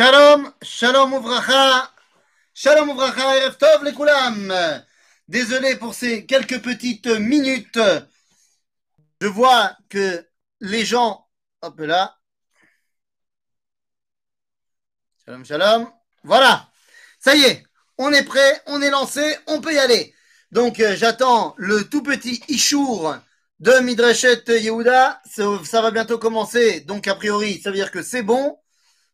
Shalom, 0.00 0.50
shalom 0.62 1.12
ouvracha, 1.12 1.90
shalom 2.54 2.88
ouvracha, 2.88 3.36
erev 3.36 3.58
tov 3.58 3.84
koulam. 3.92 4.50
Désolé 5.28 5.76
pour 5.76 5.92
ces 5.92 6.24
quelques 6.24 6.62
petites 6.62 7.06
minutes. 7.06 7.78
Je 9.20 9.26
vois 9.26 9.76
que 9.90 10.26
les 10.60 10.86
gens, 10.86 11.28
hop 11.60 11.78
là. 11.80 12.16
Shalom, 15.22 15.44
shalom. 15.44 15.92
Voilà. 16.24 16.70
Ça 17.18 17.34
y 17.34 17.42
est, 17.42 17.62
on 17.98 18.10
est 18.10 18.24
prêt, 18.24 18.62
on 18.68 18.80
est 18.80 18.88
lancé, 18.88 19.36
on 19.48 19.60
peut 19.60 19.74
y 19.74 19.78
aller. 19.78 20.14
Donc 20.50 20.80
euh, 20.80 20.96
j'attends 20.96 21.54
le 21.58 21.90
tout 21.90 22.02
petit 22.02 22.42
Ishour 22.48 23.16
de 23.58 23.72
Midreshet 23.80 24.44
Yehuda. 24.48 25.20
Ça 25.26 25.82
va 25.82 25.90
bientôt 25.90 26.16
commencer. 26.16 26.80
Donc 26.80 27.06
a 27.06 27.14
priori, 27.16 27.60
ça 27.60 27.68
veut 27.68 27.76
dire 27.76 27.90
que 27.90 28.02
c'est 28.02 28.22
bon. 28.22 28.56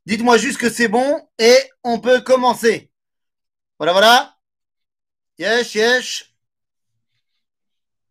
Dites-moi 0.07 0.39
juste 0.39 0.59
que 0.59 0.71
c'est 0.71 0.89
bon 0.89 1.29
et 1.39 1.59
on 1.83 1.99
peut 1.99 2.21
commencer. 2.21 2.93
Voilà, 3.79 3.93
voilà. 3.93 4.37
Yesh, 5.39 5.75
yesh. 5.75 6.35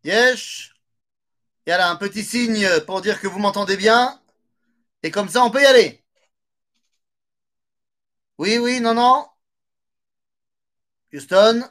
Yesh. 0.04 0.74
Il 1.66 1.70
y 1.70 1.72
a 1.72 1.78
là 1.78 1.90
un 1.90 1.96
petit 1.96 2.22
signe 2.22 2.68
pour 2.86 3.00
dire 3.00 3.20
que 3.20 3.26
vous 3.26 3.38
m'entendez 3.38 3.76
bien. 3.78 4.20
Et 5.02 5.10
comme 5.10 5.28
ça, 5.28 5.42
on 5.42 5.50
peut 5.50 5.62
y 5.62 5.66
aller. 5.66 6.04
Oui, 8.38 8.58
oui, 8.58 8.80
non, 8.80 8.94
non. 8.94 9.26
Houston. 11.12 11.64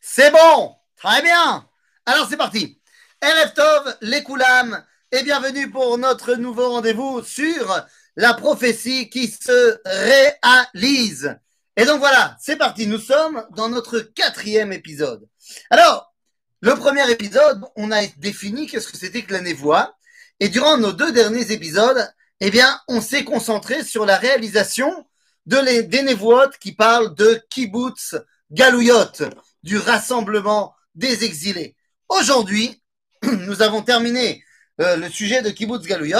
C'est 0.00 0.30
bon. 0.30 0.76
Très 0.96 1.22
bien. 1.22 1.68
Alors, 2.04 2.28
c'est 2.28 2.36
parti. 2.36 2.80
Erev 3.22 3.54
Tov, 3.54 3.96
les 4.02 4.22
Koulam, 4.22 4.84
et 5.10 5.22
bienvenue 5.22 5.70
pour 5.70 5.96
notre 5.96 6.34
nouveau 6.34 6.70
rendez-vous 6.70 7.22
sur 7.22 7.86
la 8.16 8.34
prophétie 8.34 9.08
qui 9.08 9.28
se 9.28 9.78
réalise. 9.84 11.36
Et 11.76 11.84
donc 11.84 12.00
voilà, 12.00 12.36
c'est 12.40 12.56
parti. 12.56 12.86
Nous 12.86 12.98
sommes 12.98 13.46
dans 13.56 13.68
notre 13.68 14.00
quatrième 14.00 14.72
épisode. 14.72 15.26
Alors, 15.70 16.12
le 16.60 16.74
premier 16.74 17.10
épisode, 17.10 17.62
on 17.76 17.90
a 17.90 18.06
défini 18.18 18.66
qu'est-ce 18.66 18.88
que 18.88 18.96
c'était 18.96 19.22
que 19.22 19.32
la 19.32 19.40
névoie. 19.40 19.96
Et 20.40 20.48
durant 20.48 20.76
nos 20.76 20.92
deux 20.92 21.12
derniers 21.12 21.50
épisodes, 21.52 22.08
eh 22.40 22.50
bien, 22.50 22.80
on 22.88 23.00
s'est 23.00 23.24
concentré 23.24 23.84
sur 23.84 24.04
la 24.04 24.16
réalisation 24.18 25.06
de 25.46 25.58
les, 25.58 25.82
des 25.82 26.02
névoites 26.02 26.58
qui 26.58 26.72
parlent 26.72 27.14
de 27.14 27.42
kibbutz 27.50 28.16
galouyot, 28.50 29.28
du 29.62 29.78
rassemblement 29.78 30.74
des 30.94 31.24
exilés. 31.24 31.74
Aujourd'hui, 32.08 32.82
nous 33.22 33.62
avons 33.62 33.82
terminé 33.82 34.44
euh, 34.80 34.96
le 34.96 35.08
sujet 35.08 35.42
de 35.42 35.50
kibbutz 35.50 35.86
galouyot 35.86 36.18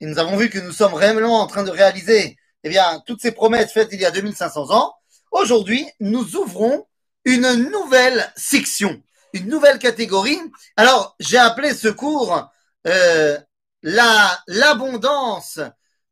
et 0.00 0.06
nous 0.06 0.18
avons 0.18 0.36
vu 0.36 0.50
que 0.50 0.58
nous 0.58 0.72
sommes 0.72 0.94
réellement 0.94 1.40
en 1.40 1.46
train 1.46 1.64
de 1.64 1.70
réaliser 1.70 2.36
eh 2.64 2.68
bien, 2.68 3.02
toutes 3.06 3.20
ces 3.20 3.32
promesses 3.32 3.72
faites 3.72 3.88
il 3.92 4.00
y 4.00 4.04
a 4.04 4.10
2500 4.10 4.70
ans. 4.70 4.94
Aujourd'hui, 5.30 5.86
nous 6.00 6.36
ouvrons 6.36 6.86
une 7.24 7.52
nouvelle 7.70 8.32
section, 8.36 9.00
une 9.32 9.48
nouvelle 9.48 9.78
catégorie. 9.78 10.40
Alors, 10.76 11.14
j'ai 11.20 11.38
appelé 11.38 11.74
ce 11.74 11.88
cours 11.88 12.48
euh, 12.86 13.38
la 13.82 14.38
l'abondance 14.46 15.60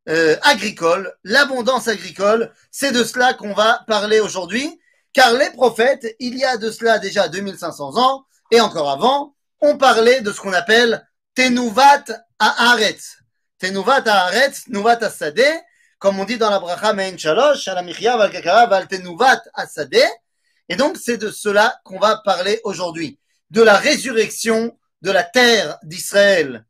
euh, 0.09 0.37
agricole. 0.43 1.13
L'abondance 1.25 1.89
agricole, 1.89 2.53
c'est 2.71 2.93
de 2.93 3.03
cela 3.03 3.35
qu'on 3.35 3.55
va 3.55 3.85
parler 3.87 4.21
aujourd'hui, 4.21 4.81
car 5.13 5.33
les 5.33 5.51
prophètes, 5.51 6.07
il 6.21 6.37
y 6.37 6.45
a 6.45 6.57
de 6.59 6.71
cela 6.71 6.99
déjà 6.99 7.29
2500 7.29 7.97
ans, 7.97 8.25
et 8.51 8.61
encore 8.61 8.91
avant, 8.91 9.35
on 9.61 9.79
parlait 9.79 10.21
de 10.21 10.31
ce 10.33 10.41
qu'on 10.41 10.53
appelle 10.53 11.07
Tenuvat 11.35 12.05
Haaretz. 12.39 13.17
Et 13.63 13.71
donc, 20.77 20.97
c'est 20.97 21.17
de 21.17 21.31
cela 21.31 21.81
qu'on 21.85 21.99
va 21.99 22.17
parler 22.25 22.61
aujourd'hui, 22.65 23.19
de 23.51 23.63
la 23.63 23.77
résurrection 23.77 24.79
de 25.03 25.11
la 25.11 25.23
terre 25.23 25.79
d'Israël. 25.83 26.67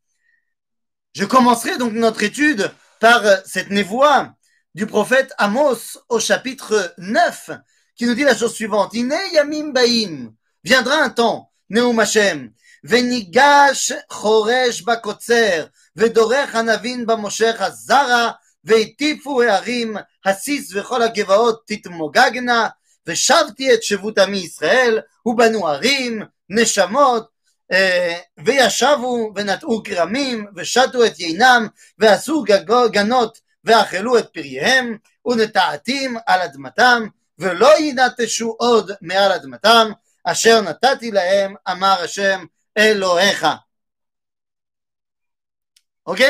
Je 1.15 1.25
commencerai 1.25 1.79
donc 1.79 1.93
notre 1.95 2.23
étude 2.23 2.71
par 3.01 3.25
euh, 3.25 3.37
cette 3.47 3.71
névoie 3.71 4.35
du 4.75 4.87
prophète 4.87 5.33
Amos 5.39 5.99
au 6.11 6.21
chapitre 6.21 6.95
9, 6.99 7.51
qui 7.97 8.05
nous 8.05 8.15
dit 8.15 8.25
la 8.25 8.37
chose 8.37 8.55
suivante. 8.55 8.93
Ine. 8.95 10.35
Viendra 10.63 11.03
un 11.03 11.11
temps, 11.11 11.51
Neum 11.71 11.99
Hashem. 11.99 12.53
Venigash 12.83 13.95
choresh 14.09 14.85
bakotzer. 14.85 15.71
ודורך 15.97 16.55
הנבין 16.55 17.07
במושך 17.07 17.57
הזרע, 17.59 18.31
והטיפו 18.65 19.43
הערים, 19.43 19.97
הסיס 20.25 20.73
וכל 20.75 21.03
הגבעות 21.03 21.63
תתמוגגנה, 21.67 22.69
ושבתי 23.07 23.75
את 23.75 23.83
שבות 23.83 24.19
עמי 24.19 24.39
ישראל, 24.39 25.01
ובנו 25.27 25.69
ערים, 25.69 26.23
נשמות, 26.51 27.29
אה, 27.73 28.19
וישבו 28.45 29.33
ונטעו 29.35 29.83
כרמים, 29.85 30.47
ושתו 30.57 31.05
את 31.07 31.21
יינם, 31.21 31.67
ועשו 31.99 32.45
גנות, 32.91 33.41
ואכלו 33.65 34.19
את 34.19 34.29
פריהם, 34.33 34.97
ונטעתים 35.27 36.17
על 36.27 36.41
אדמתם, 36.41 37.07
ולא 37.39 37.79
ינטשו 37.79 38.57
עוד 38.59 38.91
מעל 39.01 39.33
אדמתם, 39.33 39.91
אשר 40.25 40.61
נתתי 40.61 41.11
להם, 41.11 41.55
אמר 41.71 42.03
השם 42.03 42.45
Elohecha. 42.79 43.66
Ok? 46.07 46.23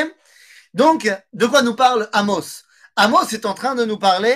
Donc, 0.73 1.11
de 1.33 1.45
quoi 1.45 1.61
nous 1.61 1.75
parle 1.75 2.09
Amos? 2.13 2.63
Amos 2.95 3.31
est 3.31 3.45
en 3.45 3.53
train 3.53 3.75
de 3.75 3.85
nous 3.85 3.97
parler, 3.97 4.35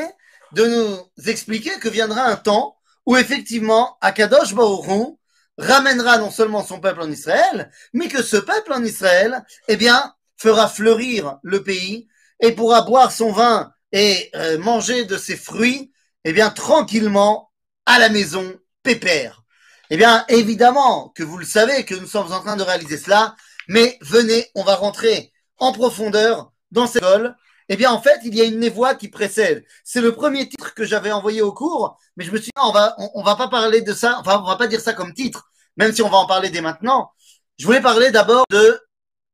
de 0.54 0.66
nous 0.66 1.28
expliquer 1.28 1.80
que 1.80 1.90
viendra 1.90 2.24
un 2.24 2.36
temps 2.36 2.78
où 3.06 3.18
effectivement 3.18 3.98
Akadosh 4.02 4.54
Baruch 4.54 5.18
ramènera 5.58 6.18
non 6.18 6.32
seulement 6.32 6.64
son 6.64 6.80
peuple 6.80 7.02
en 7.02 7.12
Israël, 7.12 7.72
mais 7.94 8.08
que 8.08 8.22
ce 8.22 8.38
peuple 8.38 8.74
en 8.74 8.84
Israël, 8.84 9.44
eh 9.68 9.78
bien, 9.78 10.14
fera 10.38 10.68
fleurir 10.70 11.38
le 11.44 11.64
pays 11.64 12.08
et 12.40 12.52
pourra 12.54 12.82
boire 12.82 13.12
son 13.12 13.32
vin 13.32 13.72
et 13.92 14.30
euh, 14.36 14.58
manger 14.58 15.06
de 15.06 15.18
ses 15.18 15.38
fruits, 15.38 15.92
eh 16.24 16.34
bien, 16.34 16.50
tranquillement 16.50 17.52
à 17.86 18.00
la 18.00 18.10
maison, 18.10 18.60
pépère. 18.84 19.44
Eh 19.90 19.98
bien, 19.98 20.24
évidemment 20.30 21.10
que 21.10 21.24
vous 21.24 21.38
le 21.38 21.46
savez 21.46 21.84
que 21.84 21.96
nous 21.96 22.08
sommes 22.08 22.32
en 22.32 22.40
train 22.40 22.56
de 22.56 22.64
réaliser 22.64 22.98
cela, 22.98 23.36
mais 23.72 23.98
venez, 24.02 24.52
on 24.54 24.66
va 24.66 24.76
rentrer 24.76 25.32
en 25.58 25.72
profondeur 25.72 26.52
dans 26.72 26.88
cette 26.88 27.04
école. 27.04 27.38
Eh 27.70 27.78
bien, 27.78 27.90
en 27.90 28.02
fait, 28.02 28.20
il 28.26 28.36
y 28.36 28.42
a 28.42 28.44
une 28.44 28.60
névoie 28.60 28.96
qui 28.96 29.08
précède. 29.08 29.64
C'est 29.86 30.02
le 30.02 30.12
premier 30.14 30.50
titre 30.50 30.74
que 30.74 30.84
j'avais 30.84 31.14
envoyé 31.14 31.42
au 31.42 31.54
cours, 31.54 31.98
mais 32.18 32.26
je 32.26 32.32
me 32.32 32.38
suis 32.38 32.52
dit, 32.54 32.62
on 32.62 32.74
va, 32.74 32.98
on, 33.14 33.24
va 33.24 33.38
pas 33.38 33.48
parler 33.48 33.82
de 33.82 33.94
ça, 33.94 34.18
enfin, 34.20 34.42
on 34.44 34.48
va 34.50 34.58
pas 34.58 34.68
dire 34.68 34.82
ça 34.82 34.92
comme 34.92 35.14
titre, 35.14 35.50
même 35.78 35.94
si 35.94 36.02
on 36.02 36.10
va 36.10 36.18
en 36.18 36.28
parler 36.28 36.50
dès 36.50 36.60
maintenant. 36.60 37.14
Je 37.58 37.66
voulais 37.66 37.80
parler 37.80 38.12
d'abord 38.12 38.44
de 38.50 38.78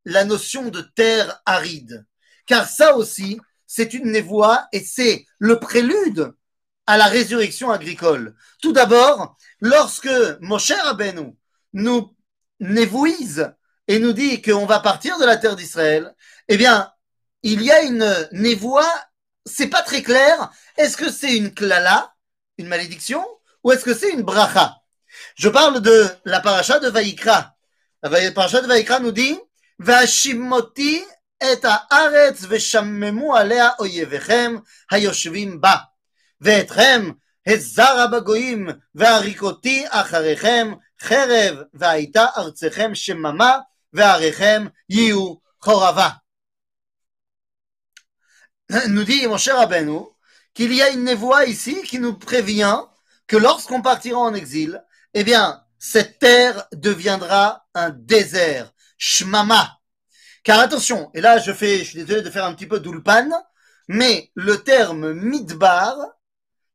la 0.06 0.24
notion 0.24 0.69
de 0.69 0.81
terre 0.81 1.42
aride. 1.48 2.06
Car 2.46 2.69
ça 2.69 2.96
aussi, 2.96 3.40
c'est 3.66 3.96
une 3.96 4.12
névoie 4.12 4.68
et 4.72 4.81
c'est 4.81 5.25
le 5.40 5.59
prélude 5.59 6.31
à 6.86 6.98
la 6.98 7.06
résurrection 7.06 7.72
agricole. 7.72 8.36
Tout 8.62 8.72
d'abord, 8.72 9.36
lorsque 9.62 10.14
Moshe 10.42 10.74
Rabbeinu 10.74 11.36
nous 11.74 12.16
névouise 12.59 13.52
et 13.89 13.99
nous 13.99 14.12
dit 14.12 14.41
qu'on 14.43 14.67
va 14.67 14.81
partir 14.81 15.19
de 15.19 15.25
la 15.25 15.37
terre 15.37 15.56
d'Israël, 15.56 16.15
eh 16.49 16.56
bien, 16.56 16.91
il 17.43 17.62
y 17.62 17.71
a 17.71 17.83
une 17.83 18.28
névoie, 18.33 18.91
c'est 19.45 19.69
pas 19.69 19.83
très 19.83 20.03
clair. 20.03 20.50
Est-ce 20.77 20.97
que 20.97 21.11
c'est 21.11 21.37
une 21.37 21.53
klala, 21.53 22.15
une 22.59 22.69
malédiction, 22.69 23.25
ou 23.65 23.73
est-ce 23.73 23.84
que 23.84 23.95
c'est 23.95 24.11
une 24.11 24.23
bracha 24.23 24.77
Je 25.34 25.49
parle 25.49 25.81
de 25.81 26.09
la 26.25 26.41
paracha 26.41 26.78
de 26.78 26.89
Vaïkra. 26.89 27.55
La 28.03 28.31
paracha 28.33 28.61
de 28.61 28.67
Vaïkra 28.67 29.00
nous 29.00 29.12
dit 29.12 29.39
Vashimoti 29.78 31.03
et 31.41 31.61
haaretz 31.91 32.47
veshammemu 32.47 33.32
alea 33.35 33.75
oyevechem 33.81 34.62
hayoshavim 34.91 35.59
ba. 35.59 35.93
ואתכם 36.43 37.11
את 37.49 37.61
זרע 37.61 38.06
בגויים 38.06 38.69
והריקותי 38.94 39.85
אחריכם 39.88 40.73
חרב 41.00 41.56
והייתה 41.75 42.26
ארצכם 42.37 42.94
שממה 42.94 43.59
ve'arechem 43.94 44.72
chorava. 45.60 46.22
Nous 48.88 49.04
dit 49.04 49.28
mon 49.28 49.38
cher 49.38 49.57
Rabbeinu 49.57 50.00
qu'il 50.54 50.74
y 50.74 50.81
a 50.81 50.89
une 50.89 51.04
névoie 51.04 51.45
ici 51.45 51.84
qui 51.84 52.00
nous 52.00 52.18
prévient 52.18 52.81
que 53.28 53.38
lorsqu'on 53.38 53.81
partira 53.81 54.19
en 54.19 54.34
exil, 54.34 54.84
eh 55.13 55.24
bien, 55.24 55.63
cette 55.78 56.19
terre 56.19 56.68
deviendra 56.72 57.66
un 57.74 57.92
désert. 57.92 58.74
Shmama. 58.98 59.80
Car 60.44 60.60
attention, 60.60 61.12
et 61.13 61.22
là 61.22 61.38
je 61.38 61.51
fais, 61.54 61.80
je 61.80 61.84
suis 61.84 62.04
désolé 62.04 62.24
de 62.24 62.30
faire 62.30 62.45
un 62.45 62.54
petit 62.54 62.66
peu 62.66 62.80
d'oulpan, 62.80 63.30
mais 63.88 64.31
le 64.34 64.63
terme 64.63 65.13
midbar 65.13 65.95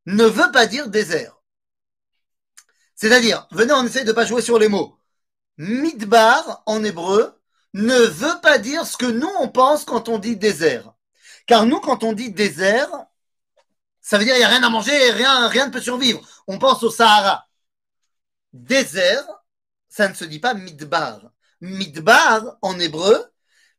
ne 0.06 0.24
veut 0.24 0.52
pas 0.52 0.66
dire 0.66 0.88
désert. 0.88 1.36
C'est-à-dire, 2.94 3.48
venez, 3.50 3.72
on 3.72 3.84
essaye 3.84 4.04
de 4.04 4.10
ne 4.10 4.14
pas 4.14 4.26
jouer 4.26 4.42
sur 4.42 4.58
les 4.58 4.68
mots. 4.68 4.96
Midbar, 5.58 6.62
en 6.66 6.82
hébreu, 6.82 7.38
ne 7.74 7.96
veut 7.96 8.40
pas 8.42 8.58
dire 8.58 8.86
ce 8.86 8.96
que 8.96 9.06
nous, 9.06 9.30
on 9.40 9.48
pense 9.48 9.84
quand 9.84 10.08
on 10.08 10.18
dit 10.18 10.36
désert. 10.36 10.92
Car 11.46 11.66
nous, 11.66 11.80
quand 11.80 12.04
on 12.04 12.12
dit 12.12 12.30
désert, 12.30 12.90
ça 14.00 14.18
veut 14.18 14.24
dire 14.24 14.34
il 14.34 14.38
n'y 14.38 14.44
a 14.44 14.48
rien 14.48 14.62
à 14.62 14.68
manger, 14.68 15.10
rien, 15.10 15.48
rien 15.48 15.66
ne 15.66 15.72
peut 15.72 15.80
survivre. 15.80 16.20
On 16.46 16.58
pense 16.58 16.82
au 16.82 16.90
Sahara. 16.90 17.46
Désert, 18.52 19.26
ça 19.88 20.08
ne 20.08 20.14
se 20.14 20.24
dit 20.24 20.40
pas 20.40 20.54
midbar. 20.54 21.30
Midbar, 21.60 22.56
en 22.62 22.78
hébreu, 22.78 23.32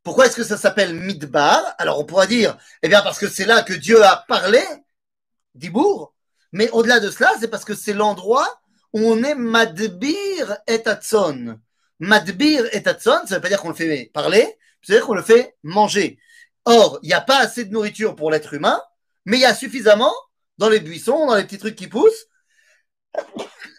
pourquoi 0.03 0.27
est-ce 0.27 0.35
que 0.35 0.43
ça 0.43 0.57
s'appelle 0.57 0.93
midbar? 0.93 1.75
Alors 1.77 1.99
on 1.99 2.05
pourra 2.05 2.27
dire, 2.27 2.57
eh 2.81 2.89
bien 2.89 3.01
parce 3.01 3.19
que 3.19 3.29
c'est 3.29 3.45
là 3.45 3.63
que 3.63 3.73
Dieu 3.73 4.03
a 4.03 4.17
parlé, 4.27 4.63
d'Ibour, 5.55 6.13
mais 6.51 6.69
au-delà 6.71 6.99
de 6.99 7.11
cela, 7.11 7.31
c'est 7.39 7.47
parce 7.47 7.65
que 7.65 7.75
c'est 7.75 7.93
l'endroit 7.93 8.61
on 8.93 9.23
est 9.23 9.35
madbir 9.35 10.57
et 10.67 10.87
atson. 10.87 11.59
Madbir 11.99 12.65
et 12.71 12.87
atson, 12.87 13.21
ça 13.25 13.35
veut 13.35 13.41
pas 13.41 13.49
dire 13.49 13.61
qu'on 13.61 13.69
le 13.69 13.75
fait 13.75 14.11
parler, 14.13 14.43
ça 14.81 14.93
veut 14.93 14.99
dire 14.99 15.05
qu'on 15.05 15.15
le 15.15 15.23
fait 15.23 15.55
manger. 15.63 16.19
Or, 16.65 16.99
il 17.01 17.07
n'y 17.07 17.13
a 17.13 17.21
pas 17.21 17.39
assez 17.39 17.65
de 17.65 17.71
nourriture 17.71 18.15
pour 18.15 18.31
l'être 18.31 18.53
humain, 18.53 18.81
mais 19.25 19.37
il 19.37 19.41
y 19.41 19.45
a 19.45 19.55
suffisamment 19.55 20.13
dans 20.57 20.69
les 20.69 20.79
buissons, 20.79 21.27
dans 21.27 21.35
les 21.35 21.43
petits 21.43 21.57
trucs 21.57 21.75
qui 21.75 21.87
poussent, 21.87 22.27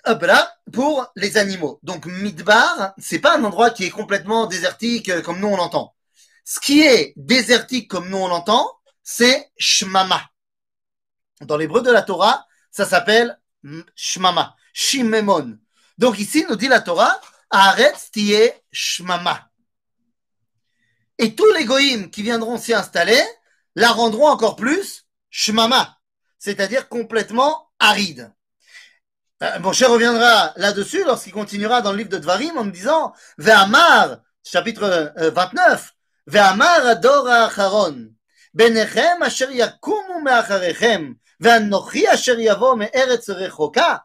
hop 0.04 0.22
là, 0.22 0.54
pour 0.72 1.06
les 1.16 1.36
animaux. 1.36 1.78
Donc, 1.82 2.06
Midbar, 2.06 2.94
c'est 2.98 3.18
pas 3.18 3.36
un 3.36 3.44
endroit 3.44 3.70
qui 3.70 3.84
est 3.84 3.90
complètement 3.90 4.46
désertique 4.46 5.08
euh, 5.08 5.22
comme 5.22 5.40
nous 5.40 5.48
on 5.48 5.56
l'entend. 5.56 5.94
Ce 6.44 6.60
qui 6.60 6.82
est 6.82 7.14
désertique 7.16 7.90
comme 7.90 8.08
nous 8.08 8.18
on 8.18 8.28
l'entend, 8.28 8.70
c'est 9.02 9.50
Shmama. 9.56 10.20
Dans 11.40 11.56
l'hébreu 11.56 11.82
de 11.82 11.90
la 11.90 12.02
Torah, 12.02 12.46
ça 12.70 12.84
s'appelle 12.84 13.38
Shmama, 13.94 14.54
Shimemon. 14.74 15.56
Donc 15.96 16.18
ici, 16.18 16.44
nous 16.48 16.56
dit 16.56 16.68
la 16.68 16.80
Torah, 16.80 17.18
Aretz 17.48 18.10
shmama. 18.72 19.48
Et 21.16 21.34
tous 21.34 21.50
les 21.52 21.64
goïms 21.64 22.10
qui 22.10 22.22
viendront 22.22 22.58
s'y 22.58 22.74
installer 22.74 23.22
la 23.76 23.92
rendront 23.92 24.26
encore 24.26 24.56
plus 24.56 25.06
shmama, 25.30 25.96
c'est-à-dire 26.38 26.88
complètement 26.88 27.70
aride. 27.78 28.32
Euh, 29.42 29.60
mon 29.60 29.72
cher 29.72 29.90
reviendra 29.90 30.52
là-dessus 30.56 31.04
lorsqu'il 31.04 31.32
continuera 31.32 31.80
dans 31.80 31.92
le 31.92 31.98
livre 31.98 32.10
de 32.10 32.18
Dvarim 32.18 32.56
en 32.58 32.64
me 32.64 32.70
disant 32.70 33.12
Ve'amar, 33.38 34.18
chapitre 34.42 35.12
euh, 35.18 35.30
29, 35.30 35.92
Ve'amar 36.26 36.86
ador 36.86 37.28
ha'acharon, 37.28 38.10
benechem 38.52 39.22
asher 39.22 39.52
yakumu 39.52 40.22
me'acharechem, 40.22 41.14
ve'anochi 41.40 42.06
asher 42.06 42.40
yavo 42.40 42.76
me'eretz 42.76 43.28
rechoka, 43.30 44.04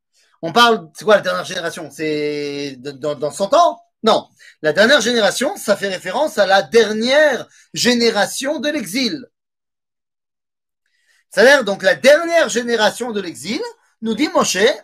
On 0.41 0.51
parle, 0.51 0.89
c'est 0.95 1.05
quoi 1.05 1.17
la 1.17 1.21
dernière 1.21 1.45
génération? 1.45 1.89
C'est 1.91 2.75
dans, 2.77 3.15
dans 3.15 3.31
100 3.31 3.53
ans? 3.53 3.81
Non. 4.03 4.27
La 4.61 4.73
dernière 4.73 5.01
génération, 5.01 5.55
ça 5.55 5.75
fait 5.75 5.89
référence 5.89 6.37
à 6.37 6.45
la 6.47 6.63
dernière 6.63 7.47
génération 7.73 8.59
de 8.59 8.69
l'exil. 8.69 9.27
C'est-à-dire, 11.29 11.63
donc, 11.63 11.83
la 11.83 11.95
dernière 11.95 12.49
génération 12.49 13.11
de 13.11 13.21
l'exil, 13.21 13.61
nous 14.01 14.15
dit 14.15 14.29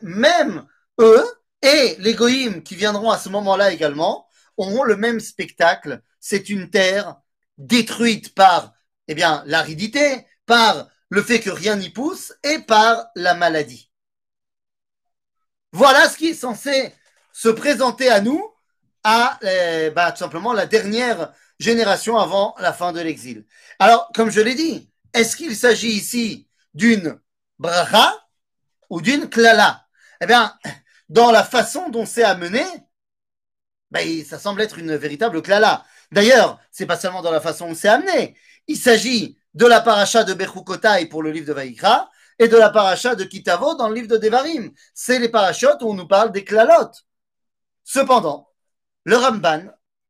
même 0.02 0.66
eux 1.00 1.26
et 1.62 1.96
les 2.00 2.14
goïms 2.14 2.64
qui 2.64 2.76
viendront 2.76 3.10
à 3.10 3.18
ce 3.18 3.30
moment-là 3.30 3.72
également, 3.72 4.28
auront 4.58 4.84
le 4.84 4.96
même 4.96 5.20
spectacle. 5.20 6.02
C'est 6.20 6.50
une 6.50 6.70
terre 6.70 7.16
détruite 7.58 8.36
par, 8.36 8.74
eh 9.08 9.16
bien, 9.16 9.44
l'aridité, 9.46 10.28
par 10.46 10.88
le 11.10 11.24
fait 11.24 11.40
que 11.40 11.50
rien 11.50 11.76
n'y 11.76 11.90
pousse 11.90 12.34
et 12.44 12.60
par 12.60 13.08
la 13.16 13.34
maladie. 13.34 13.87
Voilà 15.78 16.10
ce 16.10 16.18
qui 16.18 16.30
est 16.30 16.34
censé 16.34 16.92
se 17.32 17.50
présenter 17.50 18.10
à 18.10 18.20
nous 18.20 18.44
à 19.04 19.38
euh, 19.44 19.92
bah, 19.92 20.12
tout 20.12 20.18
simplement 20.18 20.52
la 20.52 20.66
dernière 20.66 21.32
génération 21.60 22.18
avant 22.18 22.56
la 22.58 22.74
fin 22.74 22.94
de 22.94 23.00
l'exil. 23.00 23.46
Alors, 23.78 24.10
comme 24.16 24.32
je 24.32 24.42
l'ai 24.42 24.56
dit, 24.56 24.90
est-ce 25.14 25.36
qu'il 25.36 25.56
s'agit 25.56 25.92
ici 25.92 26.48
d'une 26.74 27.20
bracha 27.60 28.12
ou 28.90 29.02
d'une 29.02 29.30
klala? 29.30 29.86
Eh 30.20 30.26
bien, 30.26 30.52
dans 31.10 31.30
la 31.30 31.44
façon 31.44 31.90
dont 31.90 32.08
c'est 32.08 32.24
amené, 32.24 32.64
bah, 33.92 34.00
ça 34.28 34.40
semble 34.40 34.62
être 34.62 34.80
une 34.80 34.96
véritable 34.96 35.44
klala. 35.44 35.86
D'ailleurs, 36.12 36.60
c'est 36.72 36.88
pas 36.88 36.98
seulement 36.98 37.22
dans 37.22 37.30
la 37.30 37.40
façon 37.40 37.68
dont 37.68 37.76
c'est 37.76 37.88
amené. 37.88 38.36
Il 38.66 38.78
s'agit 38.78 39.38
de 39.54 39.68
la 39.68 39.82
paracha 39.82 40.24
de 40.24 40.34
Bechukotai 40.34 41.06
pour 41.06 41.22
le 41.22 41.30
livre 41.30 41.46
de 41.46 41.54
Vaïkra 41.54 42.10
et 42.39 42.49
de 42.49 42.57
la 42.57 42.71
paracha 42.71 43.15
de 43.15 43.25
Kitavo 43.25 43.75
dans 43.75 43.89
le 43.89 43.95
livre 43.95 44.09
de 44.09 44.17
Devarim. 44.17 44.73
C'est 44.95 45.19
les 45.19 45.29
parachotes 45.29 45.83
où 45.83 45.91
on 45.91 45.95
nous 45.95 46.09
parle 46.09 46.33
des 46.33 46.45
klalotes. 46.45 47.05
Cependant, 47.85 48.49
le 49.05 49.17
Ramban, 49.17 49.65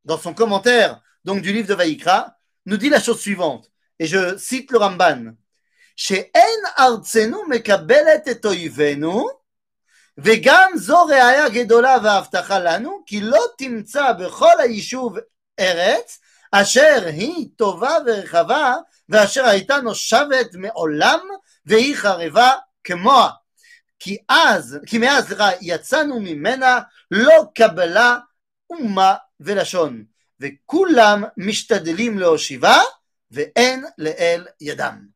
dans 0.05 0.19
son 0.19 0.35
commentaire 0.35 1.01
donc 1.25 1.43
du 1.43 1.53
livre 1.53 1.69
de 1.69 1.75
Vaïkra, 1.75 2.37
nous 2.67 2.77
dit 2.77 2.89
la 2.89 3.01
chose 3.01 3.21
suivante, 3.21 3.71
et 3.99 4.07
je 4.07 4.37
cite 4.37 4.71
le 4.71 4.79
Ramban. 4.79 5.35
Chez 5.95 6.31
En 6.35 6.85
Artsenu 6.85 7.37
mekabelet 7.49 8.23
et 8.27 8.45
oivenu, 8.47 9.29
וגם 10.19 10.73
זו 10.77 11.05
ראיה 11.05 11.49
גדולה 11.49 11.97
והבטחה 12.03 12.59
לנו, 12.59 13.03
כי 13.07 13.21
לא 13.21 13.45
תמצא 13.59 14.13
בכל 14.13 14.61
היישוב 14.61 15.17
ארץ 15.61 16.19
אשר 16.53 17.07
היא 17.07 17.49
טובה 17.57 17.97
ורחבה 18.07 18.75
ואשר 19.09 19.47
הייתה 19.47 19.77
נושבת 19.77 20.55
מעולם 20.55 21.21
והיא 21.67 21.97
חרבה 21.97 22.53
כמוה. 22.85 23.31
כי 23.99 24.19
אז, 24.29 24.79
כי 24.87 24.99
מאז 24.99 25.27
סליחה, 25.27 25.49
יצאנו 25.61 26.21
ממנה 26.21 26.81
לא 27.11 27.45
קבלה 27.55 28.19
אומה 28.71 29.15
ולשון, 29.41 30.05
וכולם 30.41 31.25
משתדלים 31.37 32.19
להושיבה, 32.19 32.79
ואין 33.31 33.85
לאל 33.99 34.47
ידם. 34.61 35.07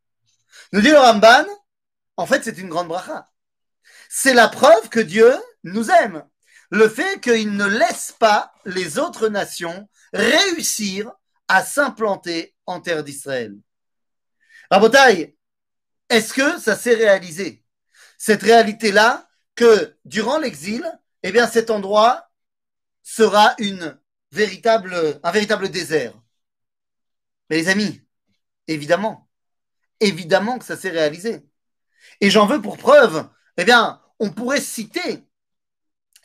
Nous 0.72 0.80
dit 0.80 0.90
le 0.90 0.98
Ramban, 0.98 1.46
en 2.16 2.26
fait 2.26 2.42
c'est 2.42 2.58
une 2.58 2.68
grande 2.68 2.88
bracha. 2.88 3.28
C'est 4.08 4.34
la 4.34 4.48
preuve 4.48 4.88
que 4.88 5.00
Dieu 5.00 5.32
nous 5.64 5.90
aime. 5.90 6.24
Le 6.70 6.88
fait 6.88 7.20
qu'il 7.20 7.56
ne 7.56 7.66
laisse 7.66 8.12
pas 8.18 8.52
les 8.64 8.98
autres 8.98 9.28
nations 9.28 9.88
réussir 10.12 11.10
à 11.48 11.64
s'implanter 11.64 12.54
en 12.66 12.80
terre 12.80 13.04
d'Israël. 13.04 13.54
Rabotai, 14.70 15.36
est-ce 16.11 16.33
que 16.33 16.59
ça 16.59 16.75
s'est 16.75 16.93
réalisé? 16.93 17.63
Cette 18.17 18.43
réalité-là, 18.43 19.29
que 19.55 19.97
durant 20.05 20.37
l'exil, 20.37 20.85
eh 21.23 21.31
bien 21.31 21.47
cet 21.47 21.69
endroit 21.69 22.29
sera 23.01 23.55
une 23.59 23.97
véritable, 24.31 25.19
un 25.23 25.31
véritable 25.31 25.69
désert. 25.69 26.13
Mais 27.49 27.57
les 27.57 27.69
amis, 27.69 28.01
évidemment, 28.67 29.29
évidemment 29.99 30.59
que 30.59 30.65
ça 30.65 30.77
s'est 30.77 30.89
réalisé. 30.89 31.45
Et 32.19 32.29
j'en 32.29 32.45
veux 32.45 32.61
pour 32.61 32.77
preuve, 32.77 33.27
eh 33.57 33.63
bien, 33.63 34.01
on 34.19 34.31
pourrait 34.31 34.61
citer 34.61 35.25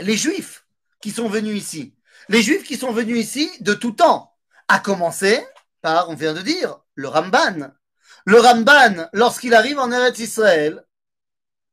les 0.00 0.16
Juifs 0.16 0.66
qui 1.00 1.11
sont 1.12 1.28
venus 1.28 1.57
ici. 1.57 1.95
Les 2.28 2.43
Juifs 2.43 2.64
qui 2.64 2.76
sont 2.76 2.93
venus 2.93 3.19
ici 3.19 3.50
de 3.61 3.75
tout 3.75 3.93
temps, 3.93 4.37
à 4.69 4.81
commencer 4.81 5.47
par, 5.81 6.11
on 6.11 6.14
vient 6.14 6.35
de 6.35 6.43
dire, 6.43 6.81
le 6.95 7.09
Ramban. 7.09 7.71
Le 8.26 8.40
Ramban, 8.40 9.09
lorsqu'il 9.12 9.54
arrive 9.54 9.78
en 9.78 9.92
Eretz 9.92 10.18
Israël, 10.18 10.85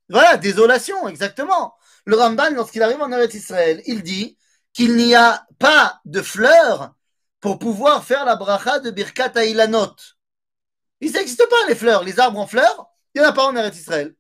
voilà, 0.08 0.38
désolation, 0.38 1.08
exactement. 1.08 1.74
Le 2.06 2.16
Ramban, 2.16 2.52
lorsqu'il 2.52 2.84
arrive 2.84 3.02
en 3.02 3.12
Eretz 3.12 3.34
Israël, 3.34 3.82
il 3.88 4.04
dit 4.04 4.38
qu'il 4.72 4.96
n'y 4.96 5.16
a 5.16 5.48
pas 5.58 6.00
de 6.06 6.22
fleurs 6.22 6.94
pour 7.40 7.58
pouvoir 7.58 8.04
faire 8.04 8.24
la 8.24 8.36
bracha 8.36 8.80
de 8.80 8.92
Birkat 8.92 9.32
Ailanot. 9.36 9.96
Il 11.02 11.12
n'existe 11.12 11.50
pas 11.50 11.68
les 11.68 11.76
fleurs, 11.76 12.04
les 12.04 12.20
arbres 12.20 12.40
en 12.40 12.48
fleurs, 12.48 12.86
il 13.16 13.22
n'y 13.22 13.26
en 13.26 13.30
a 13.32 13.34
pas 13.34 13.46
en 13.46 13.56
Eretz 13.56 13.80
Israël. 13.80 14.16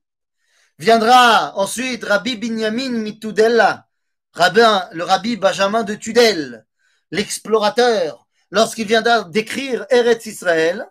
Viendra 0.79 1.55
ensuite 1.55 2.03
Rabbi 2.03 2.37
Binyamin 2.37 2.89
Mitudella, 2.89 3.87
rabbin, 4.33 4.89
le 4.91 5.03
Rabbi 5.03 5.37
Benjamin 5.37 5.83
de 5.83 5.93
Tudel, 5.93 6.65
l'explorateur, 7.11 8.25
lorsqu'il 8.49 8.87
viendra 8.87 9.23
décrire 9.25 9.85
Eretz 9.91 10.25
Israël, 10.25 10.87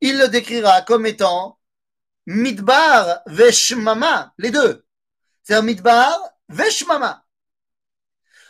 il 0.00 0.18
le 0.18 0.28
décrira 0.28 0.82
comme 0.82 1.06
étant 1.06 1.58
Midbar 2.26 3.20
Veshmama, 3.26 4.34
les 4.38 4.50
deux. 4.50 4.84
C'est-à-dire 5.42 5.64
Midbar 5.64 6.18
Veshmama. 6.48 7.24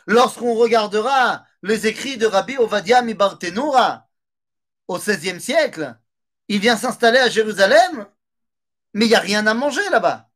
Lorsqu'on 0.07 0.55
regardera 0.55 1.45
les 1.63 1.87
écrits 1.87 2.17
de 2.17 2.27
Rabbi 2.27 2.57
Ovadia 2.57 3.03
Mibartenura 3.03 4.09
au 4.89 4.99
XVIe 4.99 5.41
siècle, 5.41 5.97
il 6.49 6.61
vient 6.61 6.77
s'installer 6.77 7.19
à 7.19 7.29
Jérusalem, 7.29 8.07
mais 8.95 9.07
il 9.07 9.09
n'y 9.09 9.15
a 9.15 9.21
rien 9.21 9.47
à 9.47 9.55
manger 9.55 9.87
là-bas. 9.91 10.31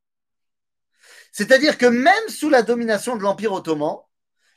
C'est-à-dire 1.32 1.78
que 1.78 1.86
même 1.86 2.28
sous 2.28 2.50
la 2.50 2.62
domination 2.62 3.16
de 3.16 3.22
l'Empire 3.22 3.52
ottoman, 3.52 3.98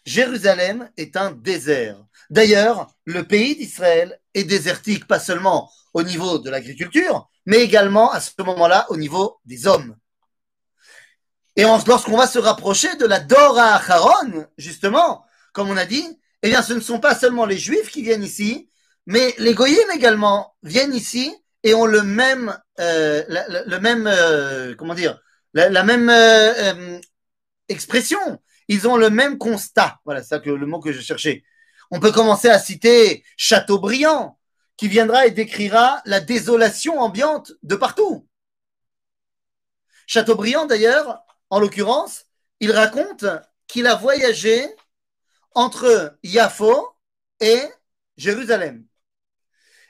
Jérusalem 0.05 0.91
est 0.97 1.15
un 1.15 1.31
désert. 1.31 2.03
D'ailleurs, 2.29 2.87
le 3.05 3.23
pays 3.25 3.55
d'Israël 3.55 4.19
est 4.33 4.43
désertique, 4.43 5.07
pas 5.07 5.19
seulement 5.19 5.71
au 5.93 6.03
niveau 6.03 6.39
de 6.39 6.49
l'agriculture, 6.49 7.29
mais 7.45 7.57
également 7.57 8.11
à 8.11 8.19
ce 8.19 8.31
moment-là 8.39 8.85
au 8.89 8.97
niveau 8.97 9.39
des 9.45 9.67
hommes. 9.67 9.95
Et 11.55 11.63
lorsqu'on 11.63 12.17
va 12.17 12.27
se 12.27 12.39
rapprocher 12.39 12.95
de 12.95 13.05
la 13.05 13.19
Dora 13.19 13.75
Acharon, 13.75 14.47
justement, 14.57 15.23
comme 15.53 15.69
on 15.69 15.77
a 15.77 15.85
dit, 15.85 16.05
eh 16.41 16.49
bien, 16.49 16.61
ce 16.61 16.73
ne 16.73 16.79
sont 16.79 16.99
pas 16.99 17.15
seulement 17.15 17.45
les 17.45 17.57
Juifs 17.57 17.89
qui 17.89 18.01
viennent 18.01 18.23
ici, 18.23 18.69
mais 19.05 19.35
les 19.37 19.53
Goyim 19.53 19.89
également 19.93 20.55
viennent 20.63 20.95
ici 20.95 21.33
et 21.63 21.73
ont 21.73 21.85
le 21.85 22.01
même, 22.01 22.57
euh, 22.79 23.23
le, 23.65 23.79
même, 23.79 24.07
euh, 24.07 24.75
comment 24.75 24.95
dire, 24.95 25.19
la, 25.53 25.83
même 25.83 26.09
euh, 26.09 26.99
expression. 27.69 28.19
Ils 28.67 28.87
ont 28.87 28.97
le 28.97 29.09
même 29.09 29.37
constat. 29.37 29.99
Voilà, 30.05 30.21
c'est 30.21 30.29
ça 30.29 30.39
que 30.39 30.49
le 30.49 30.65
mot 30.65 30.79
que 30.79 30.91
je 30.91 31.01
cherchais. 31.01 31.43
On 31.91 31.99
peut 31.99 32.11
commencer 32.11 32.49
à 32.49 32.59
citer 32.59 33.23
Chateaubriand, 33.37 34.39
qui 34.77 34.87
viendra 34.87 35.25
et 35.25 35.31
décrira 35.31 36.01
la 36.05 36.19
désolation 36.19 36.99
ambiante 36.99 37.53
de 37.63 37.75
partout. 37.75 38.27
Chateaubriand, 40.07 40.65
d'ailleurs, 40.65 41.23
en 41.49 41.59
l'occurrence, 41.59 42.25
il 42.59 42.71
raconte 42.71 43.25
qu'il 43.67 43.87
a 43.87 43.95
voyagé 43.95 44.67
entre 45.53 46.17
Yafo 46.23 46.95
et 47.39 47.61
Jérusalem. 48.17 48.85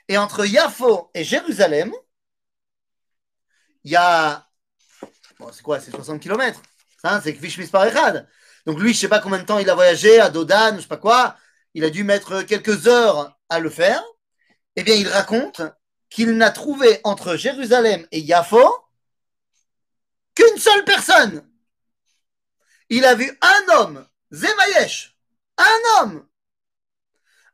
Et 0.08 0.18
entre 0.18 0.44
Yafo 0.44 1.10
et 1.14 1.24
Jérusalem, 1.24 1.92
il 3.84 3.92
y 3.92 3.96
a. 3.96 4.46
Bon, 5.38 5.50
c'est 5.52 5.62
quoi 5.62 5.80
C'est 5.80 5.90
60 5.90 6.20
km. 6.20 6.60
Ça, 7.00 7.20
c'est 7.22 7.34
Kvish 7.34 7.70
par. 7.70 7.86
Donc 8.66 8.78
lui, 8.78 8.92
je 8.92 8.96
ne 8.96 9.00
sais 9.00 9.08
pas 9.08 9.20
combien 9.20 9.38
de 9.38 9.44
temps 9.44 9.58
il 9.58 9.68
a 9.68 9.74
voyagé 9.74 10.20
à 10.20 10.30
Dodan, 10.30 10.70
je 10.70 10.76
ne 10.76 10.80
sais 10.80 10.88
pas 10.88 10.96
quoi. 10.96 11.36
Il 11.74 11.84
a 11.84 11.90
dû 11.90 12.04
mettre 12.04 12.42
quelques 12.42 12.86
heures 12.86 13.38
à 13.48 13.58
le 13.60 13.68
faire. 13.68 14.02
Eh 14.76 14.82
bien, 14.82 14.94
il 14.94 15.08
raconte 15.08 15.62
qu'il 16.10 16.36
n'a 16.36 16.50
trouvé 16.50 17.00
entre 17.04 17.36
Jérusalem 17.36 18.06
et 18.10 18.20
Yafo 18.20 18.64
qu'une 20.34 20.58
seule 20.58 20.84
personne. 20.84 21.48
Il 22.88 23.04
a 23.04 23.14
vu 23.14 23.36
un 23.40 23.74
homme, 23.74 24.06
Zemayesh, 24.32 25.16
un 25.56 25.78
homme, 26.00 26.28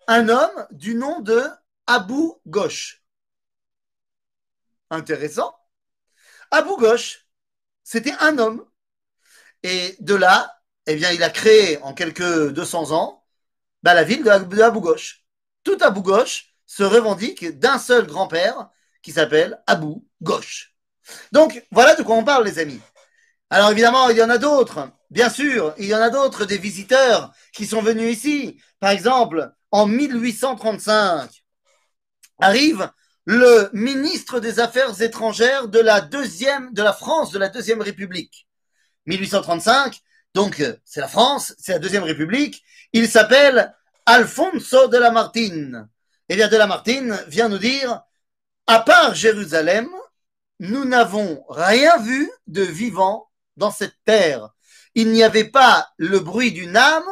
un 0.06 0.28
homme 0.28 0.66
du 0.70 0.94
nom 0.94 1.20
de 1.20 1.42
Abu 1.86 2.32
Ghosh. 2.46 3.02
Intéressant. 4.90 5.54
Abu 6.50 6.76
Ghosh, 6.76 7.26
c'était 7.84 8.14
un 8.20 8.38
homme. 8.38 8.66
Et 9.62 9.96
de 10.00 10.14
là, 10.14 10.60
eh 10.86 10.96
bien, 10.96 11.12
il 11.12 11.22
a 11.22 11.30
créé 11.30 11.78
en 11.82 11.94
quelques 11.94 12.50
200 12.52 12.92
ans 12.92 13.24
bah, 13.82 13.94
la 13.94 14.04
ville 14.04 14.24
de 14.24 14.30
Abu 14.30 14.80
Ghosh. 14.80 15.24
Tout 15.62 15.78
Abu 15.80 16.00
Ghosh 16.00 16.49
se 16.70 16.84
revendique 16.84 17.58
d'un 17.58 17.80
seul 17.80 18.06
grand-père 18.06 18.68
qui 19.02 19.10
s'appelle 19.10 19.60
Abu 19.66 19.92
Ghosh. 20.22 20.72
Donc, 21.32 21.66
voilà 21.72 21.96
de 21.96 22.04
quoi 22.04 22.14
on 22.14 22.22
parle, 22.22 22.44
les 22.44 22.60
amis. 22.60 22.80
Alors, 23.50 23.72
évidemment, 23.72 24.08
il 24.08 24.18
y 24.18 24.22
en 24.22 24.30
a 24.30 24.38
d'autres. 24.38 24.88
Bien 25.10 25.30
sûr, 25.30 25.74
il 25.78 25.86
y 25.86 25.94
en 25.96 26.00
a 26.00 26.10
d'autres, 26.10 26.44
des 26.44 26.58
visiteurs 26.58 27.32
qui 27.52 27.66
sont 27.66 27.82
venus 27.82 28.16
ici. 28.16 28.60
Par 28.78 28.90
exemple, 28.90 29.50
en 29.72 29.86
1835, 29.86 31.42
arrive 32.38 32.88
le 33.24 33.68
ministre 33.72 34.38
des 34.38 34.60
Affaires 34.60 35.02
étrangères 35.02 35.66
de 35.66 35.80
la 35.80 36.00
deuxième, 36.00 36.72
de 36.72 36.84
la 36.84 36.92
France, 36.92 37.32
de 37.32 37.40
la 37.40 37.48
deuxième 37.48 37.80
République. 37.80 38.46
1835, 39.06 39.98
donc 40.34 40.62
c'est 40.84 41.00
la 41.00 41.08
France, 41.08 41.52
c'est 41.58 41.72
la 41.72 41.80
deuxième 41.80 42.04
République. 42.04 42.62
Il 42.92 43.08
s'appelle 43.08 43.74
Alfonso 44.06 44.86
de 44.86 44.98
la 44.98 45.10
Bien 46.36 46.48
de 46.48 46.56
la 46.56 46.66
Martine 46.66 47.18
vient 47.28 47.48
nous 47.48 47.58
dire, 47.58 48.02
à 48.66 48.80
part 48.80 49.14
Jérusalem, 49.14 49.88
nous 50.58 50.84
n'avons 50.84 51.44
rien 51.48 51.98
vu 51.98 52.30
de 52.46 52.62
vivant 52.62 53.30
dans 53.56 53.70
cette 53.70 53.96
terre 54.04 54.50
il 54.94 55.12
n'y 55.12 55.22
avait 55.22 55.48
pas 55.48 55.92
le 55.96 56.18
bruit 56.18 56.52
d'une 56.52 56.76
âme, 56.76 57.08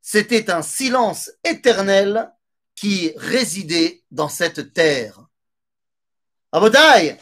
c'était 0.00 0.50
un 0.50 0.62
silence 0.62 1.30
éternel 1.44 2.32
qui 2.74 3.12
résidait 3.16 4.04
dans 4.10 4.28
cette 4.28 4.72
terre. 4.72 5.20
Rabotai, 6.52 7.18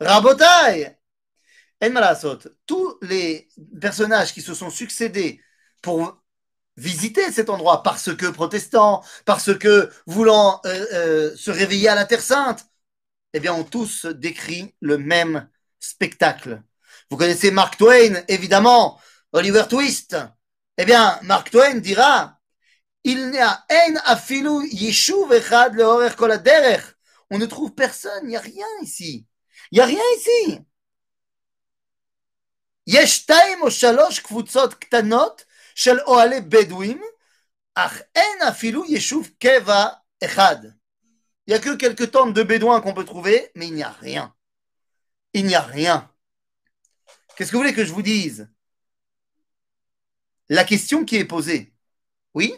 Rabotai, 0.00 0.96
tous 2.66 2.98
les 3.02 3.48
personnages 3.80 4.32
qui 4.32 4.40
se 4.40 4.54
sont 4.54 4.70
succédés 4.70 5.40
pour 5.82 6.23
visiter 6.76 7.30
cet 7.32 7.50
endroit 7.50 7.82
parce 7.82 8.14
que 8.14 8.26
protestants, 8.26 9.02
parce 9.24 9.56
que 9.56 9.90
voulant 10.06 10.60
euh, 10.66 10.86
euh, 10.92 11.36
se 11.36 11.50
réveiller 11.50 11.88
à 11.88 11.94
la 11.94 12.04
Terre 12.04 12.22
Sainte, 12.22 12.66
eh 13.32 13.40
bien, 13.40 13.54
on 13.54 13.64
tous 13.64 14.06
décrit 14.06 14.74
le 14.80 14.98
même 14.98 15.48
spectacle. 15.80 16.62
Vous 17.10 17.16
connaissez 17.16 17.50
Mark 17.50 17.76
Twain, 17.76 18.22
évidemment, 18.28 19.00
Oliver 19.32 19.64
Twist. 19.68 20.16
Eh 20.78 20.84
bien, 20.84 21.18
Mark 21.22 21.50
Twain 21.50 21.76
dira, 21.76 22.38
il 23.04 23.30
n'y 23.30 23.38
a 23.38 23.64
haine 23.68 24.00
afilu 24.04 24.66
echad 24.72 25.76
kol 26.16 26.42
On 27.30 27.38
ne 27.38 27.46
trouve 27.46 27.74
personne, 27.74 28.24
il 28.24 28.28
n'y 28.28 28.36
a 28.36 28.40
rien 28.40 28.66
ici. 28.82 29.26
Il 29.70 29.76
n'y 29.76 29.80
a 29.80 29.86
rien 29.86 30.02
ici. 30.16 30.60
Yesh 32.86 33.26
shalosh 33.70 34.22
ktanot 34.22 35.36
של 35.75 35.99
אוהלי 35.99 36.41
בדואים, 36.41 37.01
אך 37.75 38.01
אין 38.15 38.41
אפילו 38.49 38.85
יישוב 38.85 39.29
קבע 39.39 39.85
אחד. 40.23 40.55
Il 41.47 41.53
n'y 41.53 41.55
a 41.55 41.59
que 41.59 41.75
quelques 41.77 42.11
tentes 42.11 42.35
de 42.35 42.43
bédouins 42.43 42.79
qu'on 42.79 42.93
peut 42.93 43.05
trouver, 43.05 43.51
mais 43.55 43.67
il 43.67 43.73
n'y 43.73 43.81
a 43.81 43.89
rien. 43.89 44.35
Il 45.33 45.47
n'y 45.47 45.55
a 45.55 45.61
rien. 45.61 46.13
Qu'est-ce 47.35 47.51
que 47.51 47.55
vous 47.55 47.63
voulez 47.63 47.73
que 47.73 47.85
je 47.85 47.91
vous 47.91 48.03
dise 48.03 48.47
La 50.47 50.63
question 50.63 51.05
qui 51.05 51.15
est 51.15 51.25
posée, 51.25 51.73
oui, 52.35 52.53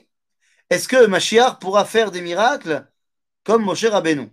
est-ce 0.70 0.88
que 0.90 1.06
Mashiach 1.06 1.60
pourra 1.60 1.86
faire 1.86 2.12
des 2.12 2.22
miracles 2.22 2.86
comme 3.44 3.64
Moshe 3.64 3.86
Rabbeinu 3.86 4.30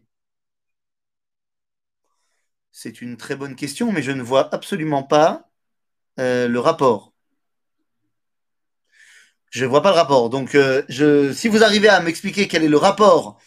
C'est 2.72 3.00
une 3.00 3.16
très 3.16 3.36
bonne 3.36 3.54
question, 3.54 3.92
mais 3.92 4.02
je 4.02 4.12
ne 4.12 4.22
vois 4.22 4.52
absolument 4.52 5.04
pas 5.04 5.48
euh, 6.18 6.48
le 6.48 6.58
rapport. 6.58 7.11
Je 9.53 9.65
vois 9.65 9.83
pas 9.83 9.91
le 9.91 9.97
rapport. 9.97 10.31
Donc, 10.31 10.55
euh, 10.55 10.81
je, 10.89 11.31
si 11.31 11.47
vous 11.47 11.63
arrivez 11.63 11.87
à 11.87 11.99
m'expliquer 11.99 12.47
quel 12.47 12.63
est 12.63 12.67
le 12.67 12.77
rapport 12.77 13.37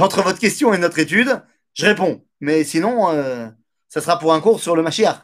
entre 0.00 0.20
votre 0.20 0.40
question 0.40 0.74
et 0.74 0.78
notre 0.78 0.98
étude, 0.98 1.40
je 1.74 1.86
réponds. 1.86 2.24
Mais 2.40 2.64
sinon, 2.64 3.08
euh, 3.10 3.46
ça 3.88 4.00
sera 4.00 4.18
pour 4.18 4.34
un 4.34 4.40
cours 4.40 4.60
sur 4.60 4.74
le 4.74 4.82
Mashiach. 4.82 5.16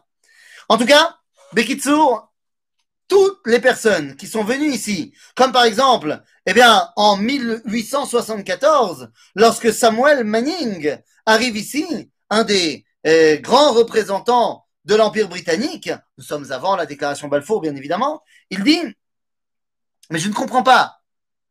En 0.69 0.79
tout 0.79 0.87
cas, 0.87 1.17
Bekitsour, 1.53 2.33
toutes 3.09 3.41
les 3.45 3.59
personnes 3.59 4.15
qui 4.15 4.29
sont 4.29 4.45
venues 4.45 4.71
ici, 4.71 5.13
comme 5.35 5.51
par 5.51 5.65
exemple, 5.65 6.23
eh 6.47 6.53
bien, 6.53 6.89
en 6.95 7.17
1874, 7.17 9.11
lorsque 9.35 9.73
Samuel 9.73 10.23
Manning 10.23 10.97
arrive 11.27 11.57
ici, 11.57 12.09
un 12.31 12.45
des 12.45 12.85
euh, 13.05 13.37
grands 13.39 13.73
représentants 13.73 14.65
de 14.85 14.95
l'Empire 14.95 15.29
britannique, 15.29 15.91
nous 16.19 16.25
sommes 16.25 16.53
avant 16.53 16.77
la 16.77 16.87
déclaration 16.87 17.27
Balfour, 17.27 17.63
bien 17.63 17.75
évidemment, 17.75 18.23
il 18.51 18.63
dit, 18.63 18.81
mais 20.11 20.19
je 20.19 20.29
ne 20.29 20.35
comprends 20.35 20.63
pas, 20.63 21.01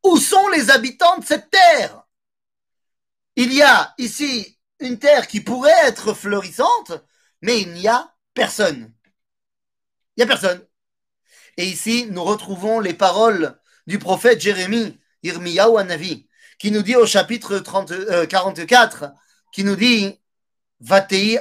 où 0.03 0.17
sont 0.17 0.47
les 0.49 0.69
habitants 0.69 1.17
de 1.17 1.25
cette 1.25 1.49
terre? 1.49 2.03
Il 3.35 3.53
y 3.53 3.61
a 3.61 3.93
ici 3.97 4.59
une 4.79 4.99
terre 4.99 5.27
qui 5.27 5.41
pourrait 5.41 5.87
être 5.87 6.13
florissante, 6.13 6.91
mais 7.41 7.61
il 7.61 7.71
n'y 7.73 7.87
a 7.87 8.13
personne. 8.33 8.93
Il 10.15 10.19
n'y 10.19 10.23
a 10.23 10.27
personne. 10.27 10.65
Et 11.57 11.65
ici, 11.65 12.07
nous 12.09 12.23
retrouvons 12.23 12.79
les 12.79 12.93
paroles 12.93 13.57
du 13.87 13.99
prophète 13.99 14.41
Jérémie, 14.41 14.99
Irmiyahu 15.23 15.77
Anavi, 15.77 16.27
qui 16.57 16.71
nous 16.71 16.81
dit 16.81 16.95
au 16.95 17.05
chapitre 17.05 17.59
30, 17.59 18.27
44, 18.27 19.03
euh, 19.03 19.07
qui 19.51 19.63
nous 19.63 19.75
dit 19.75 20.19
Vatei 20.79 21.39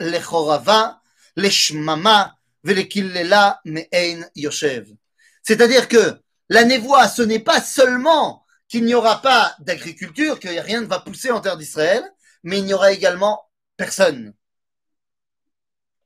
lechorava, 0.00 1.00
leshmama, 1.36 2.36
yoshev. 4.36 4.94
C'est-à-dire 5.42 5.88
que 5.88 6.20
la 6.48 6.64
névoie, 6.64 7.08
ce 7.08 7.22
n'est 7.22 7.38
pas 7.38 7.60
seulement 7.60 8.44
qu'il 8.68 8.84
n'y 8.84 8.94
aura 8.94 9.22
pas 9.22 9.54
d'agriculture, 9.60 10.38
que 10.38 10.48
rien 10.48 10.80
ne 10.80 10.86
va 10.86 11.00
pousser 11.00 11.30
en 11.30 11.40
terre 11.40 11.56
d'Israël, 11.56 12.04
mais 12.42 12.58
il 12.58 12.64
n'y 12.64 12.74
aura 12.74 12.92
également 12.92 13.48
personne 13.76 14.34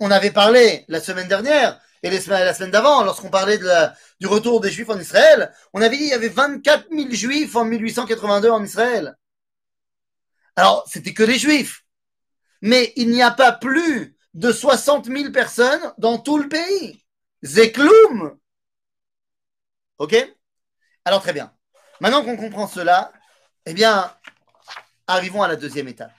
on 0.00 0.10
avait 0.10 0.30
parlé 0.30 0.84
la 0.88 1.00
semaine 1.00 1.28
dernière 1.28 1.80
et 2.02 2.10
la 2.10 2.52
semaine 2.52 2.70
d'avant, 2.70 3.02
lorsqu'on 3.02 3.30
parlait 3.30 3.58
du 3.58 4.26
retour 4.26 4.60
des 4.60 4.70
Juifs 4.70 4.90
en 4.90 4.98
Israël, 4.98 5.52
on 5.72 5.80
avait 5.80 5.96
dit 5.96 6.02
qu'il 6.02 6.10
y 6.10 6.12
avait 6.12 6.28
24 6.28 6.88
000 6.90 7.10
Juifs 7.12 7.56
en 7.56 7.64
1882 7.64 8.50
en 8.50 8.62
Israël. 8.62 9.16
Alors, 10.56 10.84
c'était 10.86 11.14
que 11.14 11.22
les 11.22 11.38
Juifs. 11.38 11.84
Mais 12.60 12.92
il 12.96 13.08
n'y 13.08 13.22
a 13.22 13.30
pas 13.30 13.52
plus 13.52 14.16
de 14.34 14.52
60 14.52 15.06
000 15.06 15.32
personnes 15.32 15.92
dans 15.96 16.18
tout 16.18 16.36
le 16.36 16.48
pays. 16.48 17.02
Zekloum. 17.42 18.36
Ok? 19.98 20.16
Alors 21.04 21.22
très 21.22 21.32
bien. 21.32 21.52
Maintenant 22.00 22.24
qu'on 22.24 22.36
comprend 22.36 22.66
cela, 22.66 23.12
eh 23.66 23.74
bien, 23.74 24.12
arrivons 25.06 25.42
à 25.42 25.48
la 25.48 25.56
deuxième 25.56 25.88
étape. 25.88 26.12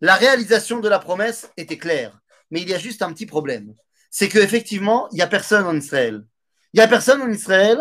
La 0.00 0.16
réalisation 0.16 0.80
de 0.80 0.88
la 0.88 0.98
promesse 0.98 1.50
était 1.56 1.78
claire, 1.78 2.18
mais 2.50 2.60
il 2.60 2.68
y 2.68 2.74
a 2.74 2.78
juste 2.78 3.02
un 3.02 3.12
petit 3.12 3.26
problème. 3.26 3.74
C'est 4.10 4.28
qu'effectivement, 4.28 5.08
il 5.10 5.16
n'y 5.16 5.22
a 5.22 5.26
personne 5.26 5.66
en 5.66 5.76
Israël. 5.76 6.24
Il 6.72 6.78
n'y 6.78 6.84
a 6.84 6.88
personne 6.88 7.22
en 7.22 7.30
Israël. 7.30 7.78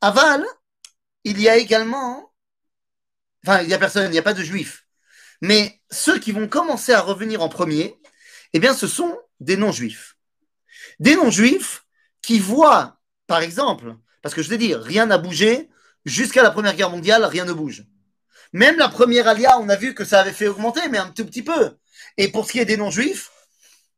Aval, 0.00 0.44
il 1.24 1.40
y 1.40 1.48
a 1.48 1.56
également. 1.56 2.32
Enfin, 3.46 3.62
il 3.62 3.68
n'y 3.68 3.74
a 3.74 3.78
personne, 3.78 4.06
il 4.06 4.12
n'y 4.12 4.18
a 4.18 4.22
pas 4.22 4.34
de 4.34 4.42
juifs. 4.42 4.86
Mais 5.40 5.80
ceux 5.90 6.18
qui 6.18 6.32
vont 6.32 6.48
commencer 6.48 6.92
à 6.92 7.00
revenir 7.00 7.42
en 7.42 7.48
premier, 7.48 7.96
eh 8.52 8.58
bien, 8.58 8.74
ce 8.74 8.86
sont 8.86 9.16
des 9.40 9.56
non-juifs. 9.56 10.16
Des 10.98 11.14
non-juifs 11.14 11.84
qui 12.22 12.40
voient, 12.40 12.98
par 13.26 13.40
exemple, 13.40 13.96
parce 14.22 14.34
que 14.34 14.42
je 14.42 14.48
vais 14.48 14.58
dire, 14.58 14.80
rien 14.80 15.06
n'a 15.06 15.18
bougé 15.18 15.68
jusqu'à 16.04 16.42
la 16.42 16.50
Première 16.50 16.74
Guerre 16.74 16.90
mondiale, 16.90 17.24
rien 17.24 17.44
ne 17.44 17.52
bouge. 17.52 17.84
Même 18.52 18.78
la 18.78 18.88
première 18.88 19.28
alia, 19.28 19.58
on 19.58 19.68
a 19.68 19.76
vu 19.76 19.94
que 19.94 20.04
ça 20.04 20.20
avait 20.20 20.32
fait 20.32 20.48
augmenter, 20.48 20.88
mais 20.88 20.98
un 20.98 21.10
tout 21.10 21.24
petit 21.26 21.42
peu. 21.42 21.76
Et 22.16 22.28
pour 22.28 22.46
ce 22.46 22.52
qui 22.52 22.58
est 22.60 22.64
des 22.64 22.76
non-juifs, 22.76 23.30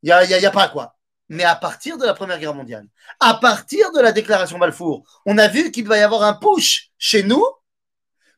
il 0.03 0.07
n'y 0.07 0.13
a, 0.13 0.25
y 0.25 0.47
a 0.47 0.51
pas 0.51 0.69
quoi. 0.69 0.97
Mais 1.29 1.45
à 1.45 1.55
partir 1.55 1.97
de 1.97 2.05
la 2.05 2.15
Première 2.15 2.41
Guerre 2.41 2.55
mondiale, 2.55 2.89
à 3.21 3.35
partir 3.35 3.93
de 3.93 4.01
la 4.01 4.11
déclaration 4.11 4.59
Balfour, 4.59 5.23
on 5.27 5.39
a 5.39 5.47
vu 5.47 5.71
qu'il 5.71 5.87
va 5.87 5.99
y 5.99 6.03
avoir 6.03 6.25
un 6.25 6.35
push 6.35 6.91
chez 6.99 7.23
nous, 7.23 7.45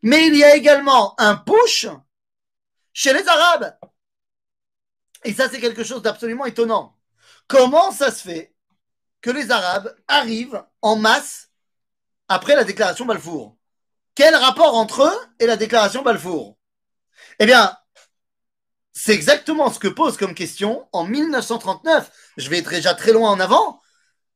mais 0.03 0.27
il 0.27 0.37
y 0.37 0.45
a 0.45 0.55
également 0.55 1.19
un 1.19 1.37
push 1.37 1.87
chez 2.93 3.15
les 3.15 3.27
Arabes. 3.27 3.75
Et 5.25 5.33
ça, 5.33 5.49
c'est 5.49 5.61
quelque 5.61 5.85
chose 5.85 6.03
d'absolument 6.03 6.45
étonnant. 6.45 6.99
Comment 7.47 7.93
ça 7.93 8.11
se 8.11 8.23
fait 8.23 8.55
que 9.21 9.31
les 9.31 9.51
Arabes 9.51 9.97
arrivent 10.09 10.63
en 10.83 10.97
masse 10.97 11.49
après 12.33 12.57
la 12.57 12.65
déclaration 12.65 13.05
Balfour 13.05 13.57
Quel 14.15 14.35
rapport 14.35 14.75
entre 14.77 15.03
eux 15.03 15.19
et 15.39 15.47
la 15.47 15.57
déclaration 15.57 16.03
Balfour? 16.03 16.57
Eh 17.39 17.47
bien, 17.47 17.77
c'est 18.93 19.13
exactement 19.13 19.71
ce 19.71 19.79
que 19.79 19.89
pose 19.89 20.17
comme 20.17 20.35
question 20.35 20.89
en 20.93 21.05
1939. 21.05 22.11
Je 22.37 22.49
vais 22.49 22.59
être 22.59 22.71
déjà 22.71 22.95
très 22.95 23.13
loin 23.13 23.31
en 23.31 23.41
avant. 23.41 23.81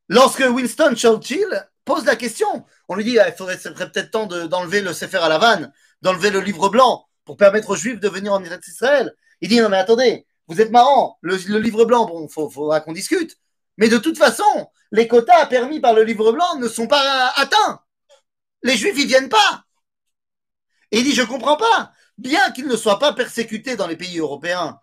Lorsque 0.08 0.40
Winston 0.40 0.94
Churchill 0.94 1.68
pose 1.84 2.04
la 2.04 2.16
question, 2.16 2.64
on 2.88 2.94
lui 2.94 3.04
dit 3.04 3.18
ah, 3.18 3.28
il 3.28 3.34
faudrait, 3.34 3.56
peut-être 3.58 4.10
temps 4.10 4.26
d'enlever 4.26 4.82
le 4.82 4.92
Sefer 4.92 5.18
à 5.18 5.28
la 5.28 5.38
vanne, 5.38 5.72
d'enlever 6.02 6.30
le 6.30 6.40
livre 6.40 6.68
blanc 6.68 7.06
pour 7.24 7.36
permettre 7.36 7.70
aux 7.70 7.76
Juifs 7.76 8.00
de 8.00 8.08
venir 8.08 8.32
en 8.32 8.42
Israël. 8.42 9.14
Il 9.40 9.48
dit 9.48 9.60
non 9.60 9.68
mais 9.68 9.78
attendez, 9.78 10.26
vous 10.48 10.60
êtes 10.60 10.70
marrant, 10.70 11.18
le, 11.22 11.36
livre 11.58 11.84
blanc, 11.86 12.06
bon, 12.06 12.28
faut, 12.28 12.50
faudra 12.50 12.80
qu'on 12.80 12.92
discute. 12.92 13.36
Mais 13.78 13.88
de 13.88 13.98
toute 13.98 14.16
façon, 14.16 14.70
les 14.92 15.08
quotas 15.08 15.46
permis 15.46 15.80
par 15.80 15.94
le 15.94 16.02
livre 16.02 16.32
blanc 16.32 16.56
ne 16.58 16.68
sont 16.68 16.86
pas 16.86 17.32
atteints. 17.36 17.80
Les 18.66 18.76
Juifs, 18.76 18.98
ils 18.98 19.06
viennent 19.06 19.28
pas. 19.28 19.64
Et 20.90 20.98
il 20.98 21.04
dit, 21.04 21.14
je 21.14 21.22
comprends 21.22 21.56
pas. 21.56 21.92
Bien 22.18 22.50
qu'ils 22.50 22.66
ne 22.66 22.76
soient 22.76 22.98
pas 22.98 23.12
persécutés 23.12 23.76
dans 23.76 23.86
les 23.86 23.96
pays 23.96 24.18
européens, 24.18 24.80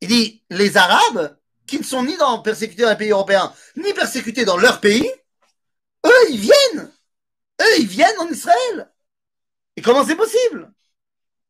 il 0.00 0.08
dit, 0.08 0.42
les 0.48 0.78
Arabes, 0.78 1.38
qui 1.66 1.78
ne 1.78 1.84
sont 1.84 2.04
ni 2.04 2.16
dans, 2.16 2.40
persécutés 2.40 2.84
dans 2.84 2.90
les 2.90 2.96
pays 2.96 3.10
européens, 3.10 3.52
ni 3.76 3.92
persécutés 3.92 4.46
dans 4.46 4.56
leur 4.56 4.80
pays, 4.80 5.12
eux, 6.06 6.30
ils 6.30 6.40
viennent. 6.40 6.90
Eux, 7.60 7.80
ils 7.80 7.86
viennent 7.86 8.18
en 8.18 8.28
Israël. 8.28 8.90
Et 9.76 9.82
comment 9.82 10.06
c'est 10.06 10.16
possible? 10.16 10.72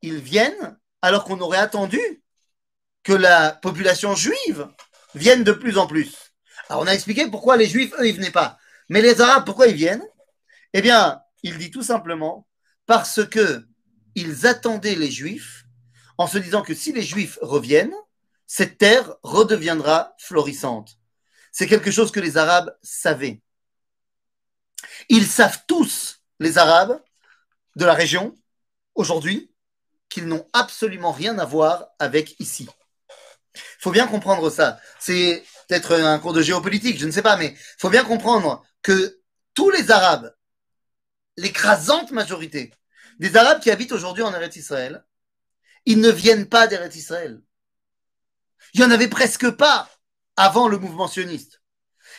Ils 0.02 0.18
viennent 0.18 0.76
alors 1.00 1.22
qu'on 1.22 1.40
aurait 1.40 1.58
attendu 1.58 2.00
que 3.04 3.12
la 3.12 3.52
population 3.52 4.16
juive 4.16 4.68
vienne 5.14 5.44
de 5.44 5.52
plus 5.52 5.78
en 5.78 5.86
plus. 5.86 6.34
Alors 6.68 6.82
on 6.82 6.88
a 6.88 6.92
expliqué 6.92 7.30
pourquoi 7.30 7.56
les 7.56 7.66
juifs, 7.66 7.94
eux, 8.00 8.08
ils 8.08 8.16
venaient 8.16 8.32
pas. 8.32 8.58
Mais 8.88 9.00
les 9.00 9.20
arabes, 9.20 9.44
pourquoi 9.44 9.68
ils 9.68 9.76
viennent? 9.76 10.04
Eh 10.72 10.82
bien, 10.82 11.22
il 11.42 11.58
dit 11.58 11.70
tout 11.70 11.82
simplement 11.82 12.46
parce 12.86 13.24
que 13.26 13.66
ils 14.14 14.46
attendaient 14.46 14.94
les 14.94 15.10
juifs 15.10 15.64
en 16.16 16.26
se 16.26 16.38
disant 16.38 16.62
que 16.62 16.74
si 16.74 16.92
les 16.92 17.02
juifs 17.02 17.38
reviennent, 17.42 17.94
cette 18.46 18.78
terre 18.78 19.14
redeviendra 19.22 20.14
florissante. 20.18 20.98
C'est 21.52 21.66
quelque 21.66 21.90
chose 21.90 22.10
que 22.10 22.20
les 22.20 22.36
arabes 22.36 22.76
savaient. 22.82 23.42
Ils 25.08 25.26
savent 25.26 25.62
tous, 25.66 26.20
les 26.40 26.58
arabes 26.58 27.00
de 27.76 27.84
la 27.84 27.94
région, 27.94 28.34
aujourd'hui, 28.94 29.52
qu'ils 30.08 30.26
n'ont 30.26 30.46
absolument 30.52 31.12
rien 31.12 31.38
à 31.38 31.44
voir 31.44 31.88
avec 31.98 32.38
ici. 32.40 32.68
Il 33.54 33.80
faut 33.80 33.90
bien 33.90 34.06
comprendre 34.06 34.50
ça. 34.50 34.80
C'est 34.98 35.44
peut-être 35.68 35.92
un 35.92 36.18
cours 36.18 36.32
de 36.32 36.42
géopolitique, 36.42 36.98
je 36.98 37.06
ne 37.06 37.10
sais 37.10 37.22
pas, 37.22 37.36
mais 37.36 37.52
il 37.52 37.78
faut 37.78 37.90
bien 37.90 38.04
comprendre 38.04 38.64
que 38.82 39.20
tous 39.54 39.70
les 39.70 39.90
Arabes, 39.90 40.34
l'écrasante 41.38 42.10
majorité 42.10 42.72
des 43.20 43.36
Arabes 43.36 43.60
qui 43.60 43.70
habitent 43.70 43.92
aujourd'hui 43.92 44.24
en 44.24 44.34
Eretz 44.34 44.56
Israël, 44.56 45.04
ils 45.86 46.00
ne 46.00 46.10
viennent 46.10 46.48
pas 46.48 46.66
d'Eretz 46.66 46.96
Israël. 46.96 47.40
Il 48.74 48.80
n'y 48.80 48.86
en 48.86 48.90
avait 48.90 49.08
presque 49.08 49.48
pas 49.52 49.88
avant 50.36 50.68
le 50.68 50.78
mouvement 50.78 51.08
sioniste. 51.08 51.62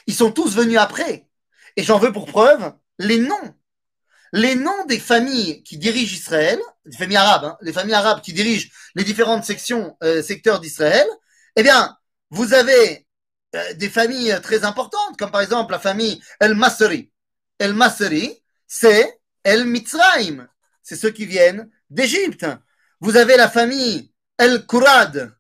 Ils 0.08 0.16
sont 0.16 0.32
tous 0.32 0.56
venus 0.56 0.78
après. 0.78 1.28
Et 1.76 1.84
j'en 1.84 2.00
veux 2.00 2.14
pour 2.14 2.26
preuve 2.26 2.74
les 2.98 3.20
noms. 3.20 3.56
Les 4.32 4.56
noms 4.56 4.86
des 4.86 5.00
familles 5.00 5.64
qui 5.64 5.78
dirigent 5.78 6.16
Israël, 6.16 6.60
des 6.86 6.98
familles 6.98 7.18
arabes, 7.18 7.46
hein, 7.46 7.58
les 7.62 7.74
familles 7.74 7.96
arabes 7.96 8.22
qui 8.22 8.32
dirigent 8.32 8.70
les 8.96 9.04
différentes 9.04 9.44
sections, 9.44 9.98
euh, 10.04 10.22
secteurs 10.22 10.60
d'Israël, 10.60 11.08
eh 11.56 11.64
bien, 11.64 11.98
vous 12.30 12.54
avez 12.54 13.08
euh, 13.56 13.74
des 13.74 13.90
familles 13.90 14.40
très 14.42 14.64
importantes, 14.64 15.18
comme 15.18 15.32
par 15.32 15.42
exemple 15.42 15.72
la 15.72 15.80
famille 15.80 16.22
El 16.40 16.56
Masri. 16.56 17.12
El 17.58 17.74
Masri, 17.74 18.42
c'est 18.70 19.20
El 19.44 19.66
Mitzrayim. 19.66 20.48
C'est 20.82 20.96
ceux 20.96 21.10
qui 21.10 21.26
viennent 21.26 21.70
d'Égypte. 21.90 22.46
Vous 23.02 23.18
avez 23.18 23.36
la 23.36 23.50
famille 23.50 24.14
El 24.38 24.66
Kurad. 24.66 25.36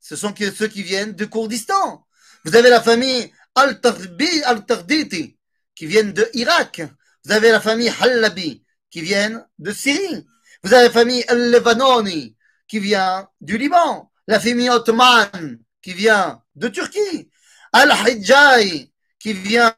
Ce 0.00 0.16
sont 0.16 0.34
ceux 0.36 0.68
qui 0.68 0.82
viennent 0.82 1.12
de 1.12 1.24
Kurdistan. 1.26 2.04
Vous 2.44 2.56
avez 2.56 2.70
la 2.70 2.82
famille 2.82 3.32
Al-Tarditi, 3.54 5.38
qui 5.76 5.86
viennent 5.86 6.12
de 6.12 6.28
Irak. 6.34 6.82
Vous 7.24 7.32
avez 7.32 7.52
la 7.52 7.60
famille 7.60 7.92
Halabi, 8.00 8.64
qui 8.90 9.00
viennent 9.02 9.46
de 9.58 9.72
Syrie. 9.72 10.26
Vous 10.62 10.74
avez 10.74 10.88
la 10.88 10.92
famille 10.92 11.24
El-Levanoni, 11.28 12.36
qui 12.66 12.80
vient 12.80 13.28
du 13.40 13.56
Liban 13.56 14.10
la 14.26 14.40
famille 14.40 14.70
ottomane 14.70 15.58
qui 15.82 15.92
vient 15.92 16.42
de 16.54 16.68
Turquie, 16.68 17.30
Al-Hijjai 17.72 18.90
qui 19.18 19.32
vient 19.32 19.74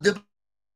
de 0.00 0.14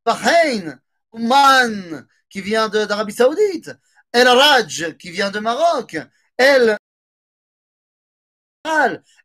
Bahreïn, 0.04 0.80
Oman 1.12 2.06
qui 2.28 2.40
vient 2.40 2.68
d'Arabie 2.68 3.12
Saoudite, 3.12 3.70
El 4.12 4.28
Raj 4.28 4.96
qui 4.96 5.10
vient 5.10 5.30
de 5.30 5.38
Maroc, 5.38 5.96
El 6.36 6.76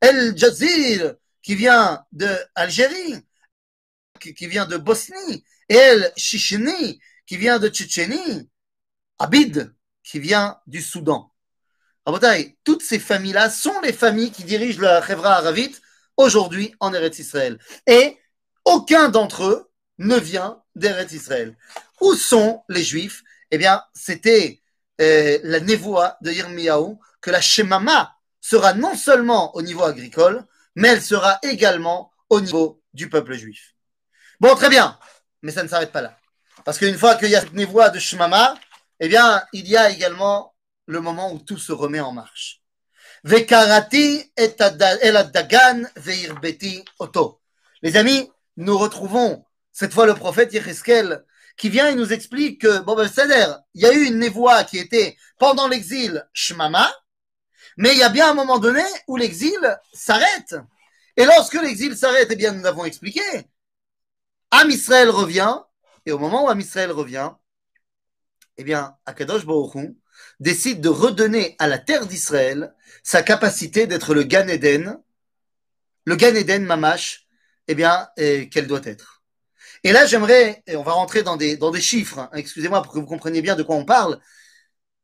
El 0.02 0.38
Jazir 0.38 1.16
qui 1.42 1.56
vient 1.56 2.06
d'Algérie, 2.12 3.16
qui 4.20 4.48
vient 4.48 4.66
de 4.66 4.78
Bosnie, 4.78 5.44
El 5.70 6.12
Chicheni 6.16 7.00
qui 7.26 7.38
vient 7.38 7.60
de 7.60 7.70
Tchétchénie, 7.70 8.50
Abid 9.20 9.74
qui 10.04 10.20
vient 10.20 10.60
du 10.66 10.82
Soudan. 10.82 11.32
Toutes 12.64 12.84
ces 12.84 13.00
familles-là 13.00 13.50
sont 13.50 13.82
les 13.82 13.92
familles 13.92 14.32
qui 14.32 14.46
dirigent 14.46 14.82
la 14.82 15.02
Chevra 15.06 15.36
Aravite 15.36 15.82
aujourd'hui 16.16 16.74
en 16.80 16.94
Eretz 16.94 17.20
Israël. 17.20 17.60
Et 17.86 18.18
aucun 18.64 19.10
d'entre 19.10 19.44
eux 19.44 19.72
ne 19.98 20.16
vient 20.16 20.64
d'Eretz 20.78 21.12
Israël. 21.12 21.56
Où 22.02 22.14
sont 22.14 22.64
les 22.70 22.84
Juifs? 22.84 23.24
Eh 23.52 23.58
bien, 23.58 23.84
c'était 23.94 24.62
euh, 25.02 25.40
la 25.44 25.60
névoie 25.60 26.18
de 26.22 26.32
Yirmiyahu 26.32 26.98
que 27.22 27.32
la 27.32 27.42
Shemama 27.42 28.16
sera 28.42 28.74
non 28.74 28.96
seulement 28.96 29.56
au 29.56 29.62
niveau 29.62 29.84
agricole, 29.84 30.46
mais 30.76 30.90
elle 30.90 31.02
sera 31.02 31.40
également 31.44 32.12
au 32.30 32.42
niveau 32.42 32.82
du 32.94 33.10
peuple 33.10 33.34
juif. 33.34 33.76
Bon, 34.40 34.56
très 34.56 34.70
bien, 34.70 34.98
mais 35.42 35.52
ça 35.52 35.64
ne 35.64 35.68
s'arrête 35.68 35.92
pas 35.92 36.02
là. 36.02 36.18
Parce 36.64 36.78
qu'une 36.78 36.98
fois 36.98 37.16
qu'il 37.16 37.30
y 37.30 37.36
a 37.36 37.42
cette 37.42 37.54
névoie 37.54 37.90
de 37.90 38.00
Shemama, 38.00 38.56
eh 39.00 39.08
bien, 39.08 39.44
il 39.54 39.68
y 39.68 39.78
a 39.78 39.90
également 39.90 40.56
le 40.86 41.02
moment 41.02 41.32
où 41.32 41.40
tout 41.40 41.58
se 41.58 41.72
remet 41.72 42.00
en 42.00 42.12
marche. 42.12 42.62
Vekarati 43.24 44.32
et 44.38 44.56
veirbeti 45.96 46.86
oto. 47.00 47.42
Les 47.82 47.98
amis, 47.98 48.32
nous 48.58 48.78
retrouvons 48.78 49.46
cette 49.78 49.94
fois 49.94 50.08
le 50.08 50.16
prophète 50.16 50.52
Yecheskel 50.54 51.24
qui 51.56 51.70
vient 51.70 51.88
et 51.88 51.94
nous 51.94 52.12
explique 52.12 52.62
que, 52.62 52.80
bon 52.80 52.96
ben, 52.96 53.08
c'est-à-dire, 53.08 53.60
il 53.76 53.84
y 53.84 53.86
a 53.86 53.94
eu 53.94 54.06
une 54.06 54.18
névoie 54.18 54.64
qui 54.64 54.80
était 54.80 55.16
pendant 55.38 55.68
l'exil 55.68 56.28
Shmama, 56.34 56.92
mais 57.78 57.92
il 57.92 58.00
y 58.00 58.04
a 58.04 58.10
bien 58.10 58.32
un 58.32 58.34
moment 58.34 58.58
donné 58.58 58.82
où 59.08 59.18
l'exil 59.18 59.60
s'arrête. 59.94 60.56
Et 61.16 61.26
lorsque 61.26 61.62
l'exil 61.62 61.96
s'arrête, 61.96 62.30
eh 62.32 62.36
bien, 62.36 62.54
nous 62.54 62.66
avons 62.66 62.86
expliqué, 62.86 63.22
Am 64.50 64.68
Israël 64.72 65.12
revient, 65.12 65.60
et 66.08 66.12
au 66.12 66.18
moment 66.18 66.46
où 66.46 66.50
Am 66.50 66.60
Israël 66.60 66.92
revient, 66.92 67.30
eh 68.58 68.64
bien, 68.64 68.98
Akadosh 69.06 69.46
Baruch 69.46 69.92
décide 70.40 70.82
de 70.82 70.90
redonner 70.90 71.56
à 71.60 71.68
la 71.68 71.78
terre 71.78 72.08
d'Israël 72.08 72.74
sa 73.04 73.22
capacité 73.22 73.86
d'être 73.86 74.16
le 74.16 74.24
Gan 74.24 74.48
Eden 74.48 74.98
le 76.06 76.16
Gan 76.16 76.34
Eden 76.34 76.66
Mamash, 76.66 77.28
eh 77.68 77.76
bien, 77.76 78.10
qu'elle 78.16 78.66
doit 78.66 78.82
être. 78.84 79.17
Et 79.84 79.92
là, 79.92 80.06
j'aimerais, 80.06 80.64
et 80.68 80.76
on 80.76 80.84
va 80.84 80.94
rentrer 80.94 81.24
dans 81.24 81.38
des, 81.38 81.58
dans 81.58 81.72
des 81.72 81.82
chiffres, 81.82 82.20
hein, 82.20 82.30
excusez-moi 82.34 82.82
pour 82.82 82.94
que 82.94 83.00
vous 83.00 83.06
compreniez 83.06 83.42
bien 83.42 83.56
de 83.56 83.64
quoi 83.64 83.76
on 83.76 83.86
parle. 83.86 84.20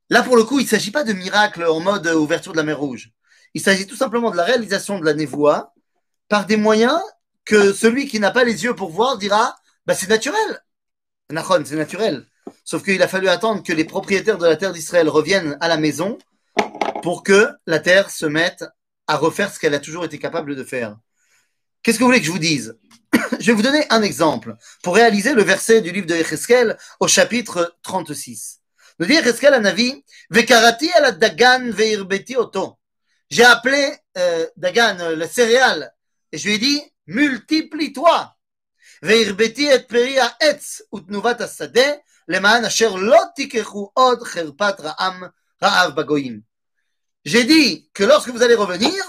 Là, 0.09 0.23
pour 0.23 0.35
le 0.35 0.43
coup, 0.43 0.59
il 0.59 0.63
ne 0.63 0.69
s'agit 0.69 0.91
pas 0.91 1.03
de 1.03 1.13
miracle 1.13 1.63
en 1.63 1.79
mode 1.79 2.07
ouverture 2.07 2.51
de 2.51 2.57
la 2.57 2.63
mer 2.63 2.79
Rouge. 2.79 3.11
Il 3.53 3.61
s'agit 3.61 3.87
tout 3.87 3.95
simplement 3.95 4.31
de 4.31 4.37
la 4.37 4.43
réalisation 4.43 4.99
de 4.99 5.05
la 5.05 5.13
névoie 5.13 5.73
par 6.27 6.45
des 6.45 6.57
moyens 6.57 6.99
que 7.45 7.73
celui 7.73 8.07
qui 8.07 8.19
n'a 8.19 8.31
pas 8.31 8.43
les 8.43 8.63
yeux 8.63 8.75
pour 8.75 8.89
voir 8.89 9.17
dira 9.17 9.55
bah, 9.85 9.93
c'est 9.95 10.09
naturel. 10.09 10.61
Nachon, 11.29 11.63
c'est 11.65 11.75
naturel. 11.75 12.25
Sauf 12.63 12.83
qu'il 12.83 13.01
a 13.01 13.07
fallu 13.07 13.27
attendre 13.27 13.63
que 13.63 13.73
les 13.73 13.85
propriétaires 13.85 14.37
de 14.37 14.45
la 14.45 14.55
terre 14.55 14.73
d'Israël 14.73 15.09
reviennent 15.09 15.57
à 15.59 15.67
la 15.67 15.77
maison 15.77 16.17
pour 17.01 17.23
que 17.23 17.49
la 17.67 17.79
terre 17.79 18.09
se 18.09 18.25
mette 18.25 18.63
à 19.07 19.17
refaire 19.17 19.53
ce 19.53 19.59
qu'elle 19.59 19.73
a 19.73 19.79
toujours 19.79 20.05
été 20.05 20.19
capable 20.19 20.55
de 20.55 20.63
faire. 20.63 20.97
Qu'est-ce 21.81 21.97
que 21.97 22.03
vous 22.03 22.09
voulez 22.09 22.21
que 22.21 22.25
je 22.25 22.31
vous 22.31 22.39
dise? 22.39 22.77
Je 23.40 23.46
vais 23.46 23.52
vous 23.52 23.62
donner 23.62 23.86
un 23.90 24.02
exemple 24.02 24.56
pour 24.82 24.94
réaliser 24.94 25.32
le 25.32 25.42
verset 25.42 25.80
du 25.80 25.92
livre 25.92 26.06
de 26.06 26.14
Echeskel 26.14 26.76
au 27.00 27.08
chapitre 27.08 27.76
36. 27.82 28.60
Nous 28.98 29.06
dit 29.06 29.14
Echeskel 29.14 29.54
à 29.54 29.60
Navi, 29.60 30.04
Vekarati 30.30 30.90
ala 30.92 31.12
dagan 31.12 31.70
veirbeti 31.70 32.36
oto. 32.36 32.78
J'ai 33.30 33.44
appelé 33.44 33.94
euh, 34.16 34.46
Dagan, 34.56 34.98
euh, 35.00 35.16
le 35.16 35.26
céréale, 35.26 35.92
et 36.32 36.38
je 36.38 36.48
lui 36.48 36.54
ai 36.54 36.58
dit, 36.58 36.82
multiplie-toi. 37.06 38.34
והרביתי 39.02 39.74
את 39.74 39.88
פרי 39.88 40.20
העץ 40.20 40.80
ותנובת 40.94 41.40
השדה, 41.40 41.90
למען 42.28 42.64
אשר 42.64 42.94
לא 42.94 43.20
תיקחו 43.36 43.90
עוד 43.94 44.22
חרפת 44.22 44.74
רעם 44.80 45.22
רעב 45.62 46.00
בגויים. 46.00 46.40
J'ai 47.24 47.44
dit 47.44 47.90
que 47.94 48.04
lorsque 48.04 48.30
vous 48.30 48.42
allez 48.42 48.54
revenir, 48.54 49.02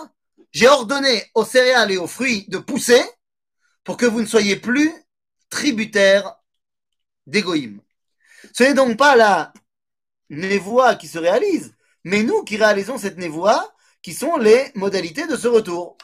j'ai 0.52 0.67
ordonné 0.67 1.32
aux 1.36 1.45
céréales 1.45 1.91
et 1.91 1.97
aux 1.97 2.08
fruits 2.08 2.45
de 2.49 2.58
pousser 2.58 3.02
pour 3.85 3.97
que 3.97 4.07
vous 4.07 4.20
ne 4.20 4.27
soyez 4.27 4.57
plus 4.57 4.92
tributaires 5.51 6.37
d'égoïm. 7.27 7.81
Ce 8.53 8.64
n'est 8.64 8.75
donc 8.75 8.97
pas 8.97 9.16
la 9.16 9.53
névoie 10.31 10.97
qui 10.97 11.09
se 11.09 11.18
réalise, 11.18 11.75
mais 12.03 12.23
nous 12.23 12.42
qui 12.42 12.57
réalisons 12.57 12.99
cette 12.99 13.18
névoie, 13.18 13.73
qui 14.03 14.12
sont 14.12 14.37
les 14.37 14.70
modalités 14.75 15.27
de 15.27 15.37
ce 15.37 15.49
retour. 15.49 15.97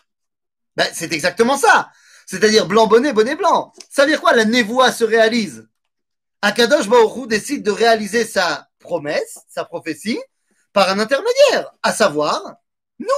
Ben, 0.77 0.88
c'est 0.93 1.12
exactement 1.12 1.57
ça. 1.57 1.90
C'est-à-dire 2.27 2.66
blanc 2.66 2.87
bonnet, 2.87 3.12
bonnet 3.12 3.35
blanc. 3.35 3.73
Ça 3.90 4.03
veut 4.03 4.11
dire 4.11 4.21
quoi 4.21 4.35
La 4.35 4.45
névoie 4.45 4.93
se 4.93 5.05
réalise? 5.05 5.66
Akadosh 6.43 6.88
Baruch 6.88 7.29
décide 7.29 7.62
de 7.62 7.71
réaliser 7.71 8.25
sa 8.25 8.69
promesse, 8.79 9.40
sa 9.49 9.64
prophétie, 9.64 10.21
par 10.73 10.88
un 10.88 10.99
intermédiaire, 10.99 11.73
à 11.83 11.93
savoir 11.93 12.55
nous. 12.99 13.09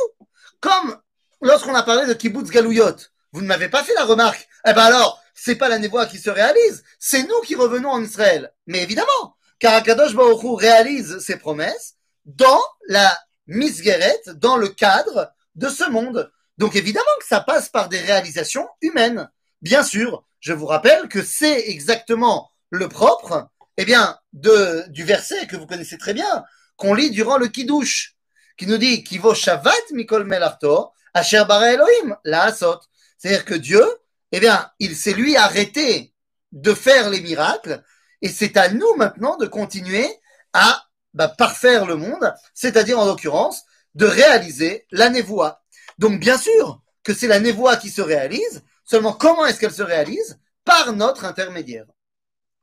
Comme 0.61 0.99
lorsqu'on 1.41 1.75
a 1.75 1.83
parlé 1.83 2.07
de 2.07 2.15
kibbutz 2.15 2.51
galouyot, 2.51 2.97
vous 3.33 3.41
ne 3.41 3.47
m'avez 3.47 3.69
pas 3.69 3.83
fait 3.83 3.95
la 3.95 4.05
remarque. 4.05 4.49
Eh 4.67 4.73
ben 4.73 4.83
alors, 4.83 5.23
c'est 5.35 5.57
pas 5.57 5.69
la 5.69 5.79
névoie 5.79 6.07
qui 6.07 6.19
se 6.19 6.31
réalise, 6.31 6.85
c'est 6.99 7.23
nous 7.23 7.41
qui 7.45 7.55
revenons 7.55 7.91
en 7.91 8.03
Israël. 8.03 8.53
Mais 8.67 8.83
évidemment, 8.83 9.37
car 9.59 9.75
Akadosh 9.75 10.15
réalise 10.59 11.19
ses 11.19 11.37
promesses 11.37 11.95
dans 12.25 12.61
la 12.89 13.19
misguérette, 13.47 14.31
dans 14.31 14.57
le 14.57 14.69
cadre 14.69 15.33
de 15.55 15.69
ce 15.69 15.89
monde. 15.89 16.31
Donc 16.59 16.77
évidemment 16.77 17.05
que 17.21 17.27
ça 17.27 17.41
passe 17.41 17.69
par 17.69 17.89
des 17.89 17.99
réalisations 17.99 18.69
humaines. 18.81 19.31
Bien 19.63 19.83
sûr, 19.83 20.25
je 20.41 20.53
vous 20.53 20.67
rappelle 20.67 21.09
que 21.09 21.23
c'est 21.23 21.71
exactement 21.71 22.51
le 22.71 22.89
propre, 22.89 23.49
eh 23.77 23.85
bien, 23.85 24.19
de, 24.33 24.85
du 24.89 25.05
verset 25.05 25.47
que 25.47 25.57
vous 25.57 25.67
connaissez 25.67 25.99
très 25.99 26.15
bien, 26.15 26.45
qu'on 26.77 26.95
lit 26.95 27.11
durant 27.11 27.37
le 27.37 27.49
Kiddush, 27.49 28.17
qui 28.57 28.67
nous 28.67 28.79
dit 28.79 29.05
Kivo 29.05 29.35
Shavat 29.35 29.73
Mikol 29.93 30.25
Melarto, 30.25 30.91
Asher 31.15 31.45
Bara 31.47 31.73
Elohim, 31.73 32.17
la 32.25 32.45
Asot. 32.45 32.81
C'est-à-dire 33.23 33.45
que 33.45 33.55
Dieu, 33.55 33.85
eh 34.33 34.41
bien, 34.41 34.69
il 34.81 34.97
s'est 34.97 35.13
lui 35.13 35.37
arrêté 35.37 36.13
de 36.51 36.75
faire 36.75 37.09
les 37.09 37.21
miracles, 37.21 37.85
et 38.21 38.29
c'est 38.29 38.57
à 38.57 38.69
nous 38.69 38.95
maintenant 38.97 39.37
de 39.37 39.47
continuer 39.47 40.09
à 40.53 40.89
bah, 41.15 41.29
parfaire 41.29 41.87
le 41.87 41.95
monde, 41.95 42.35
c'est-à-dire 42.53 42.99
en 42.99 43.05
l'occurrence 43.05 43.63
de 43.95 44.07
réaliser 44.07 44.87
la 44.91 45.09
névoie. 45.09 45.63
Donc 45.99 46.19
bien 46.19 46.37
sûr 46.37 46.83
que 47.05 47.15
c'est 47.15 47.29
la 47.29 47.39
névoie 47.39 47.77
qui 47.77 47.91
se 47.91 48.03
réalise, 48.03 48.65
seulement 48.85 49.13
comment 49.13 49.47
est-ce 49.47 49.61
qu'elle 49.61 49.73
se 49.73 49.83
réalise? 49.83 50.41
Par 50.65 50.93
notre 50.93 51.25
intermédiaire. 51.25 51.87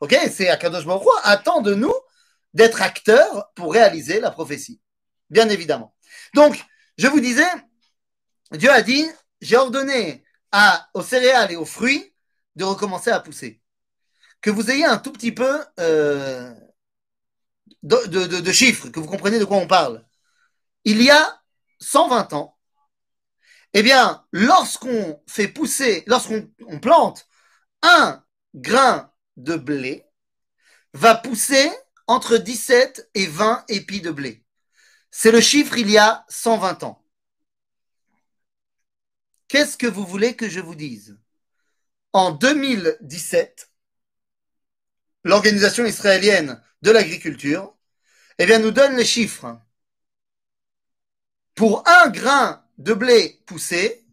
Ok? 0.01 0.17
C'est 0.31 0.49
Akadosh 0.49 0.85
Baruch 0.85 1.07
attend 1.23 1.61
de 1.61 1.73
nous 1.73 1.93
d'être 2.53 2.81
acteurs 2.81 3.51
pour 3.55 3.73
réaliser 3.73 4.19
la 4.19 4.31
prophétie. 4.31 4.81
Bien 5.29 5.47
évidemment. 5.47 5.95
Donc, 6.33 6.65
je 6.97 7.07
vous 7.07 7.19
disais, 7.19 7.47
Dieu 8.51 8.71
a 8.71 8.81
dit, 8.81 9.05
j'ai 9.41 9.57
ordonné 9.57 10.23
à, 10.51 10.89
aux 10.93 11.03
céréales 11.03 11.51
et 11.51 11.55
aux 11.55 11.65
fruits 11.65 12.13
de 12.55 12.63
recommencer 12.63 13.11
à 13.11 13.19
pousser. 13.19 13.61
Que 14.41 14.49
vous 14.49 14.71
ayez 14.71 14.85
un 14.85 14.97
tout 14.97 15.11
petit 15.11 15.31
peu 15.31 15.59
euh, 15.79 16.53
de, 17.83 18.51
chiffres, 18.51 18.89
que 18.89 18.99
vous 18.99 19.07
compreniez 19.07 19.39
de 19.39 19.45
quoi 19.45 19.57
on 19.57 19.67
parle. 19.67 20.05
Il 20.85 21.01
y 21.01 21.09
a 21.09 21.41
120 21.79 22.33
ans, 22.33 22.57
eh 23.73 23.83
bien, 23.83 24.25
lorsqu'on 24.31 25.21
fait 25.27 25.47
pousser, 25.47 26.03
lorsqu'on 26.07 26.49
plante 26.81 27.27
un 27.81 28.23
grain 28.55 29.11
de 29.37 29.55
blé, 29.55 30.05
va 30.93 31.15
pousser 31.15 31.71
entre 32.07 32.37
17 32.37 33.11
et 33.13 33.27
20 33.27 33.65
épis 33.67 34.01
de 34.01 34.11
blé. 34.11 34.43
C'est 35.11 35.31
le 35.31 35.41
chiffre 35.41 35.77
il 35.77 35.89
y 35.89 35.97
a 35.97 36.25
120 36.29 36.83
ans. 36.83 37.03
Qu'est-ce 39.49 39.77
que 39.77 39.87
vous 39.87 40.05
voulez 40.05 40.35
que 40.35 40.47
je 40.47 40.59
vous 40.59 40.75
dise? 40.75 41.17
En 42.13 42.31
2017, 42.31 43.71
l'organisation 45.23 45.85
israélienne 45.85 46.61
de 46.83 46.91
l'agriculture, 46.91 47.75
eh 48.37 48.45
bien, 48.45 48.59
nous 48.59 48.71
donne 48.71 48.95
les 48.95 49.05
chiffres. 49.05 49.59
Pour 51.55 51.83
un 51.87 52.09
grain 52.09 52.63
de 52.77 52.93
blé 52.93 53.41
poussé, 53.47 54.05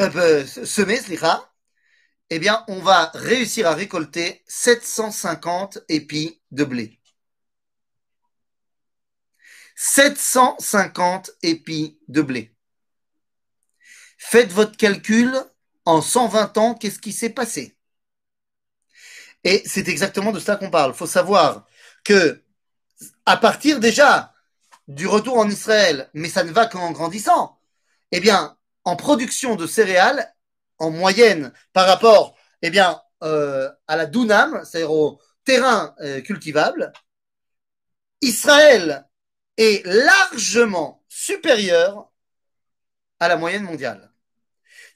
euh, 0.00 0.46
semé, 0.46 0.98
eh 2.30 2.38
bien, 2.38 2.64
on 2.68 2.80
va 2.80 3.10
réussir 3.14 3.66
à 3.66 3.74
récolter 3.74 4.42
750 4.48 5.78
épis 5.90 6.40
de 6.52 6.64
blé. 6.64 6.98
750 9.76 11.32
épis 11.42 11.98
de 12.08 12.22
blé. 12.22 12.57
Faites 14.30 14.52
votre 14.52 14.76
calcul 14.76 15.32
en 15.86 16.02
120 16.02 16.58
ans, 16.58 16.74
qu'est-ce 16.74 16.98
qui 16.98 17.12
s'est 17.12 17.30
passé? 17.30 17.78
Et 19.42 19.62
c'est 19.64 19.88
exactement 19.88 20.32
de 20.32 20.38
cela 20.38 20.58
qu'on 20.58 20.68
parle. 20.68 20.90
Il 20.92 20.98
faut 20.98 21.06
savoir 21.06 21.66
que 22.04 22.42
à 23.24 23.38
partir 23.38 23.80
déjà 23.80 24.34
du 24.86 25.06
retour 25.06 25.38
en 25.38 25.48
Israël, 25.48 26.10
mais 26.12 26.28
ça 26.28 26.44
ne 26.44 26.52
va 26.52 26.66
qu'en 26.66 26.92
grandissant, 26.92 27.58
eh 28.12 28.20
bien, 28.20 28.58
en 28.84 28.96
production 28.96 29.56
de 29.56 29.66
céréales, 29.66 30.34
en 30.76 30.90
moyenne, 30.90 31.50
par 31.72 31.86
rapport 31.86 32.36
eh 32.60 32.70
euh, 33.22 33.70
à 33.86 33.96
la 33.96 34.04
Dunam, 34.04 34.62
c'est-à-dire 34.62 34.92
au 34.92 35.22
terrain 35.46 35.94
euh, 36.02 36.20
cultivable, 36.20 36.92
Israël 38.20 39.08
est 39.56 39.86
largement 39.86 41.02
supérieur 41.08 42.10
à 43.20 43.28
la 43.28 43.38
moyenne 43.38 43.62
mondiale. 43.62 44.07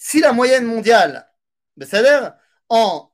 Si 0.05 0.19
la 0.19 0.33
moyenne 0.33 0.65
mondiale, 0.65 1.29
ben, 1.77 1.89
c'est-à-dire 1.89 2.35
en, 2.69 3.09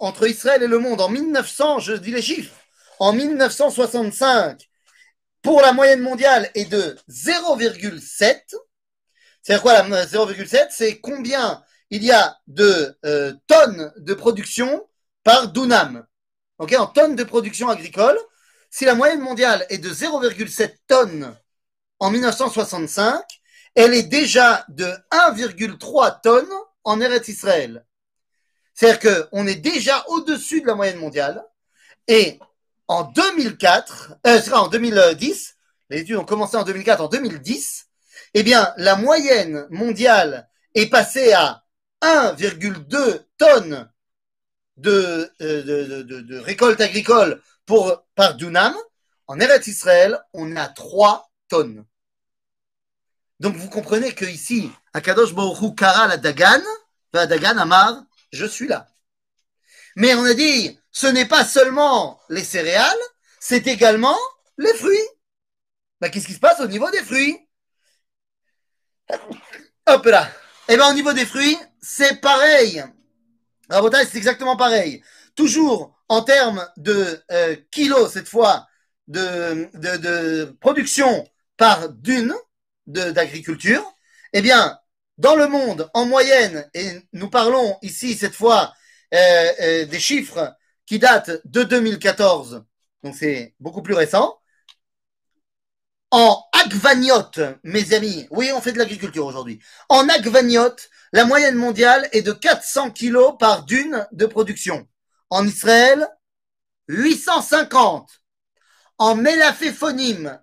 entre 0.00 0.28
Israël 0.28 0.62
et 0.62 0.68
le 0.68 0.78
monde 0.78 1.00
en 1.00 1.08
1900, 1.08 1.80
je 1.80 1.94
dis 1.94 2.12
les 2.12 2.22
chiffres, 2.22 2.54
en 3.00 3.12
1965, 3.12 4.68
pour 5.42 5.60
la 5.62 5.72
moyenne 5.72 6.00
mondiale 6.00 6.48
est 6.54 6.70
de 6.70 6.96
0,7, 7.10 8.54
c'est 9.42 9.60
quoi 9.60 9.72
la 9.72 9.82
0,7 10.06 10.68
C'est 10.70 11.00
combien 11.00 11.64
il 11.90 12.04
y 12.04 12.12
a 12.12 12.38
de 12.46 12.96
euh, 13.04 13.34
tonnes 13.48 13.92
de 13.96 14.14
production 14.14 14.88
par 15.24 15.48
dunam. 15.48 16.06
En 16.58 16.86
tonnes 16.86 17.16
de 17.16 17.24
production 17.24 17.68
agricole. 17.68 18.16
Si 18.70 18.84
la 18.84 18.94
moyenne 18.94 19.20
mondiale 19.20 19.66
est 19.70 19.78
de 19.78 19.90
0,7 19.90 20.72
tonnes 20.86 21.36
en 21.98 22.10
1965, 22.10 23.24
elle 23.76 23.94
est 23.94 24.04
déjà 24.04 24.64
de 24.68 24.86
1,3 25.12 26.20
tonnes 26.22 26.46
en 26.82 27.00
Eretz 27.00 27.28
Israël. 27.28 27.84
C'est-à-dire 28.74 29.28
qu'on 29.30 29.46
est 29.46 29.56
déjà 29.56 30.04
au-dessus 30.08 30.62
de 30.62 30.66
la 30.66 30.74
moyenne 30.74 30.98
mondiale. 30.98 31.44
Et 32.08 32.40
en 32.88 33.04
2004, 33.04 34.14
euh, 34.26 34.40
en 34.52 34.68
2010, 34.68 35.56
les 35.90 36.00
études 36.00 36.16
ont 36.16 36.24
commencé 36.24 36.56
en 36.56 36.64
2004, 36.64 37.00
en 37.02 37.08
2010, 37.08 37.88
eh 38.34 38.42
bien, 38.42 38.72
la 38.76 38.96
moyenne 38.96 39.66
mondiale 39.70 40.48
est 40.74 40.86
passée 40.86 41.32
à 41.32 41.64
1,2 42.02 43.24
tonnes 43.38 43.90
de, 44.76 45.30
de, 45.40 46.38
récolte 46.38 46.80
agricole 46.80 47.42
par 48.14 48.34
dunam. 48.36 48.74
En 49.26 49.40
Eretz 49.40 49.66
Israël, 49.66 50.18
on 50.32 50.54
a 50.56 50.68
3 50.68 51.30
tonnes. 51.48 51.84
Donc 53.40 53.56
vous 53.56 53.68
comprenez 53.68 54.14
que 54.14 54.24
ici, 54.24 54.70
Akadosh 54.94 55.34
Baruch 55.34 55.76
Kara 55.76 56.06
la 56.06 56.16
Dagan, 56.16 56.62
la 57.12 57.26
Dagan 57.26 57.58
Amar, 57.58 58.02
je 58.32 58.46
suis 58.46 58.66
là. 58.66 58.88
Mais 59.96 60.14
on 60.14 60.24
a 60.24 60.34
dit, 60.34 60.78
ce 60.90 61.06
n'est 61.06 61.26
pas 61.26 61.44
seulement 61.44 62.20
les 62.30 62.44
céréales, 62.44 62.96
c'est 63.38 63.66
également 63.66 64.16
les 64.56 64.72
fruits. 64.74 65.08
Bah, 66.00 66.08
qu'est-ce 66.08 66.26
qui 66.26 66.34
se 66.34 66.40
passe 66.40 66.60
au 66.60 66.66
niveau 66.66 66.90
des 66.90 67.02
fruits? 67.02 67.38
Hop 69.86 70.04
là. 70.06 70.30
Eh 70.68 70.76
bien, 70.76 70.90
au 70.90 70.94
niveau 70.94 71.12
des 71.12 71.26
fruits, 71.26 71.56
c'est 71.80 72.20
pareil. 72.20 72.82
Rabotage, 73.68 74.08
c'est 74.10 74.18
exactement 74.18 74.56
pareil. 74.56 75.02
Toujours 75.34 75.96
en 76.08 76.22
termes 76.22 76.66
de 76.76 77.22
euh, 77.30 77.56
kilos, 77.70 78.12
cette 78.12 78.28
fois, 78.28 78.66
de 79.06 80.44
production 80.60 81.28
par 81.56 81.90
dune 81.90 82.34
d'agriculture, 82.86 83.84
eh 84.32 84.42
bien, 84.42 84.78
dans 85.18 85.34
le 85.36 85.48
monde, 85.48 85.90
en 85.94 86.06
moyenne, 86.06 86.68
et 86.74 86.90
nous 87.12 87.30
parlons 87.30 87.78
ici, 87.82 88.14
cette 88.14 88.34
fois, 88.34 88.74
euh, 89.14 89.52
euh, 89.60 89.84
des 89.86 90.00
chiffres 90.00 90.54
qui 90.84 90.98
datent 90.98 91.40
de 91.44 91.62
2014, 91.62 92.64
donc 93.02 93.14
c'est 93.14 93.54
beaucoup 93.60 93.82
plus 93.82 93.94
récent, 93.94 94.38
en 96.10 96.42
agvaniote, 96.52 97.40
mes 97.64 97.92
amis, 97.92 98.26
oui, 98.30 98.50
on 98.54 98.60
fait 98.60 98.72
de 98.72 98.78
l'agriculture 98.78 99.26
aujourd'hui. 99.26 99.60
En 99.88 100.08
agvaniote, 100.08 100.88
la 101.12 101.24
moyenne 101.24 101.56
mondiale 101.56 102.08
est 102.12 102.22
de 102.22 102.32
400 102.32 102.90
kilos 102.92 103.34
par 103.38 103.64
dune 103.64 104.06
de 104.12 104.26
production. 104.26 104.86
En 105.30 105.46
Israël, 105.46 106.08
850. 106.88 108.08
En 108.98 109.14
mélaphéphonyme, 109.14 110.40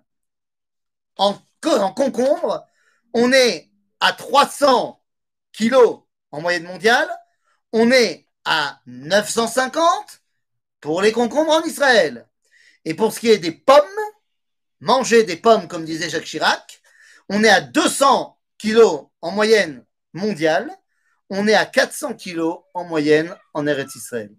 en, 1.16 1.38
en 1.70 1.92
concombre, 1.92 2.66
on 3.12 3.32
est 3.32 3.70
à 4.00 4.12
300 4.12 5.00
kilos 5.52 6.00
en 6.30 6.40
moyenne 6.40 6.64
mondiale. 6.64 7.08
On 7.72 7.90
est 7.90 8.28
à 8.44 8.80
950 8.86 10.22
pour 10.80 11.02
les 11.02 11.12
concombres 11.12 11.52
en 11.52 11.62
Israël. 11.62 12.26
Et 12.84 12.94
pour 12.94 13.12
ce 13.12 13.20
qui 13.20 13.30
est 13.30 13.38
des 13.38 13.52
pommes, 13.52 13.82
manger 14.80 15.24
des 15.24 15.36
pommes, 15.36 15.68
comme 15.68 15.84
disait 15.84 16.10
Jacques 16.10 16.24
Chirac, 16.24 16.82
on 17.28 17.42
est 17.42 17.48
à 17.48 17.60
200 17.60 18.38
kilos 18.58 19.06
en 19.22 19.30
moyenne 19.30 19.84
mondiale, 20.12 20.70
on 21.30 21.48
est 21.48 21.54
à 21.54 21.64
400 21.64 22.14
kilos 22.14 22.58
en 22.74 22.84
moyenne 22.84 23.34
en 23.54 23.66
Eretz 23.66 23.96
Israël. 23.96 24.30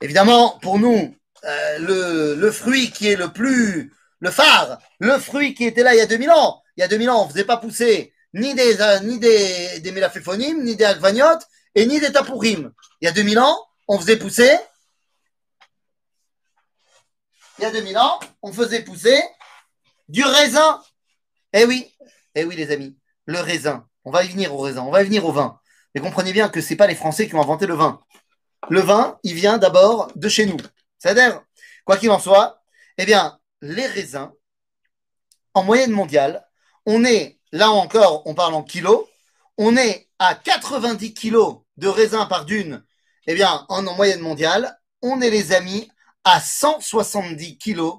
Évidemment, 0.00 0.58
pour 0.60 0.78
nous, 0.78 1.16
euh, 1.44 1.78
le, 1.78 2.34
le, 2.34 2.50
fruit 2.52 2.90
qui 2.90 3.08
est 3.08 3.16
le 3.16 3.32
plus, 3.32 3.92
le 4.20 4.30
phare, 4.30 4.78
le 4.98 5.18
fruit 5.18 5.54
qui 5.54 5.64
était 5.64 5.82
là 5.82 5.94
il 5.94 5.98
y 5.98 6.00
a 6.00 6.06
2000 6.06 6.30
ans, 6.30 6.62
il 6.76 6.80
y 6.80 6.84
a 6.84 6.88
2000 6.88 7.10
ans, 7.10 7.22
on 7.22 7.26
ne 7.26 7.30
faisait 7.30 7.44
pas 7.44 7.56
pousser 7.56 8.12
ni 8.34 8.54
des, 8.54 8.80
euh, 8.80 9.00
ni 9.00 9.18
des, 9.18 9.80
des 9.80 9.92
ni 9.92 10.76
des 10.76 10.84
agvaniotes, 10.84 11.46
et 11.74 11.86
ni 11.86 12.00
des 12.00 12.12
tapourim. 12.12 12.72
Il 13.00 13.04
y 13.04 13.08
a 13.08 13.12
2000 13.12 13.38
ans, 13.38 13.58
on 13.86 13.98
faisait 13.98 14.16
pousser 14.16 14.58
il 17.58 17.62
y 17.62 17.64
a 17.64 17.70
2000 17.72 17.98
ans, 17.98 18.20
on 18.42 18.52
faisait 18.52 18.82
pousser 18.82 19.20
du 20.08 20.22
raisin. 20.22 20.80
Eh 21.52 21.64
oui, 21.64 21.92
eh 22.34 22.44
oui 22.44 22.54
les 22.54 22.70
amis, 22.70 22.96
le 23.26 23.40
raisin. 23.40 23.86
On 24.04 24.10
va 24.10 24.24
y 24.24 24.28
venir 24.28 24.54
au 24.54 24.58
raisin, 24.58 24.82
on 24.82 24.90
va 24.90 25.02
y 25.02 25.04
venir 25.04 25.24
au 25.24 25.32
vin. 25.32 25.58
Mais 25.94 26.00
comprenez 26.00 26.32
bien 26.32 26.48
que 26.48 26.60
ce 26.60 26.70
n'est 26.70 26.76
pas 26.76 26.86
les 26.86 26.94
Français 26.94 27.26
qui 27.26 27.34
ont 27.34 27.42
inventé 27.42 27.66
le 27.66 27.74
vin. 27.74 28.00
Le 28.70 28.80
vin, 28.80 29.18
il 29.24 29.34
vient 29.34 29.58
d'abord 29.58 30.12
de 30.14 30.28
chez 30.28 30.46
nous. 30.46 30.56
C'est-à-dire, 30.98 31.42
quoi 31.84 31.96
qu'il 31.96 32.10
en 32.10 32.20
soit, 32.20 32.62
eh 32.96 33.04
bien, 33.04 33.37
les 33.60 33.86
raisins, 33.86 34.30
en 35.54 35.64
moyenne 35.64 35.90
mondiale, 35.90 36.46
on 36.86 37.04
est, 37.04 37.38
là 37.52 37.70
encore, 37.70 38.22
on 38.26 38.34
parle 38.34 38.54
en 38.54 38.62
kilos, 38.62 39.06
on 39.56 39.76
est 39.76 40.08
à 40.18 40.34
90 40.34 41.14
kilos 41.14 41.58
de 41.76 41.88
raisins 41.88 42.26
par 42.28 42.44
dune, 42.44 42.84
eh 43.26 43.34
bien, 43.34 43.66
en, 43.68 43.86
en 43.86 43.94
moyenne 43.94 44.20
mondiale, 44.20 44.78
on 45.02 45.20
est 45.20 45.30
les 45.30 45.52
amis 45.52 45.90
à 46.24 46.40
170 46.40 47.58
kilos 47.58 47.98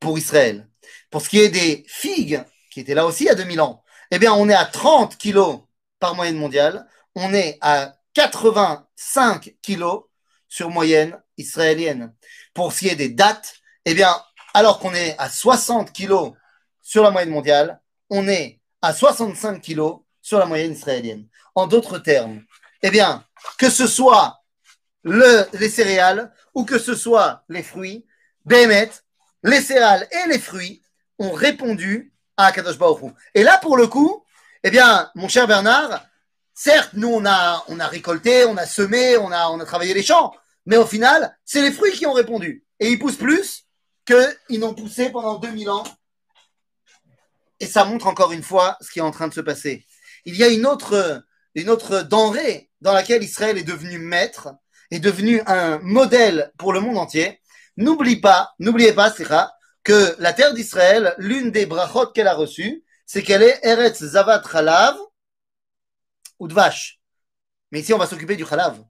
pour 0.00 0.18
Israël. 0.18 0.68
Pour 1.10 1.22
ce 1.22 1.28
qui 1.28 1.40
est 1.40 1.48
des 1.48 1.84
figues, 1.88 2.42
qui 2.70 2.80
étaient 2.80 2.94
là 2.94 3.06
aussi 3.06 3.24
il 3.24 3.26
y 3.26 3.30
a 3.30 3.34
2000 3.34 3.60
ans, 3.60 3.82
eh 4.10 4.18
bien, 4.18 4.32
on 4.32 4.48
est 4.48 4.54
à 4.54 4.64
30 4.64 5.16
kilos 5.16 5.60
par 5.98 6.14
moyenne 6.14 6.36
mondiale. 6.36 6.86
On 7.14 7.32
est 7.34 7.58
à 7.60 7.96
85 8.14 9.56
kilos 9.62 10.04
sur 10.48 10.70
moyenne 10.70 11.20
israélienne. 11.36 12.14
Pour 12.54 12.72
ce 12.72 12.80
qui 12.80 12.88
est 12.88 12.96
des 12.96 13.08
dates, 13.08 13.56
eh 13.84 13.94
bien, 13.94 14.14
alors 14.56 14.78
qu'on 14.78 14.94
est 14.94 15.14
à 15.18 15.28
60 15.28 15.92
kilos 15.92 16.32
sur 16.80 17.02
la 17.02 17.10
moyenne 17.10 17.28
mondiale, 17.28 17.78
on 18.08 18.26
est 18.26 18.58
à 18.80 18.94
65 18.94 19.60
kilos 19.60 19.98
sur 20.22 20.38
la 20.38 20.46
moyenne 20.46 20.72
israélienne. 20.72 21.26
En 21.54 21.66
d'autres 21.66 21.98
termes, 21.98 22.42
eh 22.80 22.90
bien, 22.90 23.22
que 23.58 23.68
ce 23.68 23.86
soit 23.86 24.40
le, 25.02 25.44
les 25.58 25.68
céréales 25.68 26.32
ou 26.54 26.64
que 26.64 26.78
ce 26.78 26.94
soit 26.94 27.44
les 27.50 27.62
fruits, 27.62 28.06
Béhémet, 28.46 28.88
les 29.42 29.60
céréales 29.60 30.08
et 30.10 30.30
les 30.30 30.38
fruits 30.38 30.82
ont 31.18 31.32
répondu 31.32 32.14
à 32.38 32.50
Kadosh 32.50 32.78
Baruch 32.78 33.12
Et 33.34 33.42
là, 33.42 33.58
pour 33.58 33.76
le 33.76 33.88
coup, 33.88 34.24
eh 34.64 34.70
bien, 34.70 35.10
mon 35.16 35.28
cher 35.28 35.46
Bernard, 35.46 36.02
certes, 36.54 36.94
nous, 36.94 37.12
on 37.12 37.26
a, 37.26 37.62
on 37.68 37.78
a 37.78 37.86
récolté, 37.88 38.46
on 38.46 38.56
a 38.56 38.64
semé, 38.64 39.18
on 39.18 39.30
a, 39.32 39.50
on 39.50 39.60
a 39.60 39.66
travaillé 39.66 39.92
les 39.92 40.02
champs, 40.02 40.32
mais 40.64 40.78
au 40.78 40.86
final, 40.86 41.36
c'est 41.44 41.60
les 41.60 41.72
fruits 41.72 41.92
qui 41.92 42.06
ont 42.06 42.14
répondu. 42.14 42.64
Et 42.80 42.88
ils 42.88 42.98
poussent 42.98 43.18
plus 43.18 43.65
qu'ils 44.06 44.60
n'ont 44.60 44.74
poussé 44.74 45.10
pendant 45.10 45.38
2000 45.38 45.70
ans. 45.70 45.84
Et 47.60 47.66
ça 47.66 47.84
montre 47.84 48.06
encore 48.06 48.32
une 48.32 48.42
fois 48.42 48.76
ce 48.80 48.90
qui 48.90 48.98
est 48.98 49.02
en 49.02 49.10
train 49.10 49.28
de 49.28 49.34
se 49.34 49.40
passer. 49.40 49.86
Il 50.24 50.36
y 50.36 50.44
a 50.44 50.48
une 50.48 50.66
autre, 50.66 51.24
une 51.54 51.70
autre 51.70 52.02
denrée 52.02 52.70
dans 52.80 52.92
laquelle 52.92 53.22
Israël 53.22 53.58
est 53.58 53.64
devenu 53.64 53.98
maître, 53.98 54.48
est 54.90 55.00
devenu 55.00 55.42
un 55.46 55.78
modèle 55.78 56.52
pour 56.58 56.72
le 56.72 56.80
monde 56.80 56.98
entier. 56.98 57.40
N'oublie 57.76 58.20
pas, 58.20 58.54
n'oubliez 58.58 58.92
pas, 58.92 59.10
Sira, 59.10 59.52
que 59.82 60.16
la 60.18 60.32
terre 60.32 60.54
d'Israël, 60.54 61.14
l'une 61.18 61.50
des 61.50 61.66
brachot 61.66 62.06
qu'elle 62.08 62.28
a 62.28 62.34
reçues, 62.34 62.84
c'est 63.06 63.22
qu'elle 63.22 63.42
est 63.42 63.60
Eretz 63.62 64.02
Zavat 64.02 64.42
Chalav 64.50 64.96
ou 66.38 66.48
de 66.48 66.54
vache. 66.54 67.00
Mais 67.70 67.80
ici, 67.80 67.92
on 67.92 67.98
va 67.98 68.06
s'occuper 68.06 68.36
du 68.36 68.44
Chalav. 68.44 68.82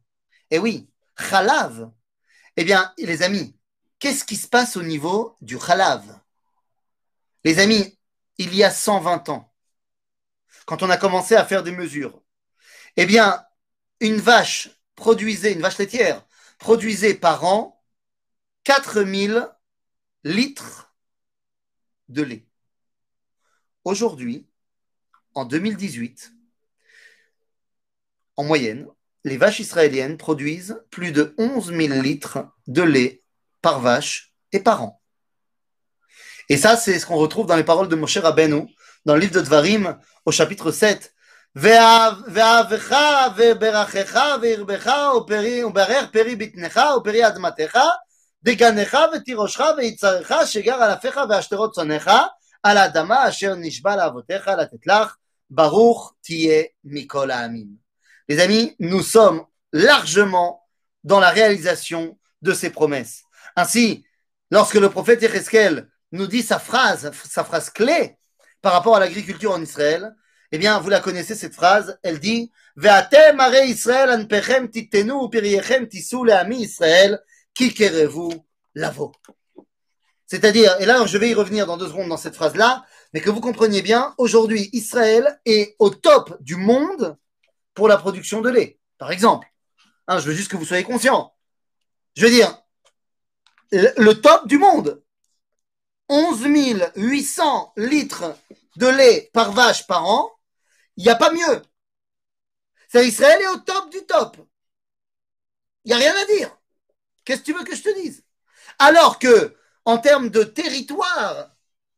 Et 0.50 0.58
oui, 0.58 0.88
Chalav. 1.18 1.90
Eh 2.56 2.64
bien, 2.64 2.92
les 2.98 3.22
amis, 3.22 3.55
qu'est-ce 3.98 4.24
qui 4.24 4.36
se 4.36 4.48
passe 4.48 4.76
au 4.76 4.82
niveau 4.82 5.36
du 5.40 5.58
Chalav 5.58 6.04
Les 7.44 7.58
amis, 7.58 7.98
il 8.38 8.54
y 8.54 8.64
a 8.64 8.70
120 8.70 9.28
ans, 9.30 9.52
quand 10.66 10.82
on 10.82 10.90
a 10.90 10.96
commencé 10.96 11.34
à 11.34 11.44
faire 11.44 11.62
des 11.62 11.72
mesures, 11.72 12.22
eh 12.96 13.06
bien, 13.06 13.44
une 14.00 14.20
vache 14.20 14.70
produisait, 14.94 15.52
une 15.52 15.62
vache 15.62 15.78
laitière, 15.78 16.26
produisait 16.58 17.14
par 17.14 17.44
an 17.44 17.82
4000 18.64 19.48
litres 20.24 20.94
de 22.08 22.22
lait. 22.22 22.46
Aujourd'hui, 23.84 24.46
en 25.34 25.44
2018, 25.44 26.32
en 28.36 28.44
moyenne, 28.44 28.88
les 29.24 29.36
vaches 29.36 29.60
israéliennes 29.60 30.16
produisent 30.16 30.82
plus 30.90 31.12
de 31.12 31.34
11 31.38 31.72
000 31.72 32.00
litres 32.00 32.48
de 32.66 32.82
lait 32.82 33.22
par 33.66 33.80
vache 33.80 34.32
et 34.52 34.60
par 34.60 34.84
an. 34.84 35.02
Et 36.48 36.56
ça, 36.56 36.76
c'est 36.76 37.00
ce 37.00 37.04
qu'on 37.04 37.16
retrouve 37.16 37.46
dans 37.46 37.56
les 37.56 37.64
paroles 37.64 37.88
de 37.88 37.96
Moshe 37.96 38.16
Rabbeinu, 38.18 38.68
dans 39.04 39.14
le 39.14 39.20
livre 39.20 39.34
de 39.34 39.40
Dvarim, 39.40 39.98
au 40.24 40.30
chapitre 40.30 40.70
7. 40.70 41.12
Les 58.28 58.38
amis, 58.38 58.76
nous 58.78 59.02
sommes 59.02 59.44
largement 59.72 60.62
dans 61.02 61.18
la 61.18 61.30
réalisation 61.30 62.16
de 62.42 62.52
ces 62.52 62.70
promesses. 62.70 63.25
Ainsi, 63.56 64.04
lorsque 64.50 64.74
le 64.74 64.90
prophète 64.90 65.22
Ereskel 65.22 65.88
nous 66.12 66.26
dit 66.26 66.42
sa 66.42 66.58
phrase, 66.58 67.10
sa 67.24 67.42
phrase 67.42 67.70
clé 67.70 68.16
par 68.62 68.72
rapport 68.72 68.96
à 68.96 69.00
l'agriculture 69.00 69.52
en 69.52 69.62
Israël, 69.62 70.14
eh 70.52 70.58
bien, 70.58 70.78
vous 70.78 70.90
la 70.90 71.00
connaissez 71.00 71.34
cette 71.34 71.54
phrase, 71.54 71.98
elle 72.02 72.20
dit 72.20 72.52
Ve'atem 72.76 73.40
are 73.40 73.64
Israël 73.64 74.10
anpechem 74.10 74.70
titenu 74.70 75.24
upiriechem 75.24 75.88
tisu 75.88 76.24
le'ami 76.24 76.62
Israël 76.62 77.20
kikerevu 77.54 78.28
lavo. 78.74 79.12
C'est-à-dire, 80.26 80.76
et 80.80 80.86
là 80.86 81.06
je 81.06 81.18
vais 81.18 81.30
y 81.30 81.34
revenir 81.34 81.66
dans 81.66 81.76
deux 81.76 81.88
secondes 81.88 82.08
dans 82.08 82.16
cette 82.16 82.34
phrase-là, 82.34 82.84
mais 83.14 83.20
que 83.20 83.30
vous 83.30 83.40
compreniez 83.40 83.82
bien, 83.82 84.14
aujourd'hui 84.18 84.68
Israël 84.72 85.40
est 85.46 85.74
au 85.78 85.90
top 85.90 86.36
du 86.40 86.56
monde 86.56 87.16
pour 87.74 87.88
la 87.88 87.96
production 87.96 88.40
de 88.40 88.50
lait, 88.50 88.78
par 88.98 89.10
exemple. 89.10 89.48
Hein, 90.08 90.18
je 90.18 90.26
veux 90.26 90.34
juste 90.34 90.50
que 90.50 90.56
vous 90.56 90.64
soyez 90.64 90.84
conscients. 90.84 91.34
Je 92.16 92.24
veux 92.24 92.30
dire, 92.30 92.62
le 93.72 94.12
top 94.14 94.46
du 94.46 94.58
monde. 94.58 95.02
11 96.08 96.46
800 96.96 97.72
litres 97.76 98.36
de 98.76 98.86
lait 98.86 99.30
par 99.32 99.52
vache 99.52 99.86
par 99.86 100.04
an, 100.06 100.30
il 100.96 101.04
n'y 101.04 101.10
a 101.10 101.16
pas 101.16 101.32
mieux. 101.32 101.62
C'est 102.88 103.06
Israël 103.06 103.40
est 103.42 103.48
au 103.48 103.58
top 103.58 103.90
du 103.90 104.04
top. 104.06 104.36
Il 105.84 105.88
n'y 105.88 105.94
a 105.94 105.98
rien 105.98 106.14
à 106.16 106.24
dire. 106.26 106.56
Qu'est-ce 107.24 107.40
que 107.40 107.46
tu 107.46 107.52
veux 107.52 107.64
que 107.64 107.74
je 107.74 107.82
te 107.82 108.00
dise? 108.00 108.22
Alors 108.78 109.18
que, 109.18 109.56
en 109.84 109.98
termes 109.98 110.30
de 110.30 110.44
territoire, 110.44 111.50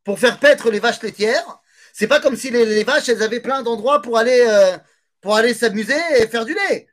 pour 0.04 0.18
faire 0.18 0.38
paître 0.40 0.70
les 0.70 0.81
vaches 0.81 1.02
laitières, 1.02 1.61
c'est 1.92 2.07
pas 2.07 2.20
comme 2.20 2.37
si 2.37 2.50
les, 2.50 2.85
vaches, 2.85 3.09
elles 3.09 3.22
avaient 3.22 3.40
plein 3.40 3.62
d'endroits 3.62 4.00
pour 4.00 4.18
aller, 4.18 4.44
euh, 4.46 4.78
pour 5.20 5.37
aller 5.37 5.52
s'amuser 5.52 6.00
et 6.16 6.28
faire 6.28 6.44
du 6.44 6.54
lait. 6.54 6.88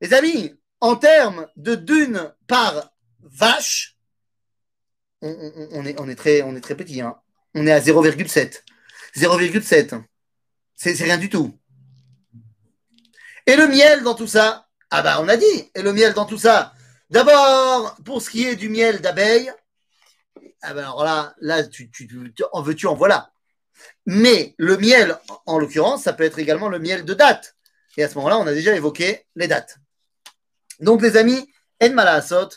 Les 0.00 0.14
amis, 0.14 0.54
en 0.80 0.96
termes 0.96 1.46
de 1.56 1.74
dunes 1.74 2.32
par 2.46 2.92
vache, 3.20 3.97
on, 5.22 5.84
est, 5.84 6.14
très, 6.14 6.74
petit. 6.74 7.00
Hein. 7.00 7.16
On 7.54 7.66
est 7.66 7.72
à 7.72 7.80
0,7. 7.80 8.62
0,7. 9.16 10.02
C'est 10.74 10.92
rien 11.04 11.18
du 11.18 11.28
tout. 11.28 11.58
Et 13.46 13.56
le 13.56 13.66
miel 13.66 14.02
dans 14.02 14.14
tout 14.14 14.26
ça? 14.26 14.68
Ah 14.90 15.02
bah 15.02 15.18
on 15.20 15.28
a 15.28 15.36
dit. 15.36 15.70
Et 15.74 15.82
le 15.82 15.92
miel 15.92 16.14
dans 16.14 16.26
tout 16.26 16.38
ça? 16.38 16.72
D'abord, 17.10 17.96
pour 18.04 18.20
ce 18.22 18.30
qui 18.30 18.44
est 18.44 18.56
du 18.56 18.68
miel 18.68 19.00
d'abeille, 19.00 19.50
ah 20.62 20.74
bah 20.74 20.82
alors 20.82 21.04
là, 21.04 21.34
là 21.40 21.64
tu, 21.64 21.90
tu, 21.90 22.08
en 22.52 22.62
veux-tu, 22.62 22.86
en 22.86 22.94
voilà. 22.94 23.32
Mais 24.06 24.54
le 24.58 24.76
miel, 24.76 25.16
en 25.46 25.58
l'occurrence, 25.58 26.02
ça 26.02 26.12
peut 26.12 26.24
être 26.24 26.38
également 26.38 26.68
le 26.68 26.78
miel 26.78 27.04
de 27.04 27.14
date. 27.14 27.56
Et 27.96 28.04
à 28.04 28.08
ce 28.08 28.14
moment-là, 28.16 28.38
on 28.38 28.46
a 28.46 28.52
déjà 28.52 28.74
évoqué 28.74 29.26
les 29.34 29.48
dates. 29.48 29.78
Donc, 30.80 31.02
les 31.02 31.16
amis, 31.16 31.50
en 31.82 31.90
malasot, 31.90 32.50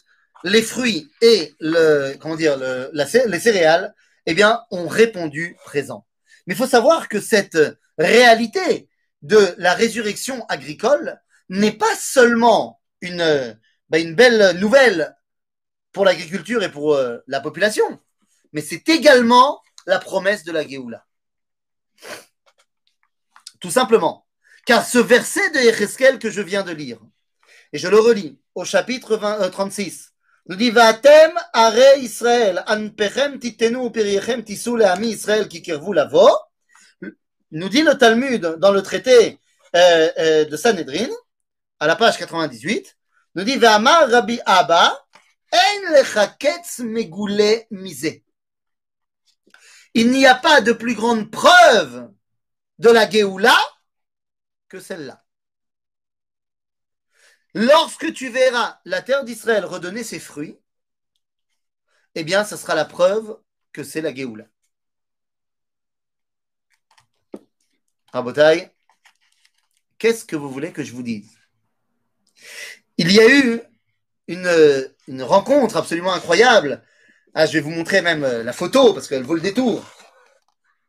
les 0.43 0.62
fruits 0.62 1.12
et 1.21 1.56
le, 1.60 2.15
comment 2.19 2.36
dire, 2.36 2.58
les 2.93 3.39
céréales, 3.39 3.93
eh 4.25 4.34
bien, 4.34 4.63
ont 4.71 4.88
répondu 4.88 5.58
présent. 5.65 6.06
Mais 6.45 6.54
il 6.54 6.58
faut 6.58 6.67
savoir 6.67 7.10
que 7.10 7.19
cette 7.19 7.58
réalité 7.97 8.89
de 9.21 9.54
la 9.58 9.73
résurrection 9.73 10.45
agricole 10.47 11.19
n'est 11.49 11.71
pas 11.71 11.95
seulement 11.95 12.82
une, 13.01 13.58
bah, 13.89 13.97
belle 14.04 14.58
nouvelle 14.58 15.15
pour 15.91 16.06
l'agriculture 16.06 16.63
et 16.63 16.71
pour 16.71 16.95
euh, 16.95 17.17
la 17.27 17.41
population, 17.41 17.99
mais 18.54 18.62
c'est 18.62 18.88
également 18.89 19.62
la 19.86 19.99
promesse 19.99 20.43
de 20.43 20.51
la 20.51 20.67
Géoula. 20.67 21.06
Tout 23.60 23.71
simplement. 23.71 24.25
Car 24.65 24.86
ce 24.86 24.97
verset 24.97 25.49
de 25.51 25.58
Ereskel 25.58 26.19
que 26.19 26.30
je 26.30 26.41
viens 26.41 26.63
de 26.63 26.71
lire, 26.71 26.99
et 27.73 27.77
je 27.77 27.88
le 27.88 27.99
relis 27.99 28.39
au 28.56 28.63
chapitre 28.63 29.17
36, 29.49 30.11
Livatem 30.47 31.32
are 31.54 31.97
Israël, 31.99 32.63
anpechem 32.67 33.39
titenu 33.39 33.91
perichem 33.91 34.43
tisou 34.43 34.75
ami 34.82 35.10
Israël 35.10 35.47
qui 35.47 35.62
kervou 35.62 35.93
lavo. 35.93 36.27
Nous 37.51 37.69
dit 37.69 37.84
le 37.84 37.95
Talmud 37.95 38.41
dans 38.58 38.71
le 38.71 38.82
traité 38.82 39.39
euh, 39.75 40.10
euh, 40.17 40.45
de 40.45 40.58
Sanhedrin, 40.58 41.10
à 41.80 41.88
la 41.88 41.95
page 41.95 42.17
98, 42.17 42.97
nous 43.36 43.43
dit 43.43 43.58
Ve'amar 43.58 44.10
Rabbi 44.10 44.39
Abba, 44.45 44.97
en 45.54 45.91
lechaketz 45.93 46.80
megoulé 46.80 47.67
misé. 47.69 48.23
Il 49.93 50.12
n'y 50.12 50.25
a 50.25 50.36
pas 50.36 50.62
de 50.62 50.71
plus 50.71 50.95
grande 50.95 51.30
preuve 51.30 52.10
de 52.80 52.89
la 52.89 53.10
Géoula 53.10 53.58
que 54.69 54.80
celle-là. 54.80 55.23
Lorsque 57.54 58.14
tu 58.14 58.30
verras 58.30 58.80
la 58.86 59.02
terre 59.02 59.24
d'Israël 59.24 59.66
redonner 59.66 60.04
ses 60.04 60.20
fruits, 60.20 60.58
eh 62.16 62.24
bien, 62.24 62.44
ce 62.46 62.58
sera 62.58 62.76
la 62.76 62.86
preuve 62.86 63.38
que 63.74 63.84
c'est 63.84 64.02
la 64.02 64.14
Géoula. 64.14 64.46
Rabotai, 68.14 68.72
qu'est-ce 69.98 70.26
que 70.26 70.36
vous 70.36 70.50
voulez 70.50 70.72
que 70.72 70.84
je 70.84 70.92
vous 70.92 71.04
dise? 71.04 71.38
Il 72.98 73.12
y 73.12 73.20
a 73.20 73.28
eu 73.28 73.62
une, 74.28 74.94
une 75.08 75.24
rencontre 75.24 75.78
absolument 75.78 76.14
incroyable. 76.14 76.84
Ah, 77.34 77.46
je 77.46 77.54
vais 77.54 77.62
vous 77.62 77.70
montrer 77.70 78.02
même 78.02 78.24
euh, 78.24 78.44
la 78.44 78.52
photo 78.52 78.94
parce 78.94 79.08
qu'elle 79.08 79.24
vaut 79.24 79.36
le 79.36 79.42
détour. 79.42 79.86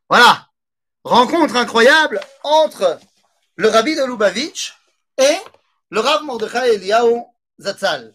Voilà. 0.09 0.49
Rencontre 1.05 1.57
incroyable 1.57 2.21
entre 2.43 2.99
le 3.57 3.69
rabbi 3.69 3.95
de 3.95 4.05
Lubavitch 4.05 4.77
et 5.19 5.39
le 5.93 6.01
Rav 6.01 6.25
Mordechai 6.25 6.81
Zatzal, 7.61 8.15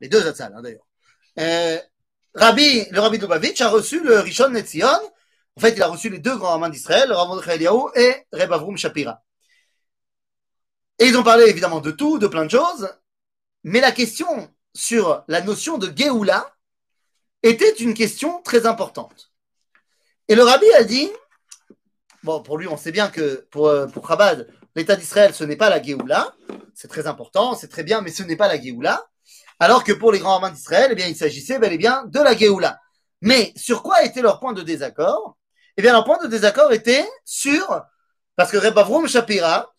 les 0.00 0.08
deux 0.08 0.22
Zatzal 0.22 0.54
hein, 0.54 0.62
d'ailleurs. 0.62 0.86
Euh, 1.40 1.78
rabbi, 2.34 2.86
le 2.88 3.00
Rabbi 3.00 3.18
Lubavitch 3.18 3.60
a 3.62 3.68
reçu 3.68 4.00
le 4.00 4.20
Rishon 4.20 4.50
Netzion. 4.50 4.86
En 5.56 5.60
fait, 5.60 5.72
il 5.72 5.82
a 5.82 5.88
reçu 5.88 6.08
les 6.08 6.20
deux 6.20 6.36
grands 6.36 6.54
amants 6.54 6.68
d'Israël, 6.68 7.08
le 7.08 7.16
Rav 7.16 7.26
Mordechai 7.26 7.60
et 7.96 8.26
Reb 8.32 8.52
Avrum 8.52 8.76
Shapira. 8.76 9.24
Et 11.00 11.06
ils 11.06 11.18
ont 11.18 11.24
parlé 11.24 11.46
évidemment 11.46 11.80
de 11.80 11.90
tout, 11.90 12.20
de 12.20 12.28
plein 12.28 12.44
de 12.44 12.50
choses, 12.50 12.88
mais 13.64 13.80
la 13.80 13.90
question 13.90 14.48
sur 14.72 15.24
la 15.26 15.40
notion 15.40 15.78
de 15.78 15.92
Géoula 15.94 16.54
était 17.42 17.74
une 17.74 17.94
question 17.94 18.40
très 18.42 18.66
importante. 18.66 19.32
Et 20.28 20.36
le 20.36 20.44
Rabbi 20.44 20.72
a 20.74 20.84
dit, 20.84 21.10
bon, 22.22 22.40
pour 22.40 22.56
lui, 22.56 22.68
on 22.68 22.76
sait 22.76 22.92
bien 22.92 23.08
que 23.10 23.46
pour, 23.50 23.66
euh, 23.66 23.88
pour 23.88 24.06
Chabad, 24.06 24.46
l'État 24.76 24.94
d'Israël, 24.94 25.34
ce 25.34 25.42
n'est 25.42 25.56
pas 25.56 25.70
la 25.70 25.82
Géoula. 25.82 26.32
C'est 26.74 26.88
très 26.88 27.06
important, 27.06 27.54
c'est 27.54 27.68
très 27.68 27.82
bien, 27.82 28.02
mais 28.02 28.10
ce 28.12 28.22
n'est 28.22 28.36
pas 28.36 28.46
la 28.46 28.60
Géoula. 28.60 29.04
Alors 29.58 29.82
que 29.82 29.92
pour 29.92 30.12
les 30.12 30.18
grands 30.18 30.36
amants 30.36 30.50
d'Israël, 30.50 30.90
eh 30.92 30.94
bien, 30.94 31.06
il 31.06 31.16
s'agissait 31.16 31.58
bel 31.58 31.72
et 31.72 31.78
bien 31.78 32.04
de 32.06 32.20
la 32.20 32.36
Géoula. 32.36 32.78
Mais 33.22 33.52
sur 33.56 33.82
quoi 33.82 34.04
était 34.04 34.20
leur 34.20 34.38
point 34.38 34.52
de 34.52 34.62
désaccord? 34.62 35.38
Eh 35.78 35.82
bien, 35.82 35.92
leur 35.92 36.04
point 36.04 36.18
de 36.22 36.28
désaccord 36.28 36.72
était 36.72 37.08
sur, 37.24 37.82
parce 38.36 38.52
que 38.52 38.58
Reb 38.58 38.76
Avrum 38.76 39.08
Shapira, 39.08 39.74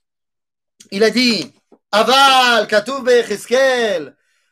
il 0.91 1.03
a 1.03 1.11
dit, 1.11 1.53
Aval, 1.91 2.67
Katoub 2.67 3.07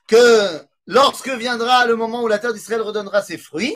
que 0.08 0.62
lorsque 0.86 1.30
viendra 1.30 1.88
le 1.88 1.96
moment 1.96 2.22
où 2.22 2.28
la 2.28 2.38
terre 2.38 2.54
d'Israël 2.54 2.82
redonnera 2.82 3.24
ses 3.24 3.40
fruits, 3.40 3.76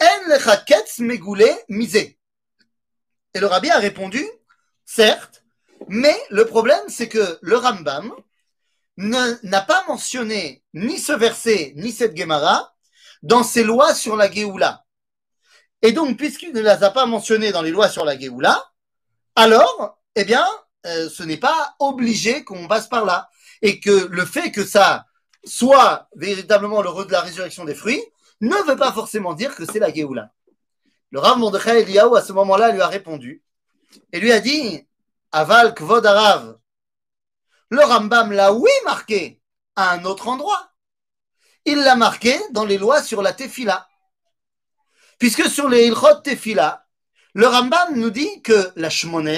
En 0.00 0.28
lechaketz 0.28 1.00
megoulé 1.00 1.50
misé. 1.68 2.18
Et 3.34 3.40
le 3.40 3.46
rabbi 3.46 3.68
a 3.70 3.78
répondu, 3.78 4.24
certes, 4.84 5.37
mais 5.86 6.16
le 6.30 6.44
problème, 6.44 6.82
c'est 6.88 7.08
que 7.08 7.38
le 7.40 7.56
Rambam 7.56 8.12
n'a 8.96 9.60
pas 9.60 9.84
mentionné 9.86 10.64
ni 10.74 10.98
ce 10.98 11.12
verset, 11.12 11.72
ni 11.76 11.92
cette 11.92 12.16
Gemara 12.16 12.74
dans 13.22 13.42
ses 13.42 13.64
lois 13.64 13.94
sur 13.94 14.16
la 14.16 14.30
Géoula. 14.30 14.84
Et 15.82 15.92
donc, 15.92 16.16
puisqu'il 16.16 16.52
ne 16.52 16.60
les 16.60 16.68
a 16.68 16.90
pas 16.90 17.06
mentionnées 17.06 17.52
dans 17.52 17.62
les 17.62 17.70
lois 17.70 17.88
sur 17.88 18.04
la 18.04 18.18
Géoula, 18.18 18.64
alors, 19.36 20.00
eh 20.16 20.24
bien, 20.24 20.44
euh, 20.86 21.08
ce 21.08 21.22
n'est 21.22 21.36
pas 21.36 21.76
obligé 21.78 22.42
qu'on 22.42 22.66
passe 22.66 22.88
par 22.88 23.04
là. 23.04 23.28
Et 23.62 23.78
que 23.78 24.08
le 24.10 24.24
fait 24.24 24.50
que 24.50 24.64
ça 24.64 25.06
soit 25.44 26.08
véritablement 26.16 26.82
le 26.82 27.04
de 27.04 27.12
la 27.12 27.20
résurrection 27.20 27.64
des 27.64 27.74
fruits 27.74 28.02
ne 28.40 28.56
veut 28.66 28.76
pas 28.76 28.92
forcément 28.92 29.34
dire 29.34 29.54
que 29.54 29.64
c'est 29.64 29.78
la 29.78 29.92
Géoula. 29.92 30.32
Le 31.10 31.20
Rav 31.20 31.38
Mordechai 31.38 31.82
Eliyahu, 31.82 32.16
à 32.16 32.22
ce 32.22 32.32
moment-là, 32.32 32.72
lui 32.72 32.80
a 32.80 32.88
répondu 32.88 33.42
et 34.12 34.20
lui 34.20 34.32
a 34.32 34.40
dit 34.40 34.87
Aval 35.32 35.74
Kvod 35.74 36.06
Arav. 36.06 36.58
Le 37.70 37.84
Rambam 37.84 38.32
l'a, 38.32 38.52
oui, 38.52 38.70
marqué 38.84 39.42
à 39.76 39.90
un 39.92 40.04
autre 40.04 40.28
endroit. 40.28 40.72
Il 41.64 41.78
l'a 41.78 41.96
marqué 41.96 42.38
dans 42.50 42.64
les 42.64 42.78
lois 42.78 43.02
sur 43.02 43.20
la 43.22 43.32
Tefila. 43.32 43.88
Puisque 45.18 45.48
sur 45.48 45.68
les 45.68 45.86
Ilchot 45.86 46.20
Tefila, 46.22 46.86
le 47.34 47.46
Rambam 47.46 47.94
nous 47.96 48.10
dit 48.10 48.40
que 48.42 48.72
la 48.76 48.88
Shmone 48.88 49.28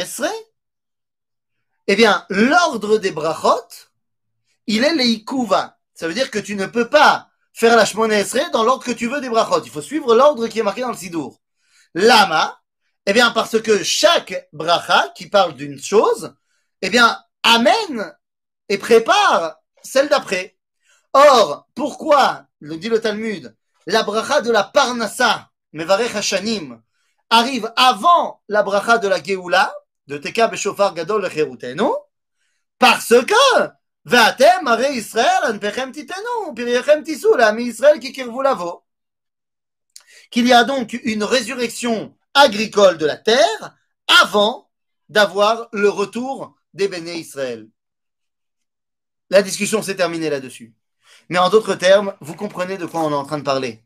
eh 1.93 1.97
bien, 1.97 2.25
l'ordre 2.29 2.99
des 2.99 3.11
brachot, 3.11 3.67
il 4.69 4.85
est 4.85 4.95
leikuva. 4.95 5.77
Ça 5.93 6.07
veut 6.07 6.15
dire 6.15 6.31
que 6.31 6.39
tu 6.39 6.55
ne 6.55 6.67
peux 6.67 6.89
pas 6.89 7.29
faire 7.53 7.75
la 7.75 7.85
Shmone 7.85 8.15
dans 8.53 8.63
l'ordre 8.63 8.85
que 8.85 8.93
tu 8.93 9.09
veux 9.09 9.21
des 9.21 9.29
brachot. 9.29 9.65
Il 9.65 9.73
faut 9.73 9.83
suivre 9.83 10.15
l'ordre 10.15 10.47
qui 10.47 10.61
est 10.61 10.63
marqué 10.63 10.83
dans 10.83 10.93
le 10.93 10.97
Sidour. 10.97 11.41
Lama, 11.95 12.60
eh 13.07 13.13
bien, 13.13 13.31
parce 13.31 13.61
que 13.61 13.83
chaque 13.83 14.49
bracha 14.53 15.13
qui 15.15 15.29
parle 15.29 15.55
d'une 15.55 15.81
chose, 15.83 16.35
eh 16.83 16.91
bien, 16.91 17.19
amène 17.43 18.15
et 18.69 18.79
prépare 18.79 19.57
celle 19.83 20.09
d'après. 20.09 20.57
Or, 21.13 21.67
pourquoi, 21.75 22.47
le 22.61 22.77
dit 22.77 22.89
le 22.89 23.01
Talmud, 23.01 23.57
la 23.87 24.03
bracha 24.03 24.43
de 24.43 24.51
la 24.51 24.65
Parnassa, 24.65 25.51
Mevarech 25.73 26.15
Hashanim, 26.15 26.81
arrive 27.31 27.73
avant 27.77 28.43
la 28.49 28.63
bracha 28.63 28.99
de 28.99 29.09
la 29.09 29.23
Geoula, 29.23 29.73
de 30.07 30.19
Teka 30.19 30.49
Beshofar 30.49 30.95
Gadol 30.95 31.31
Cherutenu, 31.31 31.91
parce 32.79 33.15
que, 33.27 33.71
Vatem 34.05 34.67
Are 34.67 34.91
Israël, 34.93 35.55
Anpechem 35.55 35.93
Titenu, 35.93 36.55
Piriechem 36.55 37.03
Tisou, 37.03 37.35
l'ami 37.35 37.65
Israël 37.65 38.01
qui 38.01 38.13
kirvu 38.13 38.43
lavo. 38.43 38.85
Qu'il 40.31 40.47
y 40.47 40.53
a 40.53 40.65
donc 40.65 40.95
une 41.05 41.25
résurrection 41.25 42.17
agricole 42.35 42.99
de 42.99 43.07
la 43.07 43.17
terre 43.17 43.77
avant 44.23 44.71
d'avoir 45.09 45.69
le 45.73 45.89
retour 45.89 46.57
des 46.75 46.89
béné 46.89 47.17
Israël. 47.19 47.69
La 49.31 49.43
discussion 49.43 49.83
s'est 49.83 49.97
terminée 49.97 50.31
là-dessus. 50.31 50.75
Mais 51.29 51.39
en 51.39 51.49
d'autres 51.49 51.75
termes, 51.75 52.15
vous 52.21 52.35
comprenez 52.35 52.79
de 52.79 52.87
quoi 52.87 53.03
on 53.03 53.11
est 53.11 53.15
en 53.15 53.25
train 53.25 53.39
de 53.39 53.45
parler. 53.45 53.85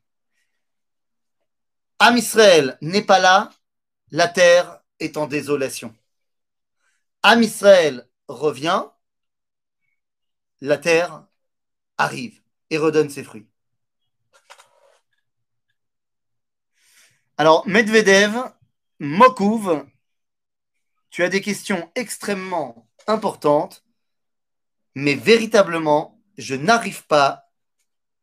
Am 1.98 2.16
Israël 2.16 2.76
n'est 2.80 3.04
pas 3.04 3.18
là, 3.18 3.50
la 4.10 4.28
terre 4.28 4.80
est 5.00 5.16
en 5.16 5.26
désolation. 5.26 5.94
Am 7.22 7.42
Israël 7.42 8.08
revient, 8.28 8.84
la 10.60 10.78
terre 10.78 11.26
arrive 11.98 12.40
et 12.70 12.78
redonne 12.78 13.10
ses 13.10 13.24
fruits. 13.24 13.46
Alors, 17.36 17.66
Medvedev, 17.66 18.36
Mokouv, 19.00 19.84
tu 21.10 21.24
as 21.24 21.28
des 21.28 21.40
questions 21.40 21.90
extrêmement 21.96 22.88
importantes, 23.08 23.82
mais 24.94 25.14
véritablement, 25.16 26.20
je 26.38 26.54
n'arrive 26.54 27.04
pas. 27.06 27.50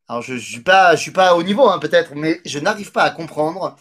Alors, 0.07 0.21
je 0.21 0.35
ne 0.35 0.39
suis, 0.39 0.61
pas, 0.61 0.95
je 0.95 1.01
suis 1.01 1.11
pas 1.11 1.35
au 1.35 1.43
niveau, 1.43 1.67
hein, 1.67 1.77
peut-être, 1.79 2.15
mais 2.15 2.39
je 2.45 2.59
n'arrive 2.59 2.93
pas 2.93 3.03
à 3.03 3.09
comprendre 3.09 3.75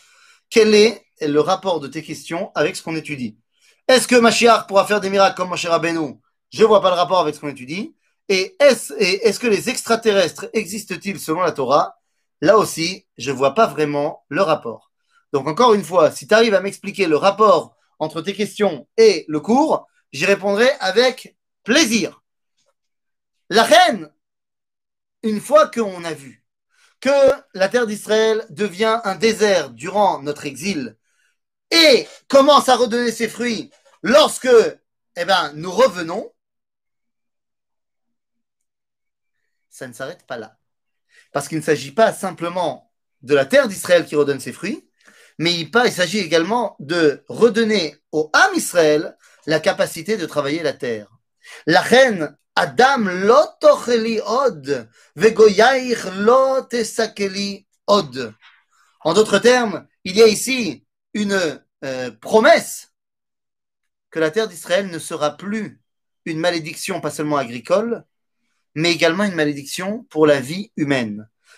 quel 0.48 0.74
est 0.74 1.06
le 1.20 1.38
rapport 1.38 1.78
de 1.78 1.86
tes 1.86 2.02
questions 2.02 2.50
avec 2.56 2.74
ce 2.74 2.82
qu'on 2.82 2.96
étudie. 2.96 3.38
Est-ce 3.86 4.08
que 4.08 4.16
Mashiach 4.16 4.66
pourra 4.66 4.84
faire 4.84 5.00
des 5.00 5.10
miracles 5.10 5.36
comme 5.36 5.50
Moshe 5.50 5.66
Rabbeinu? 5.66 6.18
Je 6.52 6.62
ne 6.62 6.66
vois 6.66 6.82
pas 6.82 6.90
le 6.90 6.96
rapport 6.96 7.20
avec 7.20 7.36
ce 7.36 7.40
qu'on 7.40 7.48
étudie. 7.48 7.94
Et 8.28 8.56
est-ce 8.58 8.92
est 8.94 9.38
que 9.38 9.46
les 9.46 9.68
extraterrestres 9.68 10.48
existent-ils 10.52 11.20
selon 11.20 11.40
la 11.42 11.52
Torah? 11.52 11.96
Là 12.40 12.58
aussi, 12.58 13.06
je 13.16 13.30
ne 13.30 13.36
vois 13.36 13.54
pas 13.54 13.68
vraiment 13.68 14.24
le 14.28 14.42
rapport. 14.42 14.89
Donc 15.32 15.46
encore 15.46 15.74
une 15.74 15.84
fois, 15.84 16.10
si 16.10 16.26
tu 16.26 16.34
arrives 16.34 16.54
à 16.54 16.60
m'expliquer 16.60 17.06
le 17.06 17.16
rapport 17.16 17.76
entre 17.98 18.22
tes 18.22 18.34
questions 18.34 18.88
et 18.96 19.24
le 19.28 19.40
cours, 19.40 19.86
j'y 20.12 20.26
répondrai 20.26 20.68
avec 20.80 21.36
plaisir. 21.62 22.22
La 23.48 23.62
reine, 23.64 24.12
une 25.22 25.40
fois 25.40 25.68
qu'on 25.68 26.04
a 26.04 26.12
vu 26.12 26.44
que 27.00 27.10
la 27.54 27.68
terre 27.68 27.86
d'Israël 27.86 28.44
devient 28.50 29.00
un 29.04 29.16
désert 29.16 29.70
durant 29.70 30.22
notre 30.22 30.46
exil 30.46 30.96
et 31.70 32.06
commence 32.28 32.68
à 32.68 32.76
redonner 32.76 33.12
ses 33.12 33.28
fruits 33.28 33.70
lorsque 34.02 34.48
eh 35.16 35.24
ben, 35.24 35.52
nous 35.54 35.70
revenons, 35.70 36.32
ça 39.68 39.88
ne 39.88 39.92
s'arrête 39.92 40.26
pas 40.26 40.36
là. 40.36 40.58
Parce 41.32 41.48
qu'il 41.48 41.58
ne 41.58 41.62
s'agit 41.62 41.92
pas 41.92 42.12
simplement 42.12 42.92
de 43.22 43.34
la 43.34 43.46
terre 43.46 43.68
d'Israël 43.68 44.04
qui 44.04 44.16
redonne 44.16 44.40
ses 44.40 44.52
fruits, 44.52 44.89
mais 45.40 45.54
il, 45.54 45.70
s'agit 45.90 46.18
également 46.18 46.76
de 46.80 47.24
redonner 47.26 47.96
au 48.12 48.30
âme 48.34 48.54
Israël 48.54 49.16
la 49.46 49.58
capacité 49.58 50.18
de 50.18 50.26
travailler 50.26 50.62
la 50.62 50.74
terre. 50.74 51.08
La 51.66 51.80
reine 51.80 52.36
Adam 52.54 53.08
lo 53.08 53.38
od, 54.26 54.88
lo 56.18 56.62
tesakeli 56.68 57.66
od. 57.86 58.34
En 59.00 59.14
d'autres 59.14 59.38
termes, 59.38 59.86
il 60.04 60.18
y 60.18 60.22
a 60.22 60.26
ici 60.26 60.84
une 61.14 61.62
euh, 61.84 62.10
promesse 62.20 62.92
que 64.10 64.18
la 64.18 64.30
terre 64.30 64.46
d'Israël 64.46 64.88
ne 64.88 64.98
sera 64.98 65.38
plus 65.38 65.80
une 66.26 66.38
malédiction 66.38 67.00
pas 67.00 67.10
seulement 67.10 67.38
agricole, 67.38 68.04
mais 68.74 68.92
également 68.92 69.24
une 69.24 69.34
malédiction 69.34 70.04
pour 70.10 70.26
la 70.26 70.38
vie 70.38 70.70
humaine. 70.76 71.30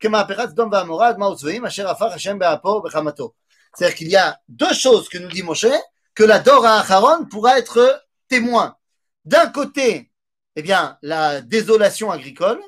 כמהפכת 0.00 0.48
סדום 0.48 0.68
ועמורה 0.72 1.10
אדמה 1.10 1.28
וצבועים 1.28 1.66
אשר 1.66 1.88
הפך 1.88 2.12
השם 2.14 2.38
באפו 2.38 2.68
ובחמתו. 2.68 3.32
C'est-à-dire 3.74 3.94
qu'il 3.94 4.08
y 4.08 4.16
a 4.16 4.38
deux 4.48 4.72
choses 4.72 5.08
que 5.08 5.18
nous 5.18 5.28
dit 5.28 5.42
Moshe, 5.42 5.66
que 6.14 6.22
la 6.22 6.38
Dora 6.38 6.78
Acharon 6.80 7.26
pourra 7.26 7.58
être 7.58 8.06
témoin. 8.28 8.76
D'un 9.24 9.48
côté, 9.48 10.12
eh 10.56 10.62
bien, 10.62 10.98
la 11.02 11.40
désolation 11.40 12.10
agricole, 12.10 12.60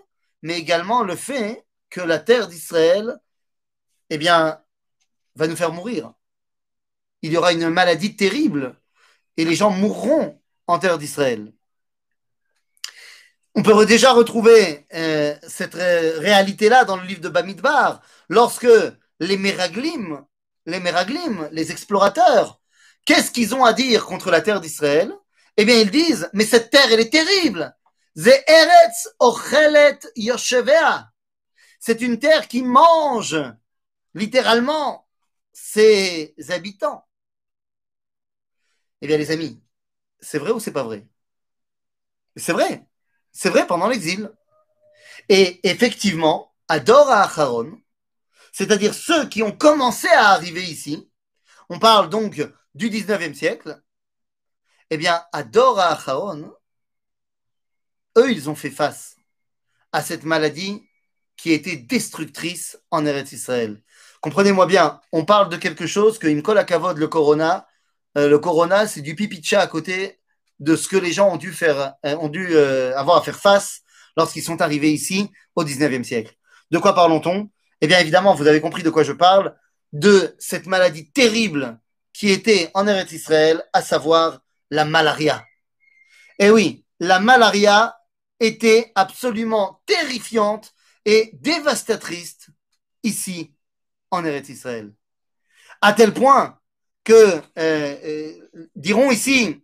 mais 0.42 0.58
également 0.58 1.02
le 1.02 1.14
fait 1.14 1.64
que 1.90 2.00
la 2.00 2.18
terre 2.18 2.48
d'Israël, 2.48 3.16
eh 4.10 4.18
bien, 4.18 4.60
va 5.36 5.46
nous 5.46 5.56
faire 5.56 5.72
mourir. 5.72 6.12
Il 7.22 7.32
y 7.32 7.36
aura 7.36 7.52
une 7.52 7.70
maladie 7.70 8.16
terrible 8.16 8.76
et 9.36 9.44
les 9.44 9.54
gens 9.54 9.70
mourront 9.70 10.40
en 10.66 10.78
terre 10.78 10.98
d'Israël. 10.98 11.52
On 13.55 13.63
peut 13.63 13.85
déjà 13.85 14.13
retrouver 14.13 14.87
euh, 14.93 15.35
cette 15.47 15.73
réalité-là 15.73 16.85
dans 16.85 16.95
le 16.97 17.05
livre 17.05 17.21
de 17.21 17.29
Bamidbar, 17.29 18.01
lorsque 18.29 18.67
les 19.19 19.37
Meraglim 19.37 20.23
les 20.67 20.79
Meraglim, 20.79 21.49
les 21.51 21.71
explorateurs, 21.71 22.61
qu'est-ce 23.05 23.31
qu'ils 23.31 23.55
ont 23.55 23.65
à 23.65 23.73
dire 23.73 24.05
contre 24.05 24.29
la 24.29 24.41
terre 24.41 24.61
d'Israël? 24.61 25.11
Eh 25.57 25.65
bien, 25.65 25.79
ils 25.79 25.89
disent, 25.89 26.29
mais 26.33 26.45
cette 26.45 26.69
terre, 26.69 26.85
elle 26.91 26.99
est 26.99 27.09
terrible. 27.09 27.75
C'est 31.79 32.01
une 32.01 32.19
terre 32.19 32.47
qui 32.47 32.61
mange 32.63 33.35
littéralement 34.13 35.07
ses 35.53 36.35
habitants. 36.49 37.05
Eh 39.01 39.07
bien, 39.07 39.17
les 39.17 39.31
amis, 39.31 39.61
c'est 40.21 40.39
vrai 40.39 40.51
ou 40.51 40.59
c'est 40.61 40.73
pas 40.73 40.83
vrai? 40.83 41.07
C'est 42.35 42.53
vrai. 42.53 42.85
C'est 43.31 43.49
vrai 43.49 43.67
pendant 43.67 43.87
l'exil. 43.87 44.31
Et 45.29 45.59
effectivement, 45.67 46.53
à 46.67 46.79
Dora 46.79 47.23
Acharon, 47.23 47.79
c'est-à-dire 48.51 48.93
ceux 48.93 49.27
qui 49.27 49.43
ont 49.43 49.51
commencé 49.51 50.07
à 50.07 50.29
arriver 50.29 50.63
ici, 50.63 51.09
on 51.69 51.79
parle 51.79 52.09
donc 52.09 52.41
du 52.75 52.89
19e 52.89 53.33
siècle, 53.33 53.81
eh 54.89 54.97
bien, 54.97 55.23
à 55.31 55.43
Dora 55.43 55.93
Achaon, 55.93 56.53
eux, 58.17 58.31
ils 58.31 58.49
ont 58.49 58.55
fait 58.55 58.69
face 58.69 59.15
à 59.91 60.01
cette 60.01 60.23
maladie 60.23 60.83
qui 61.37 61.51
était 61.53 61.77
destructrice 61.77 62.77
en 62.91 63.05
Eretz 63.05 63.31
Israël. 63.31 63.81
Comprenez-moi 64.21 64.65
bien, 64.67 65.01
on 65.11 65.25
parle 65.25 65.49
de 65.49 65.57
quelque 65.57 65.87
chose 65.87 66.19
que 66.19 66.27
Imkol 66.27 66.63
Kavod, 66.65 66.97
le 66.97 67.07
corona, 67.07 67.67
euh, 68.17 68.29
le 68.29 68.37
corona, 68.37 68.85
c'est 68.85 69.01
du 69.01 69.15
pipicha 69.15 69.61
à 69.61 69.67
côté 69.67 70.20
de 70.61 70.77
ce 70.77 70.87
que 70.87 70.95
les 70.95 71.11
gens 71.11 71.33
ont 71.33 71.37
dû, 71.37 71.51
faire, 71.51 71.95
euh, 72.05 72.15
ont 72.17 72.29
dû 72.29 72.47
euh, 72.51 72.97
avoir 72.97 73.17
à 73.17 73.21
faire 73.21 73.39
face 73.39 73.81
lorsqu'ils 74.15 74.43
sont 74.43 74.61
arrivés 74.61 74.91
ici 74.91 75.29
au 75.55 75.65
19e 75.65 76.03
siècle. 76.03 76.33
De 76.71 76.77
quoi 76.77 76.95
parlons-on 76.95 77.49
eh 77.81 77.87
bien, 77.87 77.99
évidemment, 77.99 78.35
vous 78.35 78.47
avez 78.47 78.61
compris 78.61 78.83
de 78.83 78.91
quoi 78.91 79.03
je 79.03 79.11
parle, 79.11 79.55
de 79.91 80.35
cette 80.37 80.67
maladie 80.67 81.11
terrible 81.11 81.79
qui 82.13 82.29
était 82.29 82.69
en 82.75 82.87
Eretz 82.87 83.11
Israël, 83.11 83.63
à 83.73 83.81
savoir 83.81 84.39
la 84.69 84.85
malaria. 84.85 85.43
Eh 86.37 86.51
oui, 86.51 86.85
la 86.99 87.19
malaria 87.19 87.97
était 88.39 88.91
absolument 88.93 89.81
terrifiante 89.87 90.73
et 91.05 91.31
dévastatrice 91.33 92.37
ici 93.03 93.55
en 94.11 94.23
Eretz 94.23 94.49
Israël. 94.49 94.93
À 95.81 95.93
tel 95.93 96.13
point 96.13 96.59
que, 97.03 97.13
euh, 97.13 97.41
euh, 97.57 98.67
diront 98.75 99.09
ici, 99.09 99.63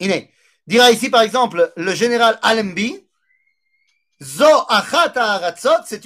Iné, 0.00 0.32
dira 0.66 0.90
ici 0.90 1.10
par 1.10 1.22
exemple 1.22 1.72
le 1.76 1.94
général 1.94 2.38
Allenby, 2.42 3.06
Zo 4.22 4.44
Aratzot, 4.68 5.84
c'est 5.86 6.02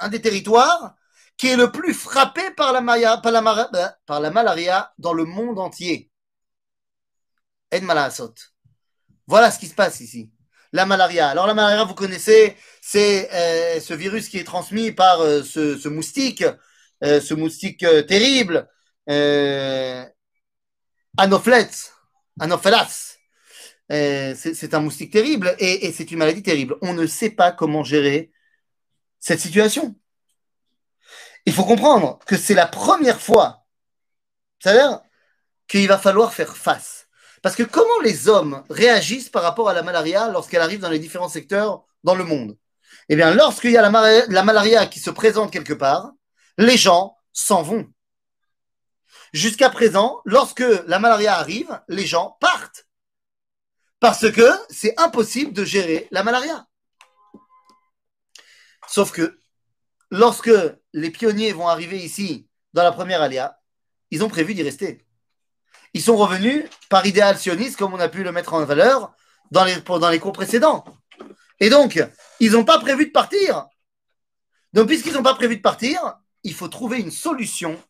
un 0.00 0.08
des 0.08 0.20
territoires 0.20 0.94
qui 1.36 1.48
est 1.48 1.56
le 1.56 1.72
plus 1.72 1.94
frappé 1.94 2.50
par 2.52 2.72
la, 2.72 2.80
la, 2.80 4.30
malaria 4.30 4.92
dans 4.98 5.12
le 5.12 5.24
monde 5.24 5.58
entier. 5.58 6.10
Ed 7.70 7.82
Malasot. 7.82 8.34
Voilà 9.26 9.50
ce 9.50 9.58
qui 9.58 9.66
se 9.66 9.74
passe 9.74 10.00
ici. 10.00 10.30
La 10.72 10.86
malaria. 10.86 11.28
Alors 11.28 11.46
la 11.46 11.54
malaria, 11.54 11.84
vous 11.84 11.94
connaissez, 11.94 12.56
c'est 12.80 13.28
euh, 13.32 13.80
ce 13.80 13.92
virus 13.92 14.28
qui 14.28 14.38
est 14.38 14.44
transmis 14.44 14.92
par 14.92 15.20
euh, 15.20 15.42
ce, 15.42 15.88
moustique, 15.88 16.44
euh, 17.02 17.20
ce 17.20 17.34
moustique 17.34 17.84
terrible, 18.06 18.68
Anopheles, 22.40 23.18
Anophelas. 23.88 24.34
c'est 24.34 24.74
un 24.74 24.80
moustique 24.80 25.12
terrible 25.12 25.54
et 25.58 25.92
c'est 25.92 26.10
une 26.10 26.18
maladie 26.18 26.42
terrible. 26.42 26.76
On 26.82 26.94
ne 26.94 27.06
sait 27.06 27.30
pas 27.30 27.52
comment 27.52 27.84
gérer 27.84 28.32
cette 29.18 29.40
situation. 29.40 29.94
Il 31.46 31.52
faut 31.52 31.64
comprendre 31.64 32.18
que 32.26 32.36
c'est 32.36 32.54
la 32.54 32.66
première 32.66 33.20
fois, 33.20 33.64
qu'il 35.68 35.88
va 35.88 35.98
falloir 35.98 36.32
faire 36.32 36.56
face. 36.56 37.08
Parce 37.42 37.56
que 37.56 37.64
comment 37.64 38.00
les 38.04 38.28
hommes 38.28 38.62
réagissent 38.70 39.28
par 39.28 39.42
rapport 39.42 39.68
à 39.68 39.74
la 39.74 39.82
malaria 39.82 40.28
lorsqu'elle 40.28 40.60
arrive 40.60 40.80
dans 40.80 40.90
les 40.90 41.00
différents 41.00 41.28
secteurs 41.28 41.84
dans 42.04 42.14
le 42.14 42.24
monde? 42.24 42.56
Eh 43.08 43.16
bien, 43.16 43.34
lorsqu'il 43.34 43.72
y 43.72 43.76
a 43.76 43.82
la, 43.82 44.42
malaria 44.42 44.86
qui 44.86 45.00
se 45.00 45.10
présente 45.10 45.52
quelque 45.52 45.72
part, 45.72 46.12
les 46.56 46.76
gens 46.76 47.16
s'en 47.32 47.62
vont. 47.62 47.88
Jusqu'à 49.32 49.70
présent, 49.70 50.20
lorsque 50.24 50.64
la 50.86 50.98
malaria 50.98 51.36
arrive, 51.36 51.80
les 51.88 52.06
gens 52.06 52.36
partent. 52.40 52.86
Parce 54.00 54.30
que 54.30 54.50
c'est 54.68 54.98
impossible 54.98 55.52
de 55.52 55.64
gérer 55.64 56.08
la 56.10 56.22
malaria. 56.22 56.66
Sauf 58.88 59.12
que 59.12 59.38
lorsque 60.10 60.50
les 60.92 61.10
pionniers 61.10 61.52
vont 61.52 61.68
arriver 61.68 61.98
ici 61.98 62.48
dans 62.74 62.82
la 62.82 62.92
première 62.92 63.22
alia, 63.22 63.58
ils 64.10 64.22
ont 64.22 64.28
prévu 64.28 64.54
d'y 64.54 64.62
rester. 64.62 65.06
Ils 65.94 66.02
sont 66.02 66.16
revenus 66.16 66.64
par 66.88 67.06
idéal 67.06 67.38
sioniste, 67.38 67.78
comme 67.78 67.94
on 67.94 68.00
a 68.00 68.08
pu 68.08 68.22
le 68.22 68.32
mettre 68.32 68.54
en 68.54 68.64
valeur 68.64 69.14
dans 69.50 69.64
les, 69.64 69.80
dans 69.80 70.10
les 70.10 70.18
cours 70.18 70.32
précédents. 70.32 70.84
Et 71.60 71.70
donc, 71.70 72.02
ils 72.40 72.52
n'ont 72.52 72.64
pas 72.64 72.78
prévu 72.78 73.06
de 73.06 73.12
partir. 73.12 73.66
Donc, 74.72 74.88
puisqu'ils 74.88 75.12
n'ont 75.12 75.22
pas 75.22 75.34
prévu 75.34 75.56
de 75.56 75.62
partir, 75.62 76.18
il 76.42 76.54
faut 76.54 76.68
trouver 76.68 76.98
une 76.98 77.10
solution 77.10 77.80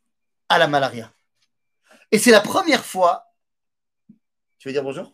à 0.53 0.59
la 0.59 0.69
malaria. 0.69 1.11
Et 2.11 2.19
c'est 2.19 2.31
la 2.31 2.43
première 2.43 2.85
fois. 2.85 3.25
Tu 4.59 4.69
veux 4.69 4.73
dire 4.73 4.83
bonjour? 4.83 5.11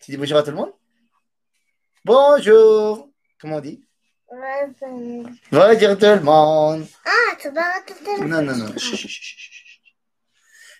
Tu 0.00 0.10
dis 0.10 0.16
bonjour 0.18 0.36
à 0.36 0.42
tout 0.42 0.50
le 0.50 0.56
monde? 0.56 0.72
Bonjour 2.04 3.08
Comment 3.40 3.56
on 3.56 3.60
dit? 3.60 3.82
Bonjour 5.50 5.98
tout 5.98 6.04
le 6.06 6.20
monde 6.20 6.86
Ah, 7.06 7.34
tu 7.40 7.50
vas 7.50 7.80
tout 7.86 7.94
le 8.04 8.18
monde 8.18 8.28
Non, 8.28 8.42
non, 8.42 8.56
non. 8.56 8.74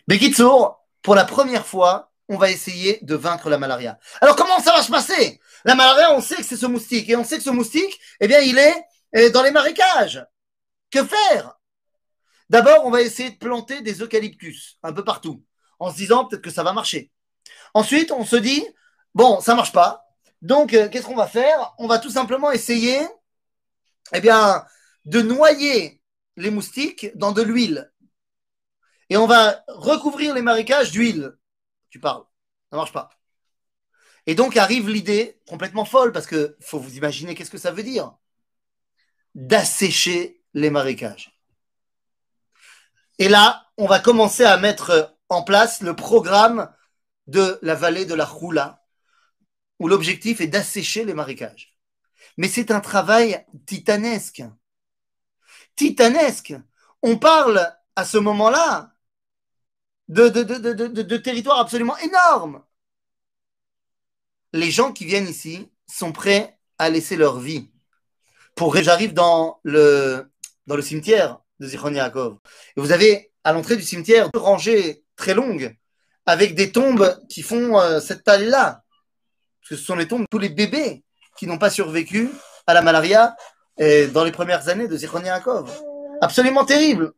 Bekitsour, 0.06 0.86
pour 1.02 1.14
la 1.14 1.24
première 1.24 1.66
fois, 1.66 2.12
on 2.28 2.36
va 2.36 2.50
essayer 2.50 2.98
de 3.02 3.14
vaincre 3.14 3.48
la 3.48 3.58
malaria. 3.58 3.98
Alors, 4.20 4.36
comment 4.36 4.60
ça 4.60 4.72
va 4.72 4.82
se 4.82 4.90
passer? 4.90 5.40
La 5.64 5.74
malaria, 5.74 6.12
on 6.12 6.20
sait 6.20 6.36
que 6.36 6.44
c'est 6.44 6.56
ce 6.56 6.66
moustique. 6.66 7.08
Et 7.08 7.16
on 7.16 7.24
sait 7.24 7.38
que 7.38 7.42
ce 7.42 7.50
moustique, 7.50 7.98
eh 8.20 8.28
bien, 8.28 8.40
il 8.40 8.58
est 8.58 8.84
euh, 9.16 9.30
dans 9.30 9.42
les 9.42 9.50
marécages. 9.50 10.24
Que 10.90 11.04
faire? 11.04 11.55
D'abord, 12.48 12.86
on 12.86 12.90
va 12.90 13.02
essayer 13.02 13.30
de 13.30 13.36
planter 13.36 13.82
des 13.82 14.02
eucalyptus 14.02 14.78
un 14.82 14.92
peu 14.92 15.04
partout, 15.04 15.44
en 15.78 15.90
se 15.90 15.96
disant 15.96 16.26
peut-être 16.26 16.42
que 16.42 16.50
ça 16.50 16.62
va 16.62 16.72
marcher. 16.72 17.10
Ensuite, 17.74 18.12
on 18.12 18.24
se 18.24 18.36
dit, 18.36 18.64
bon, 19.14 19.40
ça 19.40 19.54
marche 19.54 19.72
pas. 19.72 20.04
Donc, 20.42 20.74
euh, 20.74 20.88
qu'est-ce 20.88 21.06
qu'on 21.06 21.16
va 21.16 21.26
faire? 21.26 21.74
On 21.78 21.86
va 21.86 21.98
tout 21.98 22.10
simplement 22.10 22.52
essayer, 22.52 23.00
eh 24.12 24.20
bien, 24.20 24.64
de 25.04 25.22
noyer 25.22 26.00
les 26.36 26.50
moustiques 26.50 27.16
dans 27.16 27.32
de 27.32 27.42
l'huile. 27.42 27.92
Et 29.08 29.16
on 29.16 29.26
va 29.26 29.64
recouvrir 29.68 30.34
les 30.34 30.42
marécages 30.42 30.90
d'huile. 30.90 31.32
Tu 31.90 32.00
parles. 32.00 32.24
Ça 32.70 32.76
marche 32.76 32.92
pas. 32.92 33.10
Et 34.26 34.34
donc 34.34 34.56
arrive 34.56 34.88
l'idée 34.88 35.40
complètement 35.46 35.84
folle, 35.84 36.12
parce 36.12 36.26
que 36.26 36.56
faut 36.60 36.80
vous 36.80 36.96
imaginer 36.96 37.34
qu'est-ce 37.34 37.50
que 37.50 37.58
ça 37.58 37.70
veut 37.70 37.84
dire? 37.84 38.16
D'assécher 39.34 40.42
les 40.54 40.70
marécages. 40.70 41.35
Et 43.18 43.28
là, 43.28 43.66
on 43.76 43.86
va 43.86 43.98
commencer 43.98 44.44
à 44.44 44.56
mettre 44.56 45.16
en 45.28 45.42
place 45.42 45.82
le 45.82 45.96
programme 45.96 46.72
de 47.26 47.58
la 47.62 47.74
vallée 47.74 48.04
de 48.04 48.14
la 48.14 48.24
Roula, 48.24 48.84
où 49.78 49.88
l'objectif 49.88 50.40
est 50.40 50.46
d'assécher 50.46 51.04
les 51.04 51.14
marécages. 51.14 51.76
Mais 52.36 52.48
c'est 52.48 52.70
un 52.70 52.80
travail 52.80 53.44
titanesque. 53.66 54.42
Titanesque. 55.74 56.54
On 57.02 57.18
parle 57.18 57.74
à 57.96 58.04
ce 58.04 58.18
moment-là 58.18 58.92
de, 60.08 60.28
de, 60.28 61.16
territoires 61.16 61.58
absolument 61.58 61.96
énormes. 61.98 62.62
Les 64.52 64.70
gens 64.70 64.92
qui 64.92 65.04
viennent 65.04 65.28
ici 65.28 65.70
sont 65.88 66.12
prêts 66.12 66.58
à 66.78 66.90
laisser 66.90 67.16
leur 67.16 67.40
vie. 67.40 67.70
Pour 68.54 68.76
j'arrive 68.76 69.12
dans 69.12 69.60
dans 69.64 70.76
le 70.76 70.82
cimetière 70.82 71.40
de 71.60 71.66
Zichron 71.66 71.92
Yaakov. 71.92 72.38
Et 72.76 72.80
vous 72.80 72.92
avez 72.92 73.32
à 73.44 73.52
l'entrée 73.52 73.76
du 73.76 73.82
cimetière 73.82 74.30
deux 74.30 74.40
rangées 74.40 75.04
très 75.16 75.34
longues 75.34 75.76
avec 76.26 76.54
des 76.54 76.72
tombes 76.72 77.18
qui 77.28 77.42
font 77.42 77.78
euh, 77.78 78.00
cette 78.00 78.24
taille-là. 78.24 78.82
Parce 79.60 79.68
que 79.70 79.76
ce 79.76 79.84
sont 79.84 79.96
les 79.96 80.08
tombes 80.08 80.22
de 80.22 80.26
tous 80.30 80.38
les 80.38 80.48
bébés 80.48 81.04
qui 81.36 81.46
n'ont 81.46 81.58
pas 81.58 81.70
survécu 81.70 82.30
à 82.66 82.74
la 82.74 82.82
malaria 82.82 83.36
dans 83.78 84.24
les 84.24 84.32
premières 84.32 84.68
années 84.68 84.88
de 84.88 84.96
Zichron 84.96 85.22
Yaakov. 85.22 85.70
Absolument 86.22 86.64
terrible. 86.64 87.12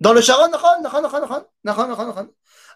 Dans 0.00 0.12
le 0.12 0.20
Sharon, 0.20 0.50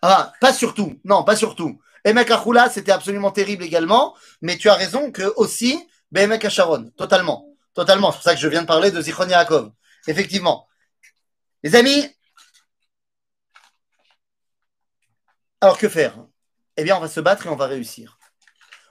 ah, 0.03 0.33
pas 0.41 0.53
surtout. 0.53 1.01
Non, 1.05 1.25
pas 1.25 1.37
surtout. 1.37 1.81
Emek 2.05 2.31
Achoula, 2.31 2.71
c'était 2.71 2.93
absolument 2.93 3.33
terrible 3.33 3.65
également, 3.65 4.15
mais 4.43 4.57
tu 4.57 4.69
as 4.69 4.75
raison 4.75 5.11
que 5.11 5.33
aussi, 5.37 5.85
Bemek 6.13 6.49
Sharon, 6.49 6.91
totalement. 6.97 7.56
Totalement. 7.77 8.11
C'est 8.11 8.17
pour 8.17 8.25
ça 8.25 8.35
que 8.35 8.41
je 8.41 8.49
viens 8.49 8.63
de 8.63 8.67
parler 8.67 8.91
de 8.91 9.01
Zichron 9.03 9.29
Yaakov. 9.29 9.71
Effectivement. 10.09 10.67
Les 11.63 11.77
amis, 11.77 12.09
alors 15.61 15.77
que 15.77 15.89
faire? 15.89 16.17
Eh 16.79 16.85
bien, 16.85 16.97
on 16.97 17.01
va 17.01 17.09
se 17.09 17.21
battre 17.21 17.47
et 17.47 17.51
on 17.51 17.57
va 17.57 17.67
réussir. 17.67 18.19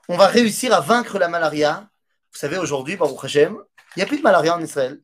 On 0.08 0.18
va 0.18 0.28
réussir 0.28 0.72
à 0.72 0.82
vaincre 0.82 1.18
la 1.18 1.28
malaria. 1.28 1.90
Vous 2.32 2.40
savez, 2.40 2.58
aujourd'hui, 2.58 2.96
Baruch 2.96 3.24
Hashem, 3.24 3.58
il 3.96 4.00
n'y 4.00 4.04
a 4.04 4.06
plus 4.06 4.18
de 4.18 4.24
malaria 4.24 4.56
en 4.56 4.62
Israël. 4.62 5.02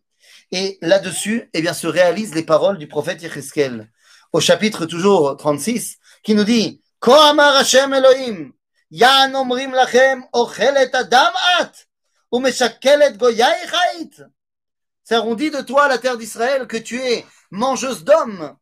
Et 0.51 0.77
là-dessus, 0.81 1.49
eh 1.53 1.61
bien, 1.61 1.73
se 1.73 1.87
réalisent 1.87 2.35
les 2.35 2.43
paroles 2.43 2.77
du 2.77 2.87
prophète 2.87 3.21
Yecheskel, 3.23 3.89
au 4.31 4.39
chapitre 4.39 4.85
toujours 4.85 5.37
36, 5.37 5.97
qui 6.23 6.35
nous 6.35 6.43
dit 6.43 6.83
Ko 6.99 7.13
amar 7.13 7.55
Hashem 7.55 7.93
Elohim, 7.93 8.51
yan 8.91 9.33
omrim 9.33 9.71
lachem 9.71 10.23
ochelet 10.33 10.93
adam 10.93 11.31
at, 11.59 11.71
umeshakelet 12.32 13.16
goyai 13.16 13.66
chait. 13.70 14.24
C'est 15.04 15.18
on 15.18 15.34
dit 15.34 15.50
de 15.50 15.60
toi, 15.60 15.88
la 15.88 15.98
terre 15.98 16.18
d'Israël, 16.18 16.66
que 16.66 16.76
tu 16.76 17.00
es 17.00 17.24
mangeuse 17.50 18.04
d'hommes. 18.04 18.56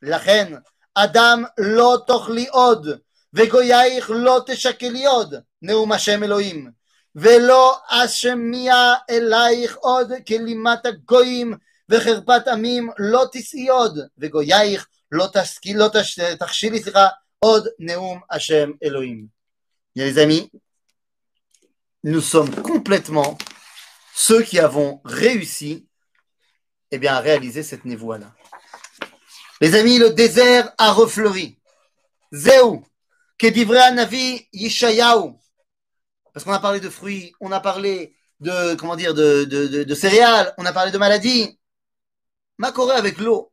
La 0.00 0.18
reine, 0.18 0.62
Adam 0.94 1.46
lo 1.58 1.98
tochli 1.98 2.48
od, 2.52 3.02
vegoyaich 3.32 4.08
lo 4.08 4.40
teshakeli 4.40 5.06
od, 5.06 5.44
neum 5.60 5.90
Hashem 5.90 6.22
Elohim. 6.22 6.72
ולא 7.14 7.78
אשמיה 7.88 8.94
אלייך 9.10 9.76
עוד 9.76 10.12
כלימת 10.26 10.86
הגויים 10.86 11.54
וחרפת 11.88 12.48
עמים 12.48 12.90
לא 12.98 13.24
תשאי 13.32 13.68
עוד 13.68 13.98
וגוייך 14.18 14.86
לא, 15.12 15.26
תשכי, 15.32 15.74
לא 15.74 15.88
תש, 15.92 16.20
תכשילי 16.20 16.82
סליחה 16.82 17.08
עוד 17.38 17.68
נאום 17.78 18.20
השם 18.30 18.70
אלוהים. 18.82 19.26
Les 19.98 20.18
amis, 20.18 20.48
nous 22.11 22.21
sommes 22.21 22.53
complètement 22.61 23.35
ceux 24.13 24.43
qui 24.43 24.59
avons 24.59 25.01
réussi 25.05 25.89
eh 26.91 26.99
bien, 26.99 27.15
à 27.15 27.19
réaliser 27.19 27.63
cette 27.63 27.83
névoie-là. 27.83 28.31
Les 29.59 29.73
amis, 29.73 29.97
le 29.97 30.11
désert 30.11 30.71
a 30.77 30.91
refleuri. 30.91 31.59
Zéou, 32.31 32.85
que 33.39 33.47
divra 33.47 33.89
Navi 33.89 34.47
Yishayahu, 34.53 35.33
parce 36.31 36.43
qu'on 36.43 36.53
a 36.53 36.59
parlé 36.59 36.79
de 36.79 36.89
fruits, 36.89 37.33
on 37.41 37.51
a 37.51 37.59
parlé 37.59 38.15
de, 38.39 38.75
comment 38.75 38.95
dire, 38.95 39.15
de, 39.15 39.93
céréales, 39.95 40.53
on 40.59 40.65
a 40.65 40.73
parlé 40.73 40.91
de 40.91 40.97
maladies. 40.99 41.59
Ma 42.59 42.71
Corée 42.71 42.95
avec 42.95 43.17
l'eau. 43.17 43.51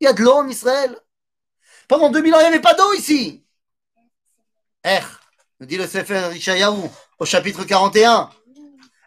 Il 0.00 0.04
y 0.04 0.08
a 0.08 0.12
de 0.12 0.22
l'eau 0.22 0.32
en 0.32 0.48
Israël. 0.48 0.98
Pendant 1.86 2.10
2000 2.10 2.34
ans, 2.34 2.38
il 2.40 2.42
n'y 2.42 2.48
avait 2.48 2.60
pas 2.60 2.74
d'eau 2.74 2.92
ici. 2.94 3.46
Er, 4.82 5.04
nous 5.60 5.66
dit 5.66 5.76
le 5.76 5.86
Sefer 5.86 6.30
Ishayahu 6.34 6.90
au 7.23 7.25
chapitre 7.25 7.63
41. 7.65 8.29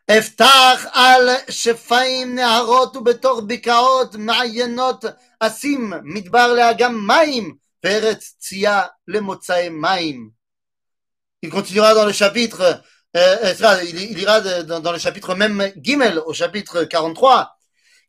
Eftach 0.09 0.81
al 0.95 1.27
shefaim 1.49 2.35
neharot 2.35 2.97
u 2.97 3.01
betor 3.01 3.43
bikaot 3.43 4.17
ma'ayenot 4.17 5.03
asim 5.41 6.03
midbar 6.05 6.49
leagam 6.57 6.95
maim 6.95 7.59
veretz 7.83 8.35
tzia 8.41 8.91
lemotzae 9.07 9.71
maim. 9.71 10.33
Il 11.43 11.51
continuera 11.51 11.95
dans 11.95 12.07
le 12.07 12.13
chapitre, 12.13 12.83
euh, 13.17 13.37
euh 13.43 13.83
il, 13.85 14.19
ira 14.19 14.41
dans, 14.41 14.81
dans, 14.81 14.93
le 14.93 14.99
chapitre 14.99 15.35
même 15.35 15.73
Gimel, 15.77 16.21
au 16.27 16.33
chapitre 16.33 16.85
43. 16.85 17.47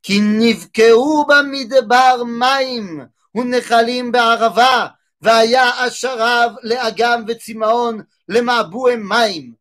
כי 0.03 0.19
נבקעו 0.21 1.25
במדבר 1.27 2.23
מים 2.23 3.05
ונחלים 3.35 4.11
בערבה, 4.11 4.87
והיה 5.21 5.69
השרב 5.69 6.51
לאגם 6.63 7.23
וצמאון 7.27 8.01
למעבועי 8.29 8.95
מים. 8.95 9.56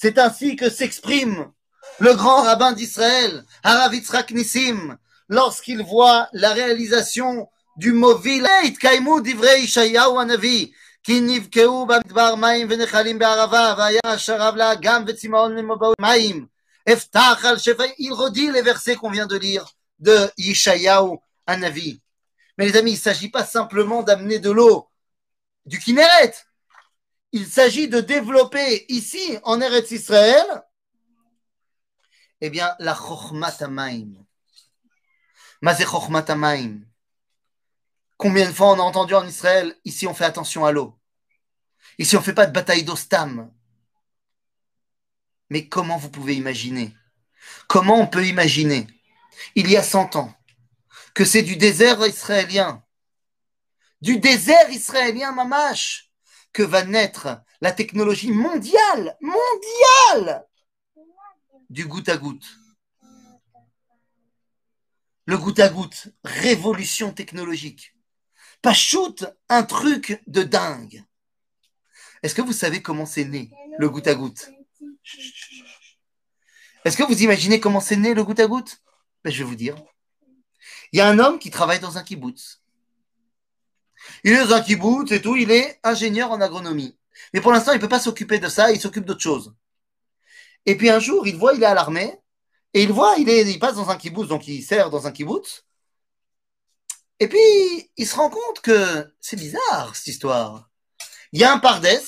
C'est 0.00 0.18
ainsi 0.18 0.56
que 0.56 0.68
s'exprime 0.70 1.50
le 1.98 2.14
grand 2.14 2.42
rabbin 2.42 2.72
d'Israël, 2.72 3.44
Harav 3.62 3.94
Yitzhak 3.94 4.30
Nissim, 4.32 4.96
lorsqu'il 5.28 5.82
voit 5.82 6.28
la 6.32 6.52
réalisation 6.52 7.48
du 7.76 7.92
mot 7.92 8.16
vil, 8.18 8.46
התקיימו 8.64 9.20
דברי 9.24 9.54
ישעיהו 9.54 10.20
הנביא, 10.20 10.66
כי 11.02 11.20
נבקעו 11.20 11.86
במדבר 11.86 12.34
מים 12.34 12.66
ונחלים 12.70 13.18
בערבה, 13.18 13.74
והיה 13.78 14.18
שרב 14.18 14.56
לאגם 14.56 15.04
וצמאון 15.06 15.56
למבואי 15.56 15.94
מים. 16.00 16.46
Eftach 16.88 17.44
al 17.44 17.58
il 17.98 18.12
redit 18.12 18.52
les 18.52 18.62
versets 18.62 18.94
qu'on 18.94 19.10
vient 19.10 19.26
de 19.26 19.36
lire 19.36 19.66
de 19.98 20.30
Yishayahu 20.38 21.18
Anavi. 21.46 22.00
Mais 22.56 22.66
les 22.66 22.76
amis, 22.76 22.92
il 22.92 22.94
ne 22.94 23.00
s'agit 23.00 23.28
pas 23.28 23.44
simplement 23.44 24.02
d'amener 24.04 24.38
de 24.38 24.50
l'eau 24.50 24.88
du 25.64 25.80
Kinneret. 25.80 26.34
il 27.31 27.47
s'agit 27.47 27.87
de 27.87 28.01
développer 28.01 28.85
ici, 28.89 29.37
en 29.43 29.61
Eretz 29.61 29.91
Israël, 29.91 30.45
eh 32.41 32.49
bien, 32.49 32.75
la 32.79 32.93
Chochmat 32.93 33.55
Amaim. 33.61 34.25
Combien 38.17 38.47
de 38.47 38.53
fois 38.53 38.71
on 38.71 38.79
a 38.79 38.83
entendu 38.83 39.15
en 39.15 39.25
Israël, 39.25 39.75
ici 39.85 40.07
on 40.07 40.13
fait 40.13 40.25
attention 40.25 40.65
à 40.65 40.71
l'eau. 40.71 40.99
Ici 41.97 42.15
on 42.15 42.19
ne 42.19 42.25
fait 42.25 42.33
pas 42.33 42.45
de 42.45 42.51
bataille 42.51 42.83
d'ostam. 42.83 43.51
Mais 45.49 45.67
comment 45.67 45.97
vous 45.97 46.09
pouvez 46.09 46.35
imaginer? 46.35 46.95
Comment 47.67 47.99
on 47.99 48.07
peut 48.07 48.25
imaginer, 48.25 48.87
il 49.55 49.69
y 49.69 49.77
a 49.77 49.83
100 49.83 50.15
ans, 50.15 50.33
que 51.13 51.25
c'est 51.25 51.41
du 51.41 51.55
désert 51.57 52.05
israélien, 52.05 52.83
du 54.01 54.19
désert 54.19 54.69
israélien 54.69 55.31
mamache, 55.31 56.10
que 56.53 56.63
va 56.63 56.83
naître 56.83 57.41
la 57.61 57.71
technologie 57.71 58.31
mondiale, 58.31 59.17
mondiale, 59.21 60.45
du 61.69 61.85
goutte 61.85 62.09
à 62.09 62.17
goutte. 62.17 62.57
Le 65.25 65.37
goutte 65.37 65.59
à 65.59 65.69
goutte, 65.69 66.09
révolution 66.23 67.13
technologique. 67.13 67.95
Pas 68.61 68.73
shoot, 68.73 69.25
un 69.49 69.63
truc 69.63 70.21
de 70.27 70.43
dingue. 70.43 71.03
Est-ce 72.23 72.35
que 72.35 72.41
vous 72.41 72.53
savez 72.53 72.81
comment 72.81 73.05
c'est 73.05 73.25
né, 73.25 73.51
le 73.77 73.89
goutte 73.89 74.07
à 74.07 74.15
goutte? 74.15 74.51
Est-ce 76.83 76.97
que 76.97 77.03
vous 77.03 77.23
imaginez 77.23 77.59
comment 77.59 77.79
c'est 77.79 77.95
né 77.95 78.13
le 78.13 78.23
goutte 78.23 78.39
à 78.39 78.47
goutte? 78.47 78.81
Ben, 79.23 79.31
Je 79.31 79.39
vais 79.39 79.49
vous 79.49 79.55
dire. 79.55 79.75
Il 80.91 80.97
y 80.97 81.01
a 81.01 81.07
un 81.07 81.19
homme 81.19 81.39
qui 81.39 81.51
travaille 81.51 81.79
dans 81.79 81.97
un 81.97 82.03
kibbutz. 82.03 82.60
Il 84.23 84.33
est 84.33 84.45
dans 84.45 84.53
un 84.55 84.61
kibbutz 84.61 85.11
et 85.11 85.21
tout, 85.21 85.35
il 85.35 85.51
est 85.51 85.79
ingénieur 85.83 86.31
en 86.31 86.41
agronomie. 86.41 86.97
Mais 87.33 87.41
pour 87.41 87.51
l'instant, 87.51 87.71
il 87.71 87.75
ne 87.75 87.81
peut 87.81 87.89
pas 87.89 87.99
s'occuper 87.99 88.39
de 88.39 88.47
ça, 88.49 88.71
il 88.71 88.79
s'occupe 88.79 89.05
d'autre 89.05 89.21
chose. 89.21 89.53
Et 90.65 90.75
puis 90.77 90.89
un 90.89 90.99
jour, 90.99 91.27
il 91.27 91.35
voit, 91.37 91.53
il 91.53 91.63
est 91.63 91.65
à 91.65 91.73
l'armée, 91.73 92.19
et 92.73 92.83
il 92.83 92.91
voit, 92.91 93.15
il, 93.17 93.29
est, 93.29 93.43
il 93.49 93.59
passe 93.59 93.75
dans 93.75 93.89
un 93.89 93.97
kibbutz, 93.97 94.27
donc 94.27 94.47
il 94.47 94.63
sert 94.63 94.89
dans 94.89 95.07
un 95.07 95.11
kibbutz. 95.11 95.65
Et 97.19 97.27
puis, 97.27 97.91
il 97.97 98.07
se 98.07 98.15
rend 98.15 98.29
compte 98.29 98.61
que 98.61 99.13
c'est 99.19 99.35
bizarre, 99.35 99.95
cette 99.95 100.07
histoire. 100.07 100.69
Il 101.31 101.39
y 101.39 101.43
a 101.43 101.53
un 101.53 101.59
pardès, 101.59 102.01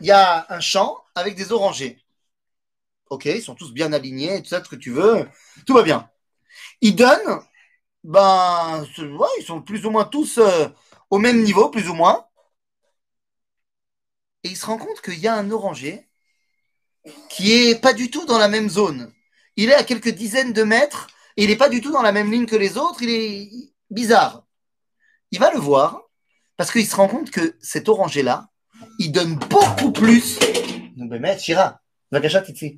il 0.00 0.06
y 0.06 0.10
a 0.10 0.46
un 0.48 0.60
champ 0.60 0.96
avec 1.14 1.36
des 1.36 1.52
orangers. 1.52 2.02
Ok, 3.10 3.26
ils 3.26 3.42
sont 3.42 3.54
tous 3.54 3.72
bien 3.72 3.92
alignés, 3.92 4.42
tout 4.42 4.48
ça, 4.48 4.64
ce 4.64 4.68
que 4.68 4.76
tu 4.76 4.92
veux, 4.92 5.28
tout 5.66 5.74
va 5.74 5.82
bien. 5.82 6.08
Il 6.80 6.96
donne, 6.96 7.42
ben, 8.04 8.86
ils 9.38 9.44
sont 9.44 9.62
plus 9.62 9.84
ou 9.84 9.90
moins 9.90 10.04
tous 10.04 10.38
euh, 10.38 10.68
au 11.09 11.19
même 11.19 11.41
niveau, 11.43 11.69
plus 11.69 11.89
ou 11.89 11.93
moins. 11.93 12.25
Et 14.43 14.49
il 14.49 14.57
se 14.57 14.65
rend 14.65 14.77
compte 14.77 15.01
qu'il 15.01 15.19
y 15.19 15.27
a 15.27 15.35
un 15.35 15.49
oranger 15.51 16.09
qui 17.29 17.53
est 17.53 17.81
pas 17.81 17.93
du 17.93 18.09
tout 18.09 18.25
dans 18.25 18.37
la 18.37 18.47
même 18.47 18.69
zone. 18.69 19.11
Il 19.55 19.69
est 19.69 19.75
à 19.75 19.83
quelques 19.83 20.09
dizaines 20.09 20.53
de 20.53 20.63
mètres 20.63 21.07
et 21.37 21.43
il 21.43 21.49
n'est 21.49 21.55
pas 21.55 21.69
du 21.69 21.81
tout 21.81 21.91
dans 21.91 22.01
la 22.01 22.11
même 22.11 22.31
ligne 22.31 22.45
que 22.45 22.55
les 22.55 22.77
autres. 22.77 23.01
Il 23.01 23.09
est 23.09 23.49
bizarre. 23.89 24.45
Il 25.31 25.39
va 25.39 25.51
le 25.51 25.59
voir 25.59 26.01
parce 26.57 26.71
qu'il 26.71 26.87
se 26.87 26.95
rend 26.95 27.07
compte 27.07 27.31
que 27.31 27.57
cet 27.61 27.89
oranger-là, 27.89 28.49
il 28.99 29.11
donne 29.11 29.35
beaucoup 29.35 29.91
plus. 29.91 30.39
באמת, 30.97 31.39
שירה, 31.39 31.71
בבקשה 32.11 32.41
תצאי. 32.41 32.77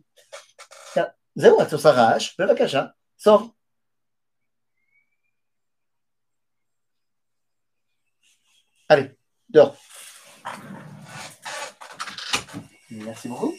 זהו, 1.36 1.62
את 1.62 1.74
עושה 1.74 1.92
רעש, 1.92 2.42
בבקשה, 2.42 2.86
סוף. 3.20 3.44
Allez, 8.93 9.11
dehors. 9.49 9.75
Merci 12.91 13.29
beaucoup. 13.29 13.55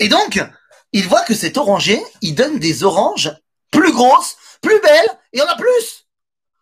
Et 0.00 0.08
donc, 0.08 0.40
il 0.90 1.06
voit 1.06 1.22
que 1.22 1.34
cet 1.34 1.56
oranger, 1.56 2.02
il 2.20 2.34
donne 2.34 2.58
des 2.58 2.82
oranges 2.82 3.30
plus 3.70 3.92
grosses, 3.92 4.36
plus 4.60 4.80
belles, 4.80 5.20
et 5.32 5.36
il 5.36 5.38
y 5.38 5.42
en 5.42 5.46
a 5.46 5.56
plus 5.56 6.08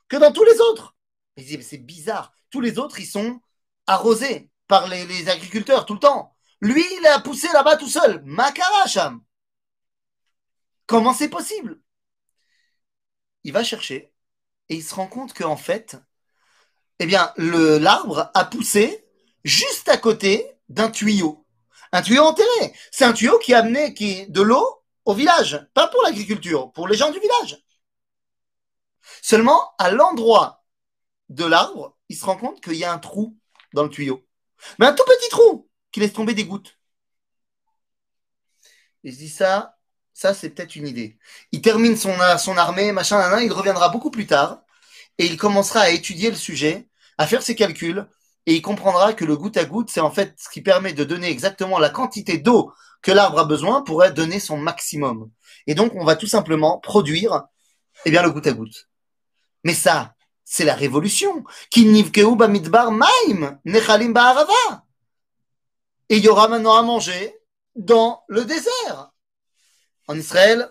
que 0.07 0.19
dans 0.19 0.33
tous 0.33 0.45
les 0.45 0.61
autres. 0.61 0.95
Il 1.39 1.47
dit, 1.47 1.57
mais 1.57 1.65
c'est 1.65 1.79
bizarre. 1.79 2.35
Tous 2.51 2.61
les 2.61 2.79
autres, 2.79 3.01
ils 3.01 3.07
sont 3.07 3.41
arrosés 3.87 4.51
par 4.69 4.87
les, 4.87 5.31
agriculteurs 5.31 5.87
tout 5.87 5.95
le 5.95 6.01
temps. 6.01 6.37
Lui, 6.61 6.85
il 6.99 7.07
a 7.07 7.21
poussé 7.21 7.49
là-bas 7.55 7.79
tout 7.79 7.89
seul. 7.89 8.21
Makaracham. 8.27 9.25
Comment 10.85 11.15
c'est 11.15 11.31
possible? 11.31 11.81
Il 13.45 13.55
va 13.55 13.65
chercher 13.65 14.13
et 14.69 14.77
il 14.77 14.83
se 14.83 14.95
rend 14.95 15.07
compte 15.07 15.33
qu'en 15.33 15.57
fait, 15.57 15.97
eh 16.99 17.07
bien, 17.07 17.33
l'arbre 17.37 18.31
a 18.35 18.45
poussé 18.45 19.07
juste 19.45 19.89
à 19.89 19.97
côté 19.97 20.47
d'un 20.69 20.91
tuyau. 20.91 21.47
Un 21.93 22.03
tuyau 22.03 22.23
enterré. 22.25 22.75
C'est 22.91 23.05
un 23.05 23.13
tuyau 23.13 23.39
qui 23.39 23.55
a 23.55 23.59
amené 23.61 23.95
qui, 23.95 24.27
de 24.29 24.43
l'eau 24.43 24.83
au 25.05 25.15
village. 25.15 25.67
Pas 25.75 25.89
pour 25.89 26.03
l'agriculture, 26.03 26.73
pour 26.73 26.89
les 26.89 26.97
gens 26.97 27.11
du 27.11 27.21
village. 27.21 27.63
Seulement, 29.23 29.75
à 29.79 29.91
l'endroit 29.91 30.65
de 31.29 31.45
l'arbre, 31.45 31.97
il 32.09 32.17
se 32.17 32.25
rend 32.25 32.37
compte 32.37 32.61
qu'il 32.61 32.75
y 32.75 32.85
a 32.85 32.93
un 32.93 32.99
trou 32.99 33.37
dans 33.73 33.85
le 33.85 33.91
tuyau. 33.91 34.27
Mais 34.79 34.87
un 34.87 34.93
tout 34.93 35.05
petit 35.05 35.29
trou 35.29 35.69
qui 35.93 36.01
laisse 36.01 36.13
tomber 36.13 36.35
des 36.35 36.45
gouttes. 36.45 36.79
Il 39.05 39.13
se 39.13 39.19
dit 39.19 39.29
ça, 39.29 39.76
ça 40.17 40.33
c'est 40.33 40.49
peut-être 40.49 40.77
une 40.77 40.89
idée. 40.89 41.19
Il 41.53 41.61
termine 41.61 41.95
son, 41.95 42.15
son 42.39 42.57
armée, 42.57 42.91
machin, 42.91 43.39
il 43.39 43.53
reviendra 43.53 43.91
beaucoup 43.91 44.11
plus 44.11 44.27
tard 44.27 44.63
et 45.19 45.27
il 45.27 45.37
commencera 45.37 45.81
à 45.81 45.91
étudier 45.91 46.31
le 46.31 46.37
sujet, 46.37 46.89
à 47.19 47.27
faire 47.27 47.43
ses 47.43 47.55
calculs 47.55 48.09
et 48.47 48.55
il 48.55 48.63
comprendra 48.63 49.13
que 49.13 49.27
le 49.27 49.37
goutte 49.37 49.59
à 49.59 49.67
goutte, 49.67 49.91
c'est 49.91 50.01
en 50.01 50.11
fait 50.11 50.35
ce 50.39 50.49
qui 50.49 50.63
permet 50.63 50.95
de 50.95 51.05
donner 51.05 51.29
exactement 51.29 51.79
la 51.79 51.91
quantité 51.91 52.39
d'eau 52.39 52.73
que 53.03 53.13
l'arbre 53.13 53.41
a 53.41 53.45
besoin 53.45 53.83
pour 53.83 54.09
donner 54.11 54.41
son 54.41 54.57
maximum. 54.57 55.31
Et 55.67 55.75
donc, 55.75 55.93
on 55.95 56.05
va 56.05 56.17
tout 56.17 56.27
simplement 56.27 56.79
produire 56.79 57.45
eh 58.07 58.11
bien, 58.11 58.23
le 58.23 58.31
goutte 58.31 58.47
à 58.47 58.53
goutte. 58.53 58.89
Mais 59.65 59.75
ça, 59.75 60.15
c'est 60.45 60.65
la 60.65 60.75
révolution. 60.75 61.45
Et 61.77 61.81
il 66.09 66.25
y 66.25 66.29
aura 66.29 66.49
maintenant 66.49 66.77
à 66.77 66.83
manger 66.83 67.39
dans 67.75 68.23
le 68.29 68.45
désert. 68.45 69.13
En 70.09 70.19
Israël, 70.19 70.71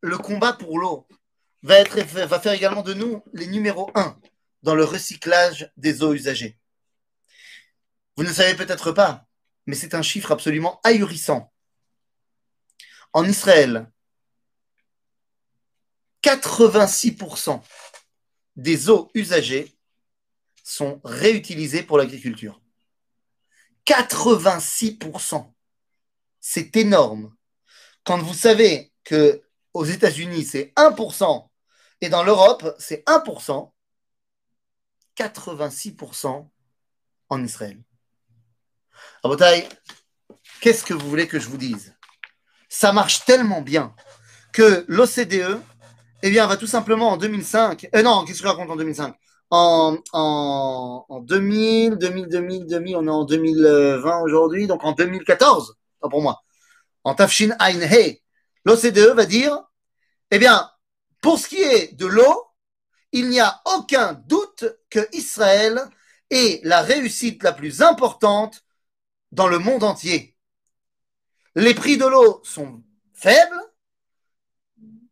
le 0.00 0.18
combat 0.18 0.52
pour 0.52 0.78
l'eau 0.78 1.06
va, 1.62 1.84
faire 1.84 2.52
également 2.52 2.82
de 2.82 2.94
nous 2.94 3.22
les 3.32 3.46
numéros 3.46 3.90
1 3.94 4.18
dans 4.62 4.74
le 4.74 4.84
recyclage 4.84 5.70
des 5.76 6.02
eaux 6.02 6.14
usagées. 6.14 6.58
Vous 8.16 8.24
ne 8.24 8.32
savez 8.32 8.54
peut-être 8.54 8.92
pas, 8.92 9.26
mais 9.66 9.74
c'est 9.74 9.94
un 9.94 10.02
chiffre 10.02 10.32
absolument 10.32 10.80
ahurissant. 10.84 11.52
En 13.12 13.24
Israël, 13.24 13.90
86% 16.22 17.62
des 18.56 18.90
eaux 18.90 19.10
usagées 19.14 19.74
sont 20.62 21.00
réutilisées 21.04 21.82
pour 21.82 21.98
l'agriculture. 21.98 22.60
86%. 23.86 25.52
C'est 26.40 26.76
énorme. 26.76 27.34
Quand 28.04 28.18
vous 28.18 28.34
savez 28.34 28.92
que 29.04 29.42
aux 29.74 29.84
États-Unis, 29.84 30.44
c'est 30.44 30.72
1% 30.76 31.48
et 32.00 32.08
dans 32.08 32.22
l'Europe, 32.24 32.74
c'est 32.78 33.06
1%, 33.06 33.70
86% 35.16 36.48
en 37.28 37.44
Israël. 37.44 37.78
Abotai, 39.22 39.68
qu'est-ce 40.60 40.84
que 40.84 40.94
vous 40.94 41.08
voulez 41.08 41.28
que 41.28 41.38
je 41.38 41.48
vous 41.48 41.58
dise? 41.58 41.94
Ça 42.68 42.92
marche 42.92 43.24
tellement 43.24 43.62
bien 43.62 43.94
que 44.52 44.84
l'OCDE 44.88 45.60
eh 46.22 46.30
bien, 46.30 46.46
va 46.46 46.56
tout 46.56 46.66
simplement 46.66 47.10
en 47.10 47.16
2005. 47.16 47.88
Euh, 47.94 48.02
non, 48.02 48.24
qu'est-ce 48.24 48.38
que 48.42 48.44
je 48.44 48.48
raconte 48.48 48.70
en 48.70 48.76
2005 48.76 49.14
en, 49.52 49.96
en, 50.12 51.04
en 51.08 51.20
2000, 51.20 51.96
2000, 51.96 52.28
2000, 52.28 52.66
2000, 52.66 52.96
on 52.96 53.06
est 53.06 53.10
en 53.10 53.24
2020 53.24 54.20
aujourd'hui, 54.20 54.68
donc 54.68 54.84
en 54.84 54.92
2014, 54.92 55.76
pas 56.00 56.08
pour 56.08 56.22
moi. 56.22 56.40
En 57.04 57.14
Tafshin 57.14 57.54
Ein 57.58 57.80
He, 57.80 58.22
l'OCDE 58.64 59.14
va 59.14 59.26
dire, 59.26 59.64
eh 60.30 60.38
bien, 60.38 60.70
pour 61.20 61.38
ce 61.38 61.48
qui 61.48 61.60
est 61.60 61.96
de 61.96 62.06
l'eau, 62.06 62.46
il 63.12 63.28
n'y 63.28 63.40
a 63.40 63.60
aucun 63.76 64.14
doute 64.26 64.64
que 64.88 65.08
Israël 65.12 65.80
est 66.30 66.64
la 66.64 66.82
réussite 66.82 67.42
la 67.42 67.52
plus 67.52 67.82
importante 67.82 68.64
dans 69.32 69.48
le 69.48 69.58
monde 69.58 69.82
entier. 69.82 70.36
Les 71.54 71.74
prix 71.74 71.96
de 71.96 72.06
l'eau 72.06 72.40
sont 72.44 72.82
faibles, 73.12 73.60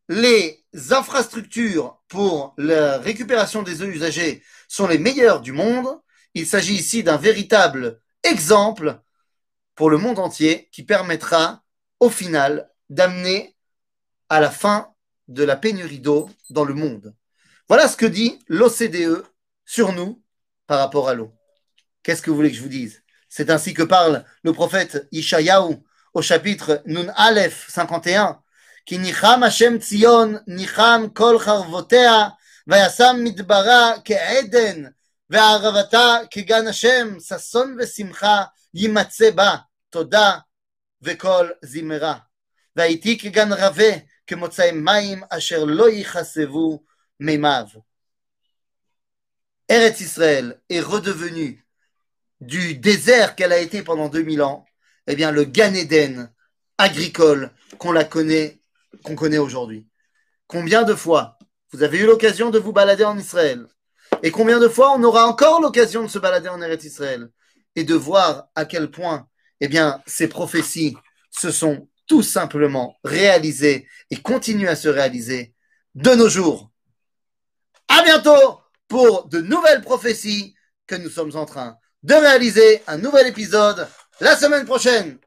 les 0.08 0.64
infrastructures 0.90 2.00
pour 2.08 2.54
la 2.56 2.98
récupération 2.98 3.62
des 3.62 3.82
eaux 3.82 3.86
usagées 3.86 4.42
sont 4.68 4.86
les 4.86 4.98
meilleures 4.98 5.40
du 5.40 5.52
monde. 5.52 5.88
Il 6.34 6.46
s'agit 6.46 6.74
ici 6.74 7.02
d'un 7.02 7.16
véritable 7.16 8.00
exemple 8.22 9.00
pour 9.74 9.90
le 9.90 9.98
monde 9.98 10.18
entier 10.18 10.68
qui 10.72 10.82
permettra 10.84 11.62
au 12.00 12.10
final 12.10 12.70
d'amener 12.90 13.56
à 14.28 14.40
la 14.40 14.50
fin 14.50 14.92
de 15.28 15.44
la 15.44 15.56
pénurie 15.56 16.00
d'eau 16.00 16.30
dans 16.50 16.64
le 16.64 16.74
monde. 16.74 17.14
Voilà 17.68 17.88
ce 17.88 17.96
que 17.96 18.06
dit 18.06 18.38
l'OCDE 18.48 19.24
sur 19.64 19.92
nous 19.92 20.22
par 20.66 20.78
rapport 20.78 21.08
à 21.08 21.14
l'eau. 21.14 21.32
Qu'est-ce 22.02 22.22
que 22.22 22.30
vous 22.30 22.36
voulez 22.36 22.50
que 22.50 22.56
je 22.56 22.62
vous 22.62 22.68
dise? 22.68 23.02
C'est 23.28 23.50
ainsi 23.50 23.74
que 23.74 23.82
parle 23.82 24.24
le 24.42 24.52
prophète 24.52 25.06
Ishayahu 25.12 25.76
au 26.14 26.22
chapitre 26.22 26.82
Nun 26.86 27.12
Aleph 27.16 27.66
51, 27.68 28.40
qui 28.86 28.98
nicham 28.98 29.42
Hashem 29.42 29.78
kol 31.12 31.38
charvotea, 31.38 32.34
vayasam 32.66 33.20
midbara 33.20 33.98
ke'eden, 34.02 34.94
ve'simcha, 37.76 38.52
yimatze 38.72 39.30
ba, 39.32 39.66
toda, 39.90 40.47
ve'kol 41.01 41.53
zimera. 41.65 42.19
והייתי 42.75 43.17
כגן 43.17 43.53
רבה, 43.53 43.91
כמוצאי 44.27 44.71
מים 44.71 45.23
אשר 45.29 45.63
לא 45.63 45.89
יכסבו 45.89 46.83
מימיו. 47.19 47.65
Eretz 49.69 50.01
Israël 50.01 50.61
est 50.69 50.81
redevenu 50.81 51.65
du 52.41 52.75
désert 52.75 53.35
qu'elle 53.35 53.53
a 53.53 53.59
été 53.59 53.81
pendant 53.81 54.09
2000 54.09 54.41
ans, 54.41 54.65
eh 55.07 55.15
bien 55.15 55.31
le 55.31 55.45
Gan 55.45 55.73
Eden 55.73 56.29
agricole 56.77 57.51
qu'on 57.77 57.91
la 57.91 58.03
connaît, 58.03 58.59
qu'on 59.03 59.15
connaît 59.15 59.37
aujourd'hui. 59.37 59.87
Combien 60.47 60.83
de 60.83 60.93
fois 60.93 61.37
vous 61.71 61.81
avez 61.81 61.99
eu 61.99 62.05
l'occasion 62.05 62.49
de 62.49 62.59
vous 62.59 62.73
balader 62.73 63.05
en 63.05 63.17
Israël 63.17 63.65
et 64.21 64.31
combien 64.31 64.59
de 64.59 64.67
fois 64.67 64.91
on 64.91 65.03
aura 65.03 65.25
encore 65.25 65.61
l'occasion 65.61 66.03
de 66.03 66.07
se 66.07 66.19
balader 66.19 66.49
en 66.49 66.61
Eretz 66.61 66.83
Israël 66.83 67.29
et 67.75 67.83
de 67.83 67.95
voir 67.95 68.49
à 68.55 68.65
quel 68.65 68.91
point 68.91 69.27
eh 69.60 69.68
bien 69.68 70.02
ces 70.06 70.28
prophéties 70.28 70.96
se 71.30 71.50
sont 71.50 71.88
tout 72.06 72.22
simplement 72.22 72.96
réalisées 73.04 73.86
et 74.10 74.16
continuent 74.16 74.68
à 74.68 74.76
se 74.76 74.88
réaliser 74.88 75.54
de 75.94 76.10
nos 76.10 76.28
jours. 76.28 76.70
À 77.88 78.02
bientôt 78.02 78.60
pour 78.88 79.28
de 79.28 79.40
nouvelles 79.40 79.82
prophéties 79.82 80.54
que 80.86 80.94
nous 80.94 81.10
sommes 81.10 81.36
en 81.36 81.44
train 81.44 81.76
de 82.02 82.14
réaliser 82.14 82.82
un 82.86 82.98
nouvel 82.98 83.26
épisode 83.26 83.88
la 84.20 84.36
semaine 84.36 84.64
prochaine. 84.64 85.18